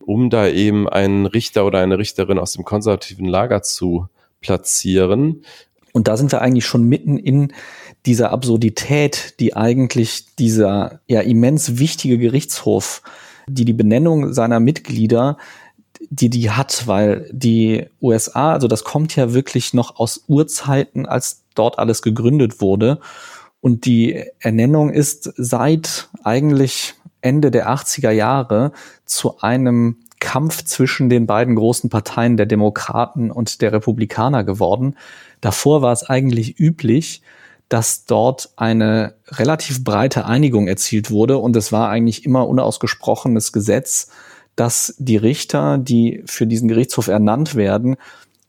um 0.00 0.30
da 0.30 0.48
eben 0.48 0.88
einen 0.88 1.26
Richter 1.26 1.66
oder 1.66 1.80
eine 1.80 1.98
Richterin 1.98 2.38
aus 2.38 2.54
dem 2.54 2.64
konservativen 2.64 3.26
Lager 3.26 3.62
zu 3.62 4.08
platzieren. 4.40 5.44
Und 5.92 6.08
da 6.08 6.16
sind 6.16 6.32
wir 6.32 6.40
eigentlich 6.40 6.66
schon 6.66 6.84
mitten 6.84 7.18
in 7.18 7.52
dieser 8.06 8.30
Absurdität, 8.30 9.34
die 9.40 9.56
eigentlich 9.56 10.26
dieser 10.38 11.00
ja 11.06 11.20
immens 11.20 11.78
wichtige 11.78 12.18
Gerichtshof, 12.18 13.02
die 13.48 13.64
die 13.64 13.72
Benennung 13.72 14.32
seiner 14.32 14.60
Mitglieder, 14.60 15.36
die 16.08 16.30
die 16.30 16.50
hat, 16.50 16.86
weil 16.86 17.28
die 17.32 17.86
USA, 18.00 18.52
also 18.52 18.68
das 18.68 18.84
kommt 18.84 19.14
ja 19.16 19.34
wirklich 19.34 19.74
noch 19.74 19.98
aus 19.98 20.24
Urzeiten, 20.28 21.06
als 21.06 21.42
dort 21.54 21.78
alles 21.78 22.02
gegründet 22.02 22.60
wurde. 22.60 23.00
Und 23.60 23.84
die 23.84 24.24
Ernennung 24.38 24.90
ist 24.90 25.32
seit 25.36 26.08
eigentlich 26.24 26.94
Ende 27.20 27.50
der 27.50 27.68
80er 27.68 28.10
Jahre 28.10 28.72
zu 29.04 29.40
einem 29.40 29.98
Kampf 30.20 30.64
zwischen 30.64 31.08
den 31.08 31.26
beiden 31.26 31.56
großen 31.56 31.90
Parteien 31.90 32.36
der 32.36 32.46
Demokraten 32.46 33.30
und 33.30 33.60
der 33.62 33.72
Republikaner 33.72 34.44
geworden. 34.44 34.96
Davor 35.40 35.82
war 35.82 35.92
es 35.92 36.04
eigentlich 36.04 36.60
üblich, 36.60 37.22
dass 37.68 38.04
dort 38.04 38.50
eine 38.56 39.14
relativ 39.28 39.82
breite 39.84 40.26
Einigung 40.26 40.68
erzielt 40.68 41.10
wurde 41.10 41.38
und 41.38 41.56
es 41.56 41.72
war 41.72 41.88
eigentlich 41.88 42.24
immer 42.24 42.46
unausgesprochenes 42.48 43.52
Gesetz, 43.52 44.10
dass 44.56 44.94
die 44.98 45.16
Richter, 45.16 45.78
die 45.78 46.22
für 46.26 46.46
diesen 46.46 46.68
Gerichtshof 46.68 47.08
ernannt 47.08 47.54
werden, 47.54 47.96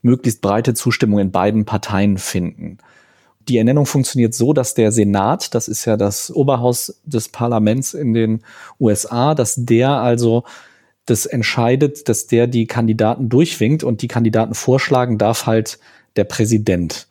möglichst 0.02 0.42
breite 0.42 0.74
Zustimmung 0.74 1.20
in 1.20 1.30
beiden 1.30 1.64
Parteien 1.64 2.18
finden. 2.18 2.78
Die 3.48 3.58
Ernennung 3.58 3.86
funktioniert 3.86 4.34
so, 4.34 4.52
dass 4.52 4.74
der 4.74 4.92
Senat, 4.92 5.54
das 5.54 5.68
ist 5.68 5.84
ja 5.84 5.96
das 5.96 6.34
Oberhaus 6.34 7.00
des 7.04 7.28
Parlaments 7.28 7.94
in 7.94 8.12
den 8.12 8.42
USA, 8.78 9.34
dass 9.34 9.54
der 9.56 9.90
also 9.90 10.44
das 11.06 11.26
entscheidet, 11.26 12.08
dass 12.08 12.26
der 12.26 12.46
die 12.46 12.66
Kandidaten 12.66 13.28
durchwinkt 13.28 13.84
und 13.84 14.02
die 14.02 14.08
Kandidaten 14.08 14.54
vorschlagen 14.54 15.18
darf 15.18 15.46
halt 15.46 15.78
der 16.16 16.24
Präsident. 16.24 17.08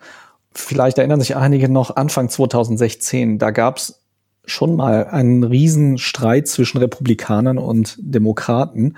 Vielleicht 0.54 0.98
erinnern 0.98 1.22
sich 1.22 1.36
einige 1.36 1.70
noch 1.70 1.96
Anfang 1.96 2.30
2016, 2.30 3.40
da 3.40 3.52
gab 3.52 3.78
es 3.78 4.02
schon 4.46 4.76
mal 4.76 5.08
einen 5.08 5.44
riesen 5.44 5.98
Streit 5.98 6.48
zwischen 6.48 6.78
Republikanern 6.78 7.58
und 7.58 7.96
Demokraten. 8.00 8.96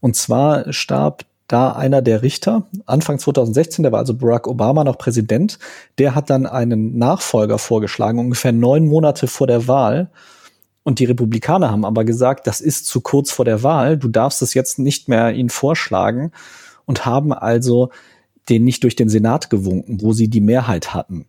Und 0.00 0.16
zwar 0.16 0.72
starb 0.72 1.24
da 1.46 1.72
einer 1.72 2.02
der 2.02 2.22
Richter, 2.22 2.66
Anfang 2.84 3.18
2016, 3.18 3.82
der 3.82 3.92
war 3.92 4.00
also 4.00 4.14
Barack 4.14 4.46
Obama 4.46 4.84
noch 4.84 4.98
Präsident, 4.98 5.58
der 5.98 6.14
hat 6.14 6.30
dann 6.30 6.46
einen 6.46 6.98
Nachfolger 6.98 7.58
vorgeschlagen, 7.58 8.18
ungefähr 8.18 8.52
neun 8.52 8.86
Monate 8.86 9.26
vor 9.26 9.46
der 9.46 9.66
Wahl. 9.66 10.10
Und 10.88 11.00
die 11.00 11.04
Republikaner 11.04 11.70
haben 11.70 11.84
aber 11.84 12.06
gesagt, 12.06 12.46
das 12.46 12.62
ist 12.62 12.86
zu 12.86 13.02
kurz 13.02 13.30
vor 13.30 13.44
der 13.44 13.62
Wahl, 13.62 13.98
du 13.98 14.08
darfst 14.08 14.40
es 14.40 14.54
jetzt 14.54 14.78
nicht 14.78 15.06
mehr 15.06 15.34
ihn 15.34 15.50
vorschlagen 15.50 16.32
und 16.86 17.04
haben 17.04 17.34
also 17.34 17.90
den 18.48 18.64
nicht 18.64 18.84
durch 18.84 18.96
den 18.96 19.10
Senat 19.10 19.50
gewunken, 19.50 20.00
wo 20.00 20.14
sie 20.14 20.28
die 20.28 20.40
Mehrheit 20.40 20.94
hatten. 20.94 21.26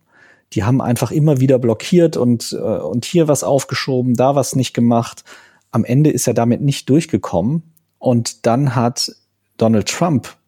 Die 0.54 0.64
haben 0.64 0.80
einfach 0.80 1.10
immer 1.10 1.40
wieder 1.40 1.58
blockiert 1.58 2.16
und, 2.16 2.54
äh, 2.54 2.56
und 2.56 3.04
hier 3.04 3.28
was 3.28 3.44
aufgeschoben, 3.44 4.14
da 4.14 4.34
was 4.34 4.56
nicht 4.56 4.72
gemacht. 4.72 5.24
Am 5.72 5.84
Ende 5.84 6.08
ist 6.08 6.26
er 6.26 6.32
damit 6.32 6.62
nicht 6.62 6.88
durchgekommen. 6.88 7.74
Und 7.98 8.46
dann 8.46 8.74
hat 8.74 9.12
Donald 9.58 9.90
Trump 9.90 10.38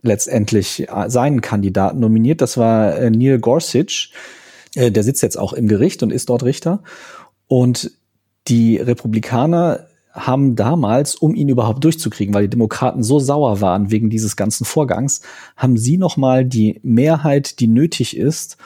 letztendlich 0.00 0.88
äh, 0.88 1.10
seinen 1.10 1.42
Kandidaten 1.42 2.00
nominiert. 2.00 2.40
Das 2.40 2.56
war 2.56 2.96
äh, 2.96 3.10
Neil 3.10 3.38
Gorsuch. 3.38 4.12
Der 4.74 5.02
sitzt 5.02 5.22
jetzt 5.22 5.36
auch 5.36 5.52
im 5.52 5.68
Gericht 5.68 6.02
und 6.02 6.10
ist 6.10 6.30
dort 6.30 6.42
Richter. 6.42 6.82
Und 7.48 7.92
die 8.48 8.76
Republikaner 8.76 9.86
haben 10.12 10.56
damals, 10.56 11.14
um 11.14 11.34
ihn 11.34 11.48
überhaupt 11.48 11.84
durchzukriegen, 11.84 12.34
weil 12.34 12.44
die 12.44 12.50
Demokraten 12.50 13.02
so 13.02 13.18
sauer 13.18 13.60
waren 13.60 13.90
wegen 13.90 14.08
dieses 14.08 14.36
ganzen 14.36 14.64
Vorgangs, 14.64 15.20
haben 15.56 15.76
sie 15.76 15.98
nochmal 15.98 16.44
die 16.44 16.80
Mehrheit, 16.82 17.60
die 17.60 17.66
nötig 17.66 18.16
ist, 18.16 18.56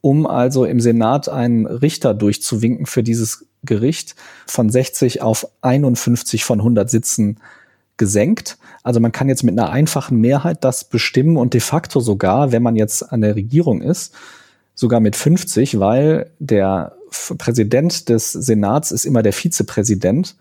um 0.00 0.26
also 0.26 0.64
im 0.64 0.80
Senat 0.80 1.28
einen 1.28 1.66
Richter 1.66 2.14
durchzuwinken 2.14 2.86
für 2.86 3.02
dieses 3.02 3.46
Gericht 3.64 4.14
von 4.46 4.70
60 4.70 5.20
auf 5.20 5.46
51 5.62 6.44
von 6.44 6.60
100 6.60 6.88
Sitzen 6.88 7.38
gesenkt. 7.96 8.56
Also 8.82 9.00
man 9.00 9.12
kann 9.12 9.28
jetzt 9.28 9.42
mit 9.42 9.58
einer 9.58 9.70
einfachen 9.70 10.18
Mehrheit 10.18 10.64
das 10.64 10.84
bestimmen 10.84 11.36
und 11.36 11.52
de 11.52 11.60
facto 11.60 12.00
sogar, 12.00 12.52
wenn 12.52 12.62
man 12.62 12.76
jetzt 12.76 13.12
an 13.12 13.20
der 13.20 13.36
Regierung 13.36 13.82
ist, 13.82 14.14
sogar 14.74 15.00
mit 15.00 15.16
50, 15.16 15.78
weil 15.78 16.30
der 16.38 16.96
Präsident 17.38 18.08
des 18.08 18.32
Senats 18.32 18.92
ist 18.92 19.04
immer 19.04 19.22
der 19.22 19.32
Vizepräsident 19.32 20.36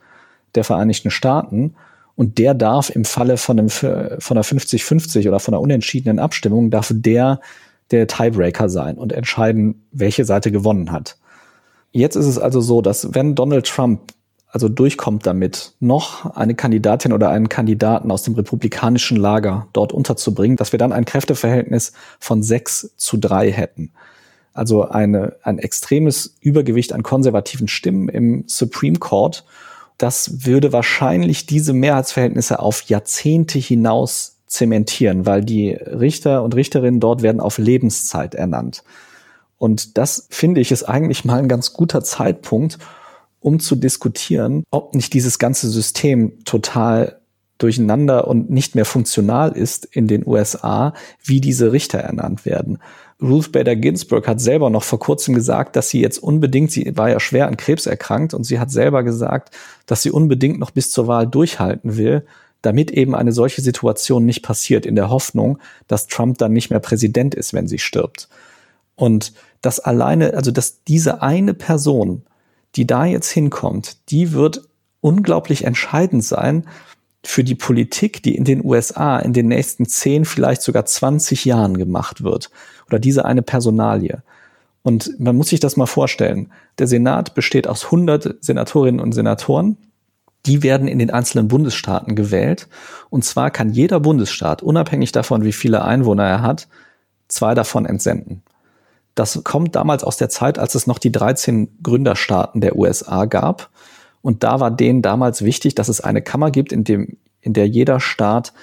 der 0.56 0.64
Vereinigten 0.64 1.12
Staaten 1.12 1.76
und 2.16 2.38
der 2.38 2.54
darf 2.54 2.90
im 2.90 3.06
Falle 3.06 3.38
von, 3.38 3.60
einem, 3.60 3.70
von 3.70 3.92
einer 4.30 4.44
50-50 4.44 5.28
oder 5.28 5.40
von 5.40 5.54
einer 5.54 5.62
unentschiedenen 5.62 6.20
Abstimmung, 6.20 6.72
darf 6.72 6.92
der 6.94 7.40
der 7.92 8.08
Tiebreaker 8.08 8.70
sein 8.70 8.98
und 8.98 9.12
entscheiden, 9.14 9.84
welche 9.92 10.26
Seite 10.26 10.52
gewonnen 10.52 10.92
hat. 10.92 11.18
Jetzt 11.92 12.16
ist 12.16 12.28
es 12.28 12.38
also 12.38 12.62
so, 12.62 12.82
dass 12.82 13.16
wenn 13.16 13.36
Donald 13.36 13.66
Trump 13.66 14.14
also 14.52 14.68
durchkommt 14.68 15.28
damit, 15.28 15.74
noch 15.80 16.36
eine 16.36 16.56
Kandidatin 16.56 17.14
oder 17.14 17.30
einen 17.30 17.50
Kandidaten 17.50 18.10
aus 18.10 18.24
dem 18.24 18.34
republikanischen 18.34 19.16
Lager 19.16 19.68
dort 19.74 19.94
unterzubringen, 19.94 20.58
dass 20.58 20.72
wir 20.72 20.80
dann 20.80 20.92
ein 20.92 21.06
Kräfteverhältnis 21.06 21.94
von 22.20 22.42
sechs 22.42 22.92
zu 22.98 23.18
drei 23.18 23.52
hätten. 23.52 23.92
Also 24.54 24.88
eine, 24.90 25.36
ein 25.44 25.60
extremes 25.60 26.36
Übergewicht 26.42 26.94
an 26.94 27.04
konservativen 27.04 27.68
Stimmen 27.68 28.10
im 28.10 28.44
Supreme 28.48 28.98
Court. 28.98 29.46
Das 29.98 30.46
würde 30.46 30.74
wahrscheinlich 30.74 31.46
diese 31.46 31.74
Mehrheitsverhältnisse 31.74 32.60
auf 32.60 32.84
Jahrzehnte 32.84 33.60
hinaus 33.60 34.38
zementieren, 34.48 35.26
weil 35.26 35.44
die 35.44 35.72
Richter 35.72 36.44
und 36.44 36.56
Richterinnen 36.56 37.00
dort 37.00 37.22
werden 37.22 37.42
auf 37.42 37.58
Lebenszeit 37.58 38.36
ernannt. 38.36 38.84
Und 39.58 39.98
das 39.98 40.28
finde 40.30 40.62
ich 40.62 40.72
ist 40.72 40.84
eigentlich 40.84 41.26
mal 41.26 41.38
ein 41.38 41.48
ganz 41.48 41.74
guter 41.74 42.04
Zeitpunkt, 42.04 42.80
um 43.42 43.60
zu 43.60 43.76
diskutieren, 43.76 44.64
ob 44.72 44.96
nicht 44.96 45.14
dieses 45.14 45.38
ganze 45.38 45.70
System 45.70 46.44
total 46.46 47.20
durcheinander 47.58 48.28
und 48.28 48.50
nicht 48.50 48.76
mehr 48.76 48.86
funktional 48.86 49.52
ist 49.52 49.86
in 49.86 50.08
den 50.08 50.26
USA, 50.26 50.94
wie 51.24 51.42
diese 51.42 51.72
Richter 51.72 52.00
ernannt 52.00 52.46
werden. 52.46 52.80
Ruth 53.22 53.52
Bader 53.52 53.76
Ginsburg 53.76 54.28
hat 54.28 54.40
selber 54.40 54.70
noch 54.70 54.84
vor 54.84 55.00
kurzem 55.00 55.36
gesagt, 55.36 55.76
dass 55.76 55.90
sie 55.90 56.00
jetzt 56.00 56.20
unbedingt, 56.20 56.72
sie 56.72 56.96
war 56.96 57.10
ja 57.10 57.20
schwer 57.20 57.48
an 57.48 57.58
Krebs 57.58 57.86
erkrankt 57.86 58.34
und 58.34 58.46
sie 58.46 58.60
hat 58.60 58.72
selber 58.72 59.04
gesagt, 59.04 59.54
dass 59.86 60.02
sie 60.02 60.12
unbedingt 60.12 60.60
noch 60.60 60.72
bis 60.72 60.92
zur 60.92 61.08
Wahl 61.08 61.28
durchhalten 61.28 61.98
will, 61.98 62.26
damit 62.62 62.92
eben 62.92 63.16
eine 63.16 63.34
solche 63.34 63.62
Situation 63.62 64.26
nicht 64.26 64.42
passiert, 64.42 64.86
in 64.86 64.96
der 64.96 65.10
Hoffnung, 65.10 65.60
dass 65.88 66.08
Trump 66.08 66.38
dann 66.38 66.54
nicht 66.54 66.70
mehr 66.70 66.80
Präsident 66.80 67.36
ist, 67.36 67.54
wenn 67.54 67.68
sie 67.68 67.80
stirbt. 67.80 68.30
Und 68.96 69.34
das 69.62 69.80
alleine, 69.80 70.34
also 70.34 70.52
dass 70.52 70.84
diese 70.84 71.22
eine 71.22 71.54
Person 71.54 72.24
die 72.76 72.88
da 72.88 73.06
jetzt 73.06 73.32
hinkommt, 73.32 73.98
die 74.10 74.32
wird 74.34 74.62
unglaublich 75.02 75.64
entscheidend 75.64 76.24
sein 76.24 76.68
für 77.24 77.44
die 77.44 77.56
Politik, 77.56 78.24
die 78.24 78.36
in 78.36 78.46
den 78.46 78.64
USA 78.64 79.20
in 79.20 79.34
den 79.34 79.48
nächsten 79.48 79.86
10, 79.86 80.26
vielleicht 80.26 80.62
sogar 80.62 80.86
20 80.86 81.46
Jahren 81.46 81.78
gemacht 81.78 82.24
wird. 82.24 82.50
Oder 82.90 83.00
diese 83.00 83.26
eine 83.26 83.42
Personalie. 83.42 84.22
Und 84.82 85.20
man 85.20 85.36
muss 85.36 85.50
sich 85.50 85.60
das 85.60 85.78
mal 85.78 85.86
vorstellen. 85.86 86.52
Der 86.80 86.88
Senat 86.88 87.36
besteht 87.36 87.68
aus 87.68 87.86
100 87.86 88.44
Senatorinnen 88.44 89.00
und 89.00 89.12
Senatoren. 89.12 89.78
Die 90.46 90.64
werden 90.64 90.88
in 90.88 91.00
den 91.00 91.12
einzelnen 91.12 91.48
Bundesstaaten 91.48 92.16
gewählt. 92.16 92.68
Und 93.10 93.26
zwar 93.26 93.52
kann 93.52 93.70
jeder 93.70 94.00
Bundesstaat, 94.00 94.64
unabhängig 94.64 95.12
davon, 95.12 95.44
wie 95.44 95.52
viele 95.52 95.84
Einwohner 95.84 96.24
er 96.24 96.42
hat, 96.42 96.68
zwei 97.28 97.54
davon 97.54 97.86
entsenden. 97.86 98.42
Das 99.16 99.44
kommt 99.44 99.76
damals 99.76 100.04
aus 100.04 100.18
der 100.18 100.30
Zeit, 100.30 100.58
als 100.58 100.76
es 100.76 100.88
noch 100.88 100.98
die 100.98 101.12
13 101.12 101.80
Gründerstaaten 101.84 102.62
der 102.62 102.78
USA 102.78 103.26
gab. 103.26 103.70
Und 104.22 104.44
da 104.44 104.60
war 104.60 104.72
denen 104.72 105.02
damals 105.02 105.44
wichtig, 105.44 105.76
dass 105.76 105.90
es 105.90 106.02
eine 106.02 106.22
Kammer 106.22 106.52
gibt, 106.52 106.72
in, 106.72 106.86
dem, 106.86 107.18
in 107.42 107.54
der 107.54 107.68
jeder 107.68 108.00
Staat 108.00 108.54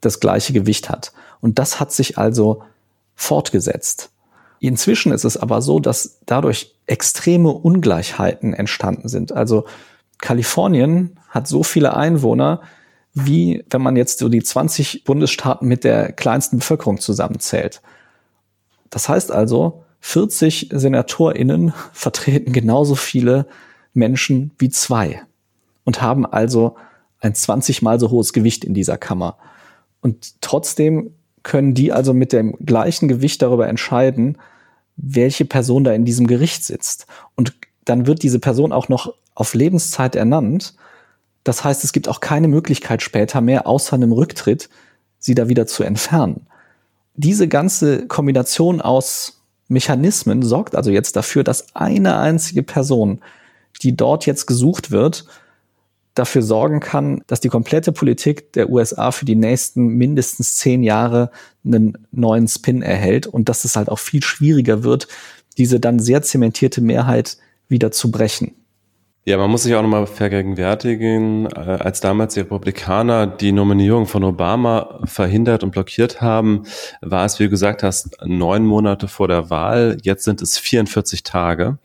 das 0.00 0.18
gleiche 0.18 0.52
Gewicht 0.52 0.90
hat. 0.90 1.12
Und 1.40 1.58
das 1.58 1.78
hat 1.78 1.92
sich 1.92 2.18
also 2.18 2.62
fortgesetzt. 3.20 4.10
Inzwischen 4.60 5.12
ist 5.12 5.24
es 5.24 5.36
aber 5.36 5.60
so, 5.60 5.78
dass 5.78 6.20
dadurch 6.24 6.74
extreme 6.86 7.50
Ungleichheiten 7.50 8.54
entstanden 8.54 9.08
sind. 9.08 9.32
Also 9.32 9.66
Kalifornien 10.18 11.18
hat 11.28 11.46
so 11.46 11.62
viele 11.62 11.96
Einwohner, 11.96 12.62
wie 13.12 13.62
wenn 13.68 13.82
man 13.82 13.96
jetzt 13.96 14.20
so 14.20 14.28
die 14.30 14.42
20 14.42 15.04
Bundesstaaten 15.04 15.68
mit 15.68 15.84
der 15.84 16.12
kleinsten 16.12 16.58
Bevölkerung 16.58 16.98
zusammenzählt. 16.98 17.82
Das 18.88 19.08
heißt 19.08 19.30
also, 19.30 19.84
40 20.00 20.70
SenatorInnen 20.72 21.74
vertreten 21.92 22.52
genauso 22.52 22.94
viele 22.94 23.46
Menschen 23.92 24.52
wie 24.58 24.70
zwei 24.70 25.22
und 25.84 26.00
haben 26.00 26.24
also 26.24 26.76
ein 27.20 27.34
20 27.34 27.82
mal 27.82 28.00
so 28.00 28.10
hohes 28.10 28.32
Gewicht 28.32 28.64
in 28.64 28.72
dieser 28.72 28.96
Kammer. 28.96 29.36
Und 30.00 30.40
trotzdem 30.40 31.12
können 31.42 31.74
die 31.74 31.92
also 31.92 32.12
mit 32.14 32.32
dem 32.32 32.56
gleichen 32.64 33.08
Gewicht 33.08 33.42
darüber 33.42 33.68
entscheiden, 33.68 34.38
welche 34.96 35.44
Person 35.44 35.84
da 35.84 35.92
in 35.92 36.04
diesem 36.04 36.26
Gericht 36.26 36.64
sitzt. 36.64 37.06
Und 37.34 37.54
dann 37.84 38.06
wird 38.06 38.22
diese 38.22 38.38
Person 38.38 38.72
auch 38.72 38.88
noch 38.88 39.14
auf 39.34 39.54
Lebenszeit 39.54 40.16
ernannt. 40.16 40.74
Das 41.44 41.64
heißt, 41.64 41.84
es 41.84 41.92
gibt 41.92 42.08
auch 42.08 42.20
keine 42.20 42.48
Möglichkeit 42.48 43.02
später 43.02 43.40
mehr, 43.40 43.66
außer 43.66 43.94
einem 43.94 44.12
Rücktritt, 44.12 44.68
sie 45.18 45.34
da 45.34 45.48
wieder 45.48 45.66
zu 45.66 45.82
entfernen. 45.82 46.46
Diese 47.14 47.48
ganze 47.48 48.06
Kombination 48.06 48.80
aus 48.80 49.40
Mechanismen 49.68 50.42
sorgt 50.42 50.74
also 50.74 50.90
jetzt 50.90 51.16
dafür, 51.16 51.44
dass 51.44 51.74
eine 51.74 52.18
einzige 52.18 52.62
Person, 52.62 53.20
die 53.82 53.96
dort 53.96 54.26
jetzt 54.26 54.46
gesucht 54.46 54.90
wird, 54.90 55.24
dafür 56.14 56.42
sorgen 56.42 56.80
kann, 56.80 57.22
dass 57.26 57.40
die 57.40 57.48
komplette 57.48 57.92
Politik 57.92 58.52
der 58.52 58.70
USA 58.70 59.12
für 59.12 59.24
die 59.24 59.36
nächsten 59.36 59.86
mindestens 59.86 60.56
zehn 60.56 60.82
Jahre 60.82 61.30
einen 61.64 61.96
neuen 62.10 62.48
Spin 62.48 62.82
erhält 62.82 63.26
und 63.26 63.48
dass 63.48 63.64
es 63.64 63.76
halt 63.76 63.88
auch 63.88 63.98
viel 63.98 64.22
schwieriger 64.22 64.82
wird, 64.82 65.08
diese 65.56 65.80
dann 65.80 65.98
sehr 65.98 66.22
zementierte 66.22 66.80
Mehrheit 66.80 67.38
wieder 67.68 67.92
zu 67.92 68.10
brechen. 68.10 68.54
Ja, 69.26 69.36
man 69.36 69.50
muss 69.50 69.64
sich 69.64 69.74
auch 69.74 69.82
nochmal 69.82 70.06
vergegenwärtigen, 70.06 71.44
äh, 71.44 71.58
als 71.58 72.00
damals 72.00 72.32
die 72.32 72.40
Republikaner 72.40 73.26
die 73.26 73.52
Nominierung 73.52 74.06
von 74.06 74.24
Obama 74.24 74.98
verhindert 75.04 75.62
und 75.62 75.72
blockiert 75.72 76.22
haben, 76.22 76.62
war 77.02 77.26
es, 77.26 77.38
wie 77.38 77.44
du 77.44 77.50
gesagt 77.50 77.82
hast, 77.82 78.16
neun 78.24 78.64
Monate 78.64 79.08
vor 79.08 79.28
der 79.28 79.50
Wahl. 79.50 79.98
Jetzt 80.02 80.24
sind 80.24 80.40
es 80.40 80.56
44 80.56 81.22
Tage. 81.22 81.76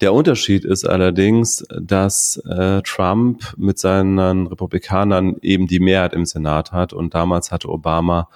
Der 0.00 0.12
Unterschied 0.14 0.64
ist 0.64 0.84
allerdings, 0.84 1.66
dass 1.76 2.36
äh, 2.48 2.82
Trump 2.82 3.54
mit 3.56 3.80
seinen 3.80 4.46
Republikanern 4.46 5.38
eben 5.42 5.66
die 5.66 5.80
Mehrheit 5.80 6.12
im 6.12 6.24
Senat 6.24 6.70
hat 6.70 6.92
und 6.92 7.14
damals 7.14 7.50
hatte 7.50 7.68
Obama 7.68 8.28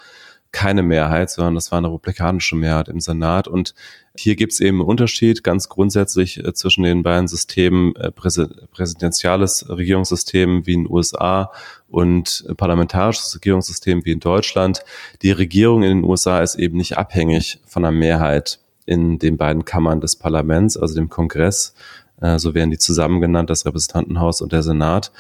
keine 0.53 0.82
Mehrheit, 0.82 1.30
sondern 1.30 1.55
das 1.55 1.70
war 1.70 1.78
eine 1.78 1.88
republikanische 1.88 2.57
Mehrheit 2.57 2.88
im 2.88 3.01
Senat. 3.01 3.48
Und 3.48 3.74
hier 4.16 4.36
gibt 4.36 4.53
es 4.53 4.61
eben 4.61 4.80
einen 4.80 4.88
Unterschied 4.88 5.44
ganz 5.44 5.68
grundsätzlich 5.68 6.44
äh, 6.44 6.53
zwischen 6.53 6.82
den 6.82 7.03
beiden 7.03 7.28
Systemen, 7.28 7.94
äh, 7.96 8.11
präsidentiales 8.11 9.68
Regierungssystem 9.68 10.66
wie 10.66 10.74
in 10.74 10.84
den 10.84 10.92
USA 10.92 11.53
und 11.88 12.44
parlamentarisches 12.57 13.34
Regierungssystem 13.34 14.05
wie 14.05 14.12
in 14.12 14.20
Deutschland. 14.20 14.84
Die 15.22 15.32
Regierung 15.32 15.82
in 15.82 16.01
den 16.01 16.05
USA 16.05 16.40
ist 16.40 16.57
eben 16.57 16.76
nicht 16.76 16.98
abhängig 16.98 17.61
von 17.66 17.84
einer 17.84 17.96
Mehrheit 17.96 18.61
in 18.86 19.18
den 19.18 19.36
beiden 19.36 19.64
Kammern 19.64 20.01
des 20.01 20.16
Parlaments, 20.16 20.76
also 20.76 20.94
dem 20.94 21.09
Kongress, 21.09 21.74
äh, 22.20 22.38
so 22.38 22.55
werden 22.55 22.70
die 22.70 22.78
zusammen 22.78 23.20
genannt, 23.20 23.51
das 23.51 23.64
Repräsentantenhaus 23.66 24.40
und 24.40 24.53
der 24.53 24.62
Senat. 24.62 25.12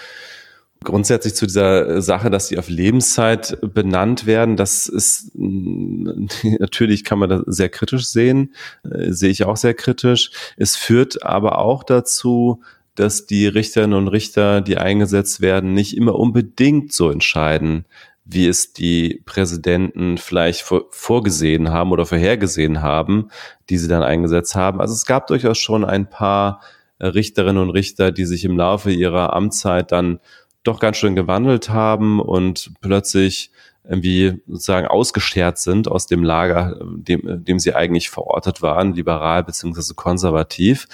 Grundsätzlich 0.82 1.34
zu 1.34 1.46
dieser 1.46 2.00
Sache, 2.00 2.30
dass 2.30 2.48
sie 2.48 2.58
auf 2.58 2.70
Lebenszeit 2.70 3.58
benannt 3.60 4.24
werden, 4.24 4.56
das 4.56 4.86
ist 4.86 5.32
natürlich 5.34 7.04
kann 7.04 7.18
man 7.18 7.28
das 7.28 7.42
sehr 7.46 7.68
kritisch 7.68 8.06
sehen, 8.06 8.54
äh, 8.90 9.12
sehe 9.12 9.30
ich 9.30 9.44
auch 9.44 9.58
sehr 9.58 9.74
kritisch. 9.74 10.30
Es 10.56 10.76
führt 10.76 11.22
aber 11.22 11.58
auch 11.58 11.84
dazu, 11.84 12.62
dass 12.94 13.26
die 13.26 13.46
Richterinnen 13.46 13.96
und 13.96 14.08
Richter, 14.08 14.62
die 14.62 14.78
eingesetzt 14.78 15.42
werden, 15.42 15.74
nicht 15.74 15.96
immer 15.96 16.14
unbedingt 16.14 16.92
so 16.92 17.10
entscheiden, 17.10 17.84
wie 18.24 18.46
es 18.46 18.72
die 18.72 19.22
Präsidenten 19.26 20.18
vielleicht 20.18 20.62
vorgesehen 20.90 21.70
haben 21.70 21.92
oder 21.92 22.06
vorhergesehen 22.06 22.80
haben, 22.80 23.28
die 23.68 23.78
sie 23.78 23.88
dann 23.88 24.02
eingesetzt 24.02 24.54
haben. 24.54 24.80
Also 24.80 24.94
es 24.94 25.04
gab 25.04 25.26
durchaus 25.26 25.58
schon 25.58 25.84
ein 25.84 26.08
paar 26.08 26.60
Richterinnen 27.00 27.62
und 27.62 27.70
Richter, 27.70 28.12
die 28.12 28.26
sich 28.26 28.44
im 28.44 28.56
Laufe 28.56 28.90
ihrer 28.90 29.34
Amtszeit 29.34 29.90
dann 29.90 30.20
doch 30.62 30.80
ganz 30.80 30.96
schön 30.96 31.16
gewandelt 31.16 31.70
haben 31.70 32.20
und 32.20 32.72
plötzlich 32.80 33.50
irgendwie 33.88 34.40
sozusagen 34.46 34.86
ausgeschert 34.86 35.58
sind 35.58 35.88
aus 35.88 36.06
dem 36.06 36.22
Lager, 36.22 36.78
dem, 36.84 37.44
dem 37.44 37.58
sie 37.58 37.74
eigentlich 37.74 38.10
verortet 38.10 38.60
waren, 38.60 38.92
liberal 38.92 39.42
beziehungsweise 39.42 39.94
konservativ. 39.94 40.86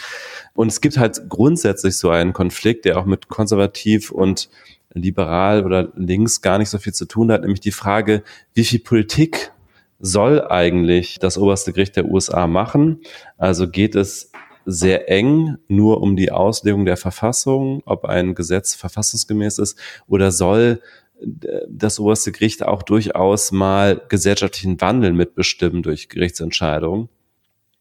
Und 0.55 0.69
es 0.69 0.81
gibt 0.81 0.97
halt 0.97 1.29
grundsätzlich 1.29 1.99
so 1.99 2.11
einen 2.11 2.33
Konflikt, 2.33 2.85
der 2.85 2.99
auch 2.99 3.05
mit 3.05 3.29
konservativ 3.29 4.11
und 4.13 4.49
liberal 4.95 5.65
oder 5.65 5.93
links 5.97 6.41
gar 6.41 6.59
nicht 6.59 6.71
so 6.71 6.79
viel 6.79 6.95
zu 6.95 7.07
tun 7.07 7.31
hat, 7.31 7.43
nämlich 7.43 7.61
die 7.61 7.73
Frage, 7.73 8.23
wie 8.55 8.65
viel 8.65 8.79
Politik 8.79 9.53
soll 9.99 10.47
eigentlich 10.47 11.19
das 11.19 11.39
oberste 11.39 11.73
Gericht 11.73 11.97
der 11.97 12.07
USA 12.07 12.47
machen? 12.47 13.01
Also 13.37 13.69
geht 13.69 13.95
es 13.95 14.31
sehr 14.67 15.09
eng 15.11 15.57
nur 15.69 16.03
um 16.03 16.17
die 16.17 16.33
Auslegung 16.33 16.85
der 16.85 16.97
Verfassung, 16.97 17.83
ob 17.87 18.05
ein 18.05 18.35
Gesetz 18.35 18.75
verfassungsgemäß 18.75 19.59
ist 19.59 19.79
oder 20.09 20.33
soll 20.33 20.81
äh, 21.21 21.61
das 21.69 21.99
oberste 21.99 22.33
Gericht 22.33 22.65
auch 22.65 22.83
durchaus 22.83 23.53
mal 23.53 24.03
gesellschaftlichen 24.09 24.81
Wandel 24.81 25.13
mitbestimmen 25.13 25.83
durch 25.83 26.09
Gerichtsentscheidungen. 26.09 27.09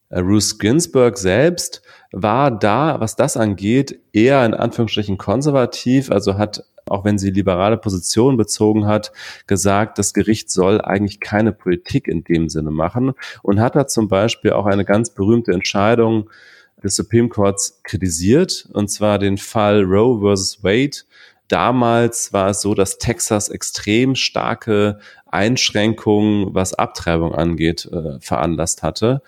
Äh, 0.09 0.19
Ruth 0.19 0.59
Ginsburg 0.59 1.17
selbst 1.17 1.81
war 2.11 2.51
da, 2.51 2.99
was 2.99 3.15
das 3.15 3.35
angeht, 3.35 3.99
eher 4.13 4.45
in 4.45 4.53
Anführungsstrichen 4.53 5.17
konservativ, 5.17 6.11
also 6.11 6.37
hat 6.37 6.63
auch 6.87 7.03
wenn 7.03 7.17
sie 7.17 7.31
liberale 7.31 7.77
Positionen 7.77 8.37
bezogen 8.37 8.85
hat, 8.85 9.11
gesagt, 9.47 9.97
das 9.97 10.13
Gericht 10.13 10.51
soll 10.51 10.81
eigentlich 10.81 11.19
keine 11.19 11.51
Politik 11.51 12.07
in 12.07 12.23
dem 12.23 12.47
Sinne 12.47 12.71
machen 12.71 13.13
und 13.41 13.59
hat 13.59 13.75
da 13.75 13.87
zum 13.87 14.07
Beispiel 14.07 14.51
auch 14.51 14.67
eine 14.67 14.85
ganz 14.85 15.09
berühmte 15.09 15.51
Entscheidung 15.51 16.29
des 16.85 16.95
Supreme 16.95 17.29
Courts 17.29 17.81
kritisiert, 17.83 18.69
und 18.73 18.89
zwar 18.89 19.19
den 19.19 19.37
Fall 19.37 19.83
Roe 19.83 20.19
versus 20.21 20.63
Wade. 20.63 20.97
Damals 21.47 22.31
war 22.33 22.49
es 22.49 22.61
so, 22.61 22.73
dass 22.73 22.97
Texas 22.97 23.49
extrem 23.49 24.15
starke 24.15 24.99
Einschränkungen, 25.25 26.53
was 26.55 26.73
Abtreibung 26.73 27.35
angeht, 27.35 27.89
äh, 27.91 28.19
veranlasst 28.19 28.83
hatte 28.83 29.21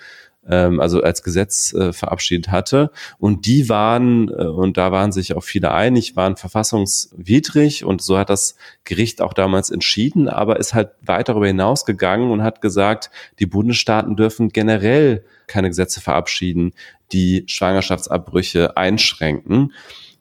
ähm, 0.50 0.80
also 0.80 1.02
als 1.02 1.24
Gesetz 1.24 1.74
äh, 1.74 1.94
verabschiedet 1.94 2.50
hatte. 2.50 2.92
Und 3.20 3.46
die 3.46 3.70
waren, 3.70 4.30
äh, 4.30 4.46
und 4.46 4.78
da 4.78 4.92
waren 4.92 5.12
sich 5.12 5.36
auch 5.36 5.44
viele 5.44 5.72
einig, 5.72 6.16
waren 6.16 6.38
verfassungswidrig 6.38 7.84
und 7.84 8.02
so 8.02 8.18
hat 8.18 8.30
das 8.30 8.56
Gericht 8.84 9.22
auch 9.22 9.34
damals 9.34 9.70
entschieden, 9.70 10.30
aber 10.30 10.58
ist 10.58 10.74
halt 10.74 10.92
weit 11.02 11.30
darüber 11.30 11.48
hinausgegangen 11.48 12.32
und 12.32 12.44
hat 12.44 12.62
gesagt, 12.62 13.12
die 13.40 13.46
Bundesstaaten 13.46 14.16
dürfen 14.16 14.50
generell 14.50 15.24
keine 15.48 15.70
Gesetze 15.70 16.02
verabschieden, 16.02 16.74
die 17.12 17.44
Schwangerschaftsabbrüche 17.48 18.78
einschränken. 18.78 19.74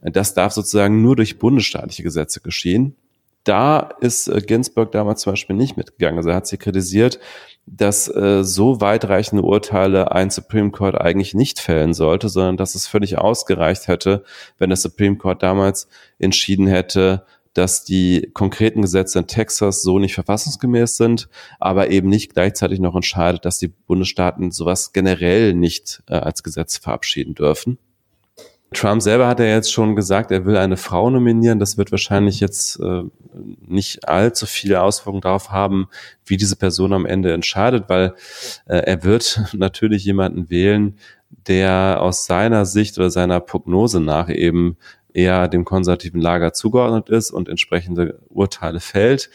Das 0.02 0.34
darf 0.34 0.52
sozusagen 0.52 1.02
nur 1.02 1.16
durch 1.16 1.38
bundesstaatliche 1.38 2.02
Gesetze 2.02 2.40
geschehen. 2.40 2.96
Da 3.44 3.90
ist 4.00 4.26
äh, 4.26 4.40
Ginsburg 4.40 4.90
damals 4.92 5.22
zum 5.22 5.32
Beispiel 5.32 5.56
nicht 5.56 5.76
mitgegangen. 5.76 6.18
Also 6.18 6.32
hat 6.32 6.48
sie 6.48 6.58
kritisiert, 6.58 7.20
dass 7.64 8.08
äh, 8.08 8.42
so 8.42 8.80
weitreichende 8.80 9.42
Urteile 9.42 10.12
ein 10.12 10.30
Supreme 10.30 10.70
Court 10.70 11.00
eigentlich 11.00 11.34
nicht 11.34 11.60
fällen 11.60 11.94
sollte, 11.94 12.28
sondern 12.28 12.56
dass 12.56 12.74
es 12.74 12.86
völlig 12.86 13.18
ausgereicht 13.18 13.86
hätte, 13.86 14.24
wenn 14.58 14.70
das 14.70 14.82
Supreme 14.82 15.16
Court 15.16 15.42
damals 15.42 15.88
entschieden 16.18 16.66
hätte, 16.66 17.24
dass 17.56 17.84
die 17.84 18.30
konkreten 18.34 18.82
Gesetze 18.82 19.18
in 19.20 19.26
Texas 19.26 19.82
so 19.82 19.98
nicht 19.98 20.14
verfassungsgemäß 20.14 20.96
sind, 20.96 21.28
aber 21.58 21.90
eben 21.90 22.08
nicht 22.08 22.34
gleichzeitig 22.34 22.80
noch 22.80 22.94
entscheidet, 22.94 23.44
dass 23.44 23.58
die 23.58 23.68
Bundesstaaten 23.68 24.50
sowas 24.50 24.92
generell 24.92 25.54
nicht 25.54 26.02
äh, 26.08 26.14
als 26.14 26.42
Gesetz 26.42 26.76
verabschieden 26.76 27.34
dürfen. 27.34 27.78
Trump 28.74 29.00
selber 29.00 29.28
hat 29.28 29.38
ja 29.38 29.46
jetzt 29.46 29.72
schon 29.72 29.94
gesagt, 29.94 30.32
er 30.32 30.44
will 30.44 30.56
eine 30.56 30.76
Frau 30.76 31.08
nominieren. 31.08 31.60
Das 31.60 31.78
wird 31.78 31.92
wahrscheinlich 31.92 32.40
jetzt 32.40 32.80
äh, 32.80 33.02
nicht 33.66 34.08
allzu 34.08 34.44
viele 34.44 34.82
Auswirkungen 34.82 35.20
darauf 35.20 35.50
haben, 35.50 35.88
wie 36.24 36.36
diese 36.36 36.56
Person 36.56 36.92
am 36.92 37.06
Ende 37.06 37.32
entscheidet, 37.32 37.84
weil 37.88 38.14
äh, 38.66 38.78
er 38.78 39.04
wird 39.04 39.40
natürlich 39.52 40.04
jemanden 40.04 40.50
wählen, 40.50 40.98
der 41.30 41.98
aus 42.00 42.26
seiner 42.26 42.66
Sicht 42.66 42.98
oder 42.98 43.10
seiner 43.10 43.40
Prognose 43.40 44.00
nach 44.00 44.28
eben 44.28 44.76
eher 45.12 45.48
dem 45.48 45.64
konservativen 45.64 46.20
Lager 46.20 46.52
zugeordnet 46.52 47.08
ist 47.08 47.30
und 47.30 47.48
entsprechende 47.48 48.20
Urteile 48.28 48.80
fällt. 48.80 49.30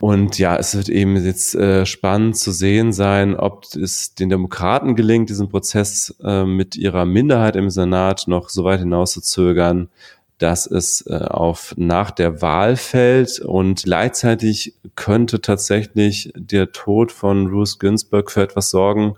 Und 0.00 0.38
ja, 0.38 0.56
es 0.56 0.76
wird 0.76 0.88
eben 0.88 1.16
jetzt 1.16 1.54
äh, 1.54 1.86
spannend 1.86 2.36
zu 2.36 2.50
sehen 2.50 2.92
sein, 2.92 3.36
ob 3.36 3.64
es 3.76 4.14
den 4.14 4.28
Demokraten 4.28 4.96
gelingt, 4.96 5.30
diesen 5.30 5.48
Prozess 5.48 6.14
äh, 6.22 6.44
mit 6.44 6.76
ihrer 6.76 7.06
Minderheit 7.06 7.56
im 7.56 7.70
Senat 7.70 8.24
noch 8.26 8.48
so 8.48 8.64
weit 8.64 8.80
hinaus 8.80 9.12
zu 9.12 9.20
zögern, 9.20 9.88
dass 10.38 10.66
es 10.66 11.06
äh, 11.06 11.14
auf 11.14 11.74
nach 11.76 12.10
der 12.10 12.42
Wahl 12.42 12.76
fällt 12.76 13.38
und 13.38 13.84
gleichzeitig 13.84 14.74
könnte 14.96 15.40
tatsächlich 15.40 16.32
der 16.34 16.72
Tod 16.72 17.12
von 17.12 17.46
Ruth 17.46 17.78
Ginsburg 17.78 18.30
für 18.30 18.42
etwas 18.42 18.70
sorgen, 18.70 19.14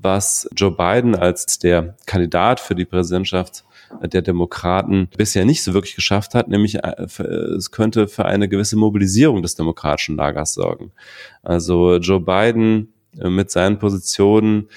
was 0.00 0.48
Joe 0.54 0.70
Biden 0.70 1.14
als 1.14 1.58
der 1.58 1.96
Kandidat 2.06 2.60
für 2.60 2.74
die 2.74 2.84
Präsidentschaft 2.84 3.64
der 4.02 4.22
Demokraten 4.22 5.08
bisher 5.16 5.44
nicht 5.44 5.62
so 5.62 5.74
wirklich 5.74 5.94
geschafft 5.94 6.34
hat, 6.34 6.48
nämlich 6.48 6.76
äh, 6.76 7.06
es 7.56 7.70
könnte 7.70 8.08
für 8.08 8.24
eine 8.24 8.48
gewisse 8.48 8.76
Mobilisierung 8.76 9.42
des 9.42 9.54
demokratischen 9.54 10.16
Lagers 10.16 10.54
sorgen. 10.54 10.92
Also 11.42 11.96
Joe 11.96 12.20
Biden 12.20 12.92
äh, 13.18 13.28
mit 13.28 13.50
seinen 13.50 13.78
Positionen 13.78 14.68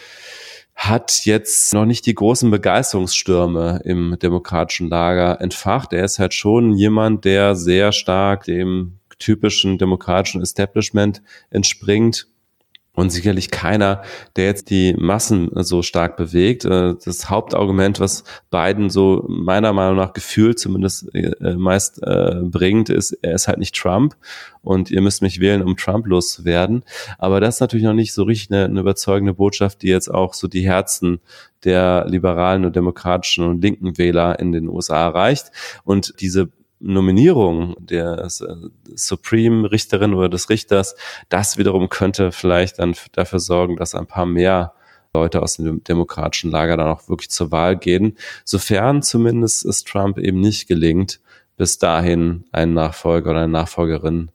hat 0.76 1.26
jetzt 1.26 1.74
noch 1.74 1.86
nicht 1.86 2.06
die 2.06 2.16
großen 2.16 2.50
Begeisterungsstürme 2.50 3.82
im 3.84 4.18
demokratischen 4.22 4.90
Lager 4.90 5.42
entfacht. 5.42 5.92
Er 5.92 6.06
ist 6.06 6.20
halt 6.20 6.34
schon 6.34 6.74
jemand, 6.74 7.26
der 7.26 7.56
sehr 7.56 7.92
stark 7.92 8.46
dem 8.46 9.00
typischen 9.18 9.78
demokratischen 9.78 10.42
Establishment 10.42 11.22
entspringt 11.50 12.28
und 13.00 13.12
sicherlich 13.12 13.50
keiner, 13.50 14.02
der 14.36 14.46
jetzt 14.46 14.70
die 14.70 14.94
Massen 14.94 15.50
so 15.54 15.82
stark 15.82 16.18
bewegt. 16.18 16.66
Äh, 16.66 16.96
das 17.06 17.30
Hauptargument, 17.30 18.02
was 18.02 18.26
Biden 18.52 18.90
so 18.90 19.24
meiner 19.30 19.72
Meinung 19.72 19.96
nach 19.96 20.12
gefühlt 20.12 20.60
zumindest 20.60 21.08
äh, 21.16 21.56
meist 21.56 22.04
äh, 22.04 22.42
bringt, 22.44 22.90
ist, 22.90 23.14
er 23.22 23.36
ist 23.36 23.48
halt 23.48 23.58
nicht 23.58 23.74
Trump 23.74 24.18
und 24.64 24.92
ihr 24.92 25.00
müsst 25.00 25.22
mich 25.22 25.40
wählen, 25.40 25.62
um 25.62 25.78
Trump 25.78 26.08
loszuwerden. 26.08 26.84
Aber 27.18 27.40
das 27.40 27.56
ist 27.56 27.62
natürlich 27.62 27.86
noch 27.86 27.94
nicht 27.94 28.14
so 28.14 28.24
richtig 28.24 28.52
eine, 28.52 28.66
eine 28.66 28.82
überzeugende 28.82 29.34
Botschaft, 29.34 29.82
die 29.82 29.88
jetzt 29.88 30.14
auch 30.14 30.34
so 30.34 30.50
die 30.50 30.68
Herzen 30.68 31.22
der 31.64 32.06
liberalen 32.06 32.66
und 32.66 32.76
demokratischen 32.76 33.46
und 33.46 33.62
linken 33.62 33.98
Wähler 33.98 34.40
in 34.40 34.52
den 34.52 34.68
USA 34.68 35.06
erreicht. 35.06 35.52
Und 35.86 36.16
diese 36.20 36.50
Nominierung 36.80 37.76
der 37.80 38.20
äh, 38.24 38.30
Supreme-Richterin 38.96 40.14
oder 40.14 40.30
des 40.30 40.50
Richters, 40.50 40.96
das 41.30 41.58
wiederum 41.58 41.90
könnte 41.90 42.32
vielleicht 42.32 42.80
dann 42.80 42.96
dafür 43.12 43.40
sorgen, 43.40 43.76
dass 43.76 43.96
ein 43.96 44.08
paar 44.08 44.26
mehr 44.26 44.74
Leute 45.14 45.42
aus 45.42 45.58
dem 45.58 45.84
demokratischen 45.84 46.52
Lager 46.52 46.78
dann 46.78 46.88
auch 46.88 47.10
wirklich 47.10 47.30
zur 47.30 47.52
Wahl 47.52 47.78
gehen, 47.78 48.18
sofern 48.46 49.02
zumindest 49.02 49.66
es 49.66 49.84
Trump 49.84 50.18
eben 50.18 50.40
nicht 50.40 50.68
gelingt, 50.68 51.20
bis 51.58 51.78
dahin 51.78 52.46
einen 52.52 52.74
Nachfolger 52.74 53.32
oder 53.32 53.42
eine 53.42 53.52
Nachfolgerin 53.52 54.32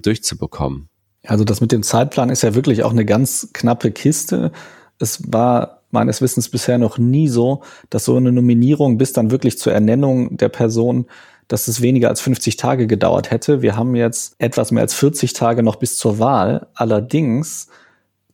durchzubekommen. 0.00 0.88
Also 1.24 1.44
das 1.44 1.60
mit 1.60 1.72
dem 1.72 1.82
Zeitplan 1.82 2.30
ist 2.30 2.42
ja 2.42 2.54
wirklich 2.54 2.82
auch 2.82 2.92
eine 2.92 3.04
ganz 3.04 3.50
knappe 3.52 3.92
Kiste. 3.92 4.52
Es 4.98 5.22
war 5.32 5.82
meines 5.90 6.22
Wissens 6.22 6.48
bisher 6.48 6.78
noch 6.78 6.98
nie 6.98 7.28
so, 7.28 7.62
dass 7.90 8.06
so 8.06 8.16
eine 8.16 8.32
Nominierung 8.32 8.98
bis 8.98 9.12
dann 9.12 9.30
wirklich 9.30 9.58
zur 9.58 9.72
Ernennung 9.72 10.36
der 10.36 10.48
Person 10.48 11.06
dass 11.48 11.68
es 11.68 11.82
weniger 11.82 12.08
als 12.08 12.20
50 12.20 12.56
Tage 12.56 12.86
gedauert 12.86 13.30
hätte. 13.30 13.62
Wir 13.62 13.76
haben 13.76 13.94
jetzt 13.94 14.34
etwas 14.38 14.70
mehr 14.70 14.82
als 14.82 14.94
40 14.94 15.32
Tage 15.32 15.62
noch 15.62 15.76
bis 15.76 15.96
zur 15.96 16.18
Wahl. 16.18 16.68
Allerdings 16.74 17.68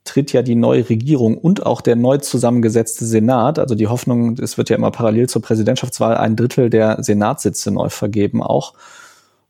tritt 0.05 0.33
ja 0.33 0.41
die 0.41 0.55
neue 0.55 0.89
Regierung 0.89 1.37
und 1.37 1.65
auch 1.65 1.81
der 1.81 1.95
neu 1.95 2.17
zusammengesetzte 2.17 3.05
Senat, 3.05 3.59
also 3.59 3.75
die 3.75 3.87
Hoffnung, 3.87 4.37
es 4.39 4.57
wird 4.57 4.69
ja 4.69 4.75
immer 4.75 4.91
parallel 4.91 5.29
zur 5.29 5.41
Präsidentschaftswahl 5.41 6.17
ein 6.17 6.35
Drittel 6.35 6.69
der 6.69 7.03
Senatssitze 7.03 7.71
neu 7.71 7.89
vergeben 7.89 8.41
auch. 8.41 8.73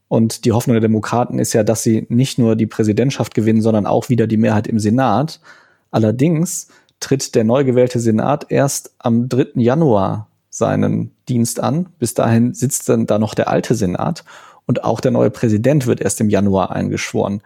Und 0.07 0.43
die 0.43 0.51
Hoffnung 0.51 0.73
der 0.73 0.81
Demokraten 0.81 1.37
ist 1.37 1.53
ja, 1.53 1.63
dass 1.63 1.83
sie 1.83 2.07
nicht 2.09 2.39
nur 2.39 2.55
die 2.55 2.65
Präsidentschaft 2.65 3.35
gewinnen, 3.35 3.61
sondern 3.61 3.85
auch 3.85 4.09
wieder 4.09 4.25
die 4.25 4.37
Mehrheit 4.37 4.67
im 4.67 4.79
Senat. 4.79 5.39
Allerdings 5.91 6.67
tritt 6.99 7.35
der 7.35 7.43
neu 7.43 7.63
gewählte 7.63 7.99
Senat 7.99 8.47
erst 8.49 8.91
am 8.97 9.29
3. 9.29 9.49
Januar 9.55 10.28
seinen 10.59 11.11
Dienst 11.27 11.59
an. 11.59 11.87
Bis 11.97 12.13
dahin 12.13 12.53
sitzt 12.53 12.87
dann 12.87 13.07
da 13.07 13.17
noch 13.17 13.33
der 13.33 13.49
alte 13.49 13.73
Senat 13.73 14.23
und 14.67 14.83
auch 14.83 14.99
der 14.99 15.09
neue 15.09 15.31
Präsident 15.31 15.87
wird 15.87 15.99
erst 16.01 16.21
im 16.21 16.29
Januar 16.29 16.71
eingeschworen. 16.71 17.41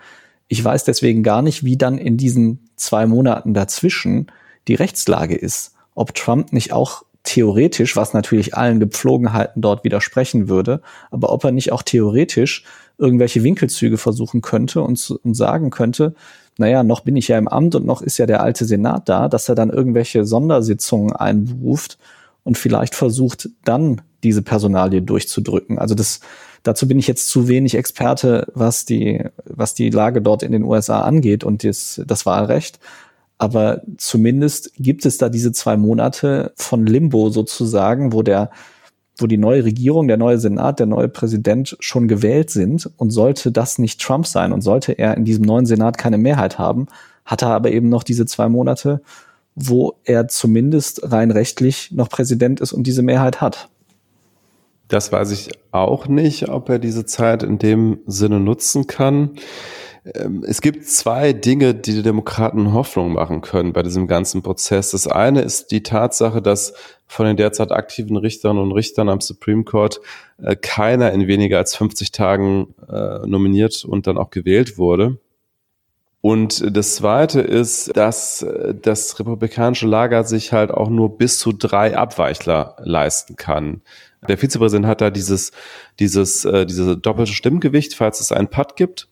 Ich 0.49 0.61
weiß 0.63 0.83
deswegen 0.83 1.23
gar 1.23 1.41
nicht, 1.41 1.63
wie 1.63 1.77
dann 1.77 1.97
in 1.97 2.17
diesen 2.17 2.67
zwei 2.75 3.05
Monaten 3.05 3.53
dazwischen 3.53 4.27
die 4.67 4.75
Rechtslage 4.75 5.35
ist. 5.35 5.73
Ob 5.95 6.13
Trump 6.15 6.51
nicht 6.51 6.73
auch 6.73 7.03
theoretisch, 7.23 7.95
was 7.95 8.13
natürlich 8.13 8.55
allen 8.55 8.81
Gepflogenheiten 8.81 9.61
dort 9.61 9.85
widersprechen 9.85 10.49
würde, 10.49 10.81
aber 11.11 11.31
ob 11.31 11.45
er 11.45 11.51
nicht 11.51 11.71
auch 11.71 11.81
theoretisch 11.81 12.65
irgendwelche 12.97 13.43
Winkelzüge 13.43 13.97
versuchen 13.97 14.41
könnte 14.41 14.81
und, 14.81 15.17
und 15.23 15.33
sagen 15.33 15.69
könnte, 15.69 16.15
naja, 16.57 16.83
noch 16.83 16.99
bin 17.01 17.15
ich 17.15 17.29
ja 17.29 17.37
im 17.37 17.47
Amt 17.47 17.75
und 17.75 17.85
noch 17.85 18.01
ist 18.01 18.17
ja 18.17 18.25
der 18.25 18.43
alte 18.43 18.65
Senat 18.65 19.07
da, 19.07 19.29
dass 19.29 19.49
er 19.49 19.55
dann 19.55 19.69
irgendwelche 19.69 20.25
Sondersitzungen 20.25 21.13
einberuft 21.13 21.97
und 22.43 22.57
vielleicht 22.57 22.95
versucht 22.95 23.49
dann 23.63 24.01
diese 24.23 24.41
Personalie 24.41 25.01
durchzudrücken. 25.01 25.79
Also 25.79 25.95
das, 25.95 26.19
dazu 26.63 26.87
bin 26.87 26.99
ich 26.99 27.07
jetzt 27.07 27.27
zu 27.27 27.47
wenig 27.47 27.75
Experte, 27.75 28.47
was 28.53 28.85
die, 28.85 29.23
was 29.45 29.73
die 29.73 29.89
Lage 29.89 30.21
dort 30.21 30.43
in 30.43 30.51
den 30.51 30.63
USA 30.63 31.01
angeht 31.01 31.43
und 31.43 31.63
das, 31.63 32.01
das 32.05 32.25
Wahlrecht. 32.25 32.79
Aber 33.37 33.81
zumindest 33.97 34.73
gibt 34.75 35.05
es 35.05 35.17
da 35.17 35.29
diese 35.29 35.51
zwei 35.51 35.75
Monate 35.75 36.53
von 36.55 36.85
Limbo 36.85 37.29
sozusagen, 37.29 38.13
wo 38.13 38.21
der, 38.21 38.51
wo 39.17 39.27
die 39.27 39.37
neue 39.37 39.65
Regierung, 39.65 40.07
der 40.07 40.17
neue 40.17 40.39
Senat, 40.39 40.79
der 40.79 40.85
neue 40.85 41.09
Präsident 41.09 41.75
schon 41.79 42.07
gewählt 42.07 42.49
sind. 42.51 42.89
Und 42.97 43.11
sollte 43.11 43.51
das 43.51 43.79
nicht 43.79 43.99
Trump 44.01 44.27
sein 44.27 44.53
und 44.53 44.61
sollte 44.61 44.93
er 44.93 45.17
in 45.17 45.25
diesem 45.25 45.43
neuen 45.43 45.65
Senat 45.65 45.97
keine 45.97 46.17
Mehrheit 46.17 46.57
haben, 46.57 46.87
hat 47.25 47.41
er 47.41 47.49
aber 47.49 47.71
eben 47.71 47.89
noch 47.89 48.03
diese 48.03 48.25
zwei 48.25 48.47
Monate, 48.47 49.01
wo 49.55 49.99
er 50.03 50.27
zumindest 50.27 51.11
rein 51.11 51.31
rechtlich 51.31 51.91
noch 51.91 52.09
Präsident 52.09 52.59
ist 52.59 52.73
und 52.73 52.87
diese 52.87 53.03
Mehrheit 53.03 53.41
hat. 53.41 53.69
Das 54.87 55.11
weiß 55.11 55.31
ich 55.31 55.49
auch 55.71 56.07
nicht, 56.07 56.49
ob 56.49 56.69
er 56.69 56.79
diese 56.79 57.05
Zeit 57.05 57.43
in 57.43 57.57
dem 57.57 57.99
Sinne 58.05 58.39
nutzen 58.39 58.85
kann. 58.85 59.31
Ähm, 60.15 60.43
es 60.45 60.61
gibt 60.61 60.85
zwei 60.85 61.33
Dinge, 61.33 61.73
die 61.73 61.93
die 61.93 62.03
Demokraten 62.03 62.73
Hoffnung 62.73 63.13
machen 63.13 63.41
können 63.41 63.73
bei 63.73 63.83
diesem 63.83 64.07
ganzen 64.07 64.43
Prozess. 64.43 64.91
Das 64.91 65.07
eine 65.07 65.41
ist 65.41 65.71
die 65.71 65.83
Tatsache, 65.83 66.41
dass 66.41 66.73
von 67.07 67.25
den 67.25 67.37
derzeit 67.37 67.71
aktiven 67.71 68.17
Richtern 68.17 68.57
und 68.57 68.71
Richtern 68.71 69.09
am 69.09 69.21
Supreme 69.21 69.63
Court 69.63 70.01
äh, 70.41 70.55
keiner 70.55 71.11
in 71.11 71.27
weniger 71.27 71.57
als 71.57 71.75
50 71.75 72.11
Tagen 72.11 72.75
äh, 72.89 73.25
nominiert 73.25 73.85
und 73.85 74.07
dann 74.07 74.17
auch 74.17 74.29
gewählt 74.29 74.77
wurde. 74.77 75.17
Und 76.25 76.77
das 76.77 76.95
Zweite 76.95 77.41
ist, 77.41 77.97
dass 77.97 78.45
das 78.81 79.19
republikanische 79.19 79.85
Lager 79.87 80.23
sich 80.23 80.53
halt 80.53 80.71
auch 80.71 80.89
nur 80.89 81.17
bis 81.17 81.37
zu 81.37 81.51
drei 81.51 81.97
Abweichler 81.97 82.77
leisten 82.79 83.35
kann. 83.35 83.81
Der 84.29 84.37
Vizepräsident 84.37 84.85
hat 84.85 85.01
da 85.01 85.09
dieses, 85.09 85.51
dieses, 85.99 86.45
äh, 86.45 86.65
diese 86.65 86.95
doppelte 86.95 87.33
Stimmgewicht, 87.33 87.93
falls 87.95 88.21
es 88.21 88.31
einen 88.31 88.47
Putt 88.47 88.77
gibt. 88.77 89.09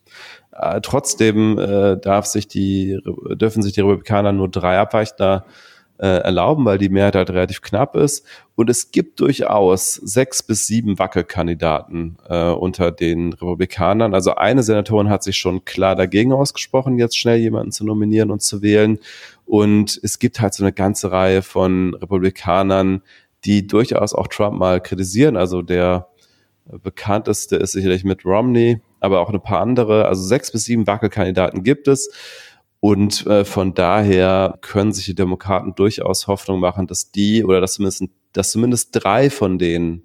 Äh, 0.53 0.79
trotzdem 0.79 1.59
äh, 1.59 1.97
darf 1.97 2.27
sich 2.27 2.47
die, 2.47 2.97
dürfen 3.31 3.61
sich 3.61 3.73
die 3.73 3.81
Republikaner 3.81 4.31
nur 4.31 4.47
drei 4.47 4.79
Abweichler 4.79 5.43
äh, 5.45 5.70
erlauben, 6.05 6.65
weil 6.65 6.77
die 6.77 6.89
Mehrheit 6.89 7.15
halt 7.15 7.29
relativ 7.29 7.61
knapp 7.61 7.95
ist. 7.95 8.25
Und 8.55 8.69
es 8.69 8.91
gibt 8.91 9.19
durchaus 9.19 9.95
sechs 9.95 10.41
bis 10.41 10.65
sieben 10.65 10.97
Wackelkandidaten 10.97 12.17
äh, 12.27 12.49
unter 12.49 12.91
den 12.91 13.33
Republikanern. 13.33 14.13
Also 14.13 14.35
eine 14.35 14.63
Senatorin 14.63 15.09
hat 15.09 15.23
sich 15.23 15.37
schon 15.37 15.63
klar 15.65 15.95
dagegen 15.95 16.33
ausgesprochen, 16.33 16.97
jetzt 16.97 17.17
schnell 17.17 17.37
jemanden 17.37 17.71
zu 17.71 17.85
nominieren 17.85 18.31
und 18.31 18.41
zu 18.41 18.61
wählen. 18.61 18.99
Und 19.45 19.99
es 20.01 20.19
gibt 20.19 20.41
halt 20.41 20.53
so 20.53 20.63
eine 20.63 20.73
ganze 20.73 21.11
Reihe 21.11 21.41
von 21.41 21.93
Republikanern, 21.95 23.01
die 23.45 23.67
durchaus 23.67 24.13
auch 24.13 24.27
Trump 24.27 24.57
mal 24.57 24.81
kritisieren. 24.81 25.37
Also 25.37 25.61
der 25.61 26.07
bekannteste 26.83 27.57
ist 27.57 27.73
sicherlich 27.73 28.03
Mitt 28.03 28.25
Romney, 28.25 28.81
aber 28.99 29.19
auch 29.19 29.29
ein 29.29 29.41
paar 29.41 29.61
andere. 29.61 30.05
Also 30.05 30.23
sechs 30.23 30.51
bis 30.51 30.65
sieben 30.65 30.87
Wackelkandidaten 30.87 31.63
gibt 31.63 31.87
es. 31.87 32.09
Und 32.81 33.27
äh, 33.27 33.45
von 33.45 33.75
daher 33.75 34.57
können 34.61 34.91
sich 34.91 35.05
die 35.05 35.15
Demokraten 35.15 35.75
durchaus 35.75 36.27
Hoffnung 36.27 36.59
machen, 36.59 36.87
dass 36.87 37.11
die 37.11 37.45
oder 37.45 37.61
dass 37.61 37.73
zumindest, 37.73 38.03
dass 38.33 38.51
zumindest 38.51 38.89
drei 38.91 39.29
von 39.29 39.59
denen 39.59 40.03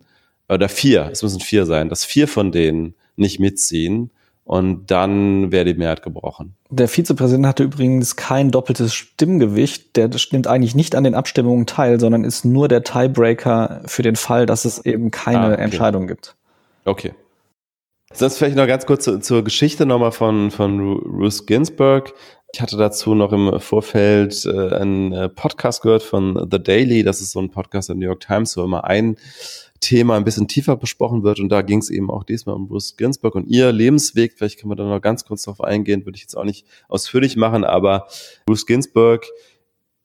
oder 0.48 0.68
vier, 0.68 1.08
es 1.10 1.22
müssen 1.22 1.40
vier 1.40 1.64
sein, 1.64 1.88
dass 1.88 2.04
vier 2.04 2.28
von 2.28 2.52
denen 2.52 2.94
nicht 3.16 3.40
mitziehen 3.40 4.10
und 4.44 4.90
dann 4.90 5.50
wäre 5.50 5.64
die 5.64 5.74
Mehrheit 5.74 6.02
gebrochen. 6.02 6.54
Der 6.68 6.86
Vizepräsident 6.86 7.46
hatte 7.46 7.64
übrigens 7.64 8.14
kein 8.14 8.50
doppeltes 8.50 8.94
Stimmgewicht. 8.94 9.96
Der 9.96 10.10
nimmt 10.30 10.46
eigentlich 10.46 10.74
nicht 10.74 10.94
an 10.94 11.02
den 11.02 11.14
Abstimmungen 11.14 11.64
teil, 11.64 11.98
sondern 11.98 12.24
ist 12.24 12.44
nur 12.44 12.68
der 12.68 12.84
Tiebreaker 12.84 13.82
für 13.86 14.02
den 14.02 14.16
Fall, 14.16 14.44
dass 14.44 14.66
es 14.66 14.84
eben 14.84 15.10
keine 15.10 15.40
ah, 15.40 15.52
okay. 15.52 15.62
Entscheidung 15.62 16.06
gibt. 16.06 16.36
Okay. 16.84 17.14
Sonst 18.18 18.38
vielleicht 18.38 18.56
noch 18.56 18.66
ganz 18.66 18.86
kurz 18.86 19.04
zur, 19.04 19.20
zur 19.20 19.44
Geschichte 19.44 19.84
nochmal 19.84 20.10
von, 20.10 20.50
von 20.50 20.80
Ruth 20.80 21.46
Ginsburg. 21.46 22.14
Ich 22.50 22.62
hatte 22.62 22.78
dazu 22.78 23.14
noch 23.14 23.30
im 23.30 23.60
Vorfeld 23.60 24.46
äh, 24.46 24.74
einen 24.74 25.12
äh, 25.12 25.28
Podcast 25.28 25.82
gehört 25.82 26.02
von 26.02 26.48
The 26.50 26.58
Daily. 26.58 27.02
Das 27.02 27.20
ist 27.20 27.32
so 27.32 27.40
ein 27.40 27.50
Podcast 27.50 27.90
der 27.90 27.96
New 27.96 28.06
York 28.06 28.20
Times, 28.20 28.56
wo 28.56 28.64
immer 28.64 28.84
ein 28.84 29.18
Thema 29.80 30.16
ein 30.16 30.24
bisschen 30.24 30.48
tiefer 30.48 30.76
besprochen 30.76 31.24
wird. 31.24 31.40
Und 31.40 31.50
da 31.50 31.60
ging 31.60 31.80
es 31.80 31.90
eben 31.90 32.10
auch 32.10 32.24
diesmal 32.24 32.56
um 32.56 32.68
Bruce 32.68 32.96
Ginsburg 32.96 33.34
und 33.34 33.48
ihr 33.48 33.70
Lebensweg. 33.70 34.32
Vielleicht 34.34 34.58
können 34.58 34.70
wir 34.70 34.76
da 34.76 34.84
noch 34.84 35.02
ganz 35.02 35.26
kurz 35.26 35.42
drauf 35.42 35.60
eingehen, 35.60 36.06
würde 36.06 36.16
ich 36.16 36.22
jetzt 36.22 36.38
auch 36.38 36.44
nicht 36.44 36.64
ausführlich 36.88 37.36
machen, 37.36 37.64
aber 37.64 38.06
Bruce 38.46 38.64
Ginsburg 38.64 39.26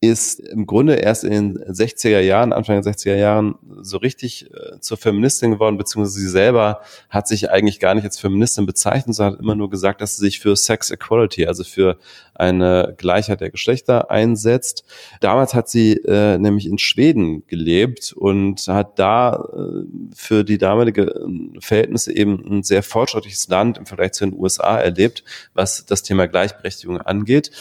ist 0.04 0.40
im 0.40 0.66
Grunde 0.66 0.96
erst 0.96 1.24
in 1.24 1.54
den 1.54 1.64
60er 1.64 2.20
Jahren, 2.22 2.54
Anfang 2.54 2.82
der 2.82 2.92
60er 2.92 3.16
Jahren 3.16 3.56
so 3.82 3.98
richtig 3.98 4.50
äh, 4.52 4.80
zur 4.80 4.98
Feministin 4.98 5.52
geworden, 5.52 5.78
beziehungsweise 5.78 6.20
sie 6.20 6.28
selber 6.28 6.82
hat 7.10 7.28
sich 7.28 7.52
eigentlich 7.52 7.80
gar 7.80 7.94
nicht 7.94 8.04
als 8.04 8.18
Feministin 8.18 8.66
bezeichnet, 8.66 9.16
sondern 9.16 9.36
hat 9.36 9.42
immer 9.42 9.54
nur 9.54 9.70
gesagt, 9.70 10.02
dass 10.02 10.18
sie 10.18 10.26
sich 10.26 10.40
für 10.40 10.56
Sex 10.56 10.90
Equality, 10.90 11.46
also 11.46 11.64
für 11.64 12.00
eine 12.34 12.96
Gleichheit 12.98 13.42
der 13.42 13.52
Geschlechter 13.52 14.10
einsetzt. 14.10 14.86
Damals 15.20 15.54
hat 15.54 15.70
sie 15.70 15.98
äh, 15.98 16.40
nämlich 16.40 16.66
in 16.66 16.80
Schweden 16.80 17.46
gelebt 17.46 18.12
und 18.14 18.68
hat 18.68 18.98
da 18.98 19.36
äh, 19.36 19.86
für 20.16 20.44
die 20.44 20.58
damalige 20.58 21.04
äh, 21.04 21.60
Verhältnisse 21.60 22.12
eben 22.12 22.44
ein 22.44 22.64
sehr 22.64 22.82
fortschrittliches 22.82 23.48
Land 23.50 23.78
im 23.78 23.86
Vergleich 23.86 24.14
zu 24.14 24.26
den 24.26 24.34
USA 24.34 24.80
erlebt, 24.80 25.24
was 25.54 25.86
das 25.86 26.02
Thema 26.02 26.28
Gleichberechtigung 26.28 27.00
angeht. 27.00 27.52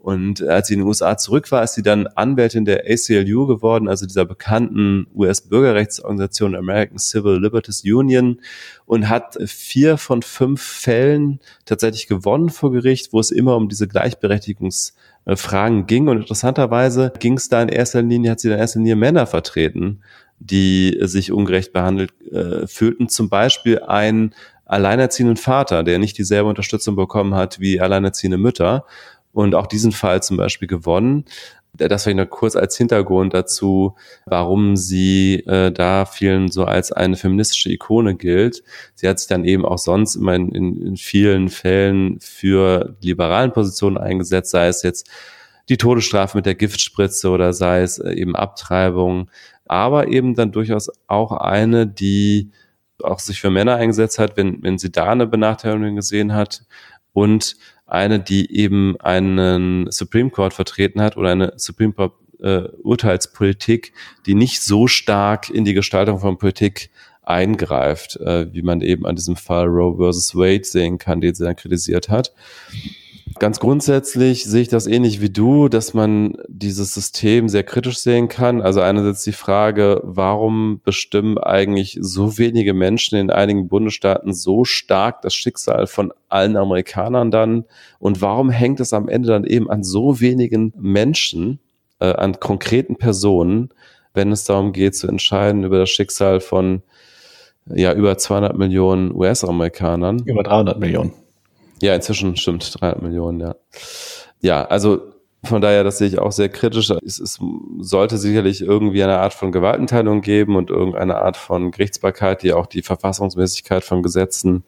Und 0.00 0.42
als 0.42 0.68
sie 0.68 0.74
in 0.74 0.80
den 0.80 0.86
USA 0.86 1.18
zurück 1.18 1.50
war, 1.50 1.64
ist 1.64 1.74
sie 1.74 1.82
dann 1.82 2.06
Anwältin 2.06 2.64
der 2.64 2.84
ACLU 2.88 3.46
geworden, 3.46 3.88
also 3.88 4.06
dieser 4.06 4.24
bekannten 4.24 5.08
US-Bürgerrechtsorganisation 5.14 6.54
American 6.54 6.98
Civil 6.98 7.40
Liberties 7.40 7.82
Union 7.84 8.40
und 8.86 9.08
hat 9.08 9.36
vier 9.46 9.98
von 9.98 10.22
fünf 10.22 10.62
Fällen 10.62 11.40
tatsächlich 11.64 12.06
gewonnen 12.06 12.48
vor 12.48 12.70
Gericht, 12.70 13.12
wo 13.12 13.18
es 13.18 13.32
immer 13.32 13.56
um 13.56 13.68
diese 13.68 13.88
Gleichberechtigungsfragen 13.88 15.86
ging. 15.86 16.06
Und 16.08 16.18
interessanterweise 16.18 17.12
ging 17.18 17.36
es 17.36 17.48
da 17.48 17.60
in 17.60 17.68
erster 17.68 18.00
Linie, 18.00 18.30
hat 18.30 18.40
sie 18.40 18.48
in 18.48 18.56
erster 18.56 18.78
Linie 18.78 18.96
Männer 18.96 19.26
vertreten, 19.26 20.02
die 20.38 20.96
sich 21.02 21.32
ungerecht 21.32 21.72
behandelt 21.72 22.12
äh, 22.30 22.68
fühlten. 22.68 23.08
Zum 23.08 23.28
Beispiel 23.28 23.80
ein 23.80 24.32
alleinerziehenden 24.64 25.36
Vater, 25.36 25.82
der 25.82 25.98
nicht 25.98 26.18
dieselbe 26.18 26.48
Unterstützung 26.48 26.94
bekommen 26.94 27.34
hat 27.34 27.58
wie 27.58 27.80
alleinerziehende 27.80 28.38
Mütter 28.38 28.84
und 29.38 29.54
auch 29.54 29.68
diesen 29.68 29.92
Fall 29.92 30.20
zum 30.20 30.36
Beispiel 30.36 30.66
gewonnen. 30.66 31.24
Das 31.72 32.02
vielleicht 32.02 32.16
noch 32.16 32.28
kurz 32.28 32.56
als 32.56 32.76
Hintergrund 32.76 33.34
dazu, 33.34 33.94
warum 34.26 34.76
sie 34.76 35.44
äh, 35.46 35.70
da 35.70 36.06
vielen 36.06 36.50
so 36.50 36.64
als 36.64 36.90
eine 36.90 37.16
feministische 37.16 37.70
Ikone 37.70 38.16
gilt. 38.16 38.64
Sie 38.96 39.06
hat 39.08 39.20
sich 39.20 39.28
dann 39.28 39.44
eben 39.44 39.64
auch 39.64 39.78
sonst 39.78 40.16
immer 40.16 40.34
in, 40.34 40.48
in, 40.48 40.82
in 40.84 40.96
vielen 40.96 41.50
Fällen 41.50 42.18
für 42.18 42.96
liberalen 43.00 43.52
Positionen 43.52 43.96
eingesetzt, 43.96 44.50
sei 44.50 44.66
es 44.66 44.82
jetzt 44.82 45.08
die 45.68 45.76
Todesstrafe 45.76 46.36
mit 46.38 46.46
der 46.46 46.56
Giftspritze 46.56 47.30
oder 47.30 47.52
sei 47.52 47.82
es 47.82 48.00
äh, 48.00 48.14
eben 48.14 48.34
Abtreibung, 48.34 49.30
aber 49.66 50.08
eben 50.08 50.34
dann 50.34 50.50
durchaus 50.50 50.90
auch 51.06 51.30
eine, 51.30 51.86
die 51.86 52.50
auch 53.04 53.20
sich 53.20 53.40
für 53.40 53.50
Männer 53.50 53.76
eingesetzt 53.76 54.18
hat, 54.18 54.36
wenn, 54.36 54.64
wenn 54.64 54.78
sie 54.78 54.90
da 54.90 55.12
eine 55.12 55.28
Benachteiligung 55.28 55.94
gesehen 55.94 56.34
hat 56.34 56.64
und 57.12 57.56
eine, 57.88 58.20
die 58.20 58.54
eben 58.54 59.00
einen 59.00 59.90
Supreme 59.90 60.30
Court 60.30 60.54
vertreten 60.54 61.00
hat 61.00 61.16
oder 61.16 61.30
eine 61.30 61.52
Supreme 61.56 61.92
Court 61.92 62.12
äh, 62.40 62.68
Urteilspolitik, 62.82 63.92
die 64.26 64.34
nicht 64.34 64.62
so 64.62 64.86
stark 64.86 65.50
in 65.50 65.64
die 65.64 65.74
Gestaltung 65.74 66.20
von 66.20 66.38
Politik 66.38 66.90
eingreift, 67.22 68.16
äh, 68.16 68.52
wie 68.52 68.62
man 68.62 68.80
eben 68.80 69.06
an 69.06 69.16
diesem 69.16 69.36
Fall 69.36 69.66
Roe 69.66 69.96
versus 69.96 70.34
Wade 70.34 70.64
sehen 70.64 70.98
kann, 70.98 71.20
den 71.20 71.34
sie 71.34 71.44
dann 71.44 71.56
kritisiert 71.56 72.08
hat. 72.08 72.32
Ganz 73.38 73.60
grundsätzlich 73.60 74.44
sehe 74.44 74.62
ich 74.62 74.68
das 74.68 74.86
ähnlich 74.86 75.20
wie 75.20 75.30
du, 75.30 75.68
dass 75.68 75.94
man 75.94 76.36
dieses 76.48 76.94
System 76.94 77.48
sehr 77.48 77.62
kritisch 77.62 77.98
sehen 77.98 78.28
kann. 78.28 78.60
Also 78.60 78.80
einerseits 78.80 79.22
die 79.22 79.32
Frage, 79.32 80.00
warum 80.04 80.80
bestimmen 80.84 81.38
eigentlich 81.38 81.98
so 82.00 82.38
wenige 82.38 82.74
Menschen 82.74 83.18
in 83.18 83.30
einigen 83.30 83.68
Bundesstaaten 83.68 84.32
so 84.32 84.64
stark 84.64 85.22
das 85.22 85.34
Schicksal 85.34 85.86
von 85.86 86.12
allen 86.28 86.56
Amerikanern 86.56 87.30
dann? 87.30 87.64
Und 87.98 88.20
warum 88.20 88.50
hängt 88.50 88.80
es 88.80 88.92
am 88.92 89.08
Ende 89.08 89.28
dann 89.28 89.44
eben 89.44 89.70
an 89.70 89.84
so 89.84 90.20
wenigen 90.20 90.72
Menschen, 90.76 91.60
äh, 92.00 92.12
an 92.12 92.40
konkreten 92.40 92.96
Personen, 92.96 93.70
wenn 94.14 94.32
es 94.32 94.44
darum 94.44 94.72
geht 94.72 94.96
zu 94.96 95.06
entscheiden 95.06 95.64
über 95.64 95.78
das 95.78 95.90
Schicksal 95.90 96.40
von 96.40 96.82
ja 97.66 97.92
über 97.92 98.16
200 98.16 98.56
Millionen 98.56 99.14
US-Amerikanern? 99.14 100.22
Über 100.24 100.42
300 100.42 100.78
Millionen. 100.78 101.12
Ja, 101.80 101.94
inzwischen 101.94 102.36
stimmt, 102.36 102.80
300 102.80 103.02
Millionen, 103.02 103.40
ja. 103.40 103.54
Ja, 104.40 104.64
also 104.64 105.12
von 105.44 105.60
daher, 105.60 105.84
das 105.84 105.98
sehe 105.98 106.08
ich 106.08 106.18
auch 106.18 106.32
sehr 106.32 106.48
kritisch. 106.48 106.90
Es, 106.90 107.20
es 107.20 107.38
sollte 107.78 108.18
sicherlich 108.18 108.60
irgendwie 108.60 109.02
eine 109.02 109.18
Art 109.18 109.34
von 109.34 109.52
Gewaltenteilung 109.52 110.20
geben 110.20 110.56
und 110.56 110.70
irgendeine 110.70 111.16
Art 111.16 111.36
von 111.36 111.70
Gerichtsbarkeit, 111.70 112.42
die 112.42 112.52
auch 112.52 112.66
die 112.66 112.82
Verfassungsmäßigkeit 112.82 113.84
von 113.84 114.02
Gesetzen 114.02 114.64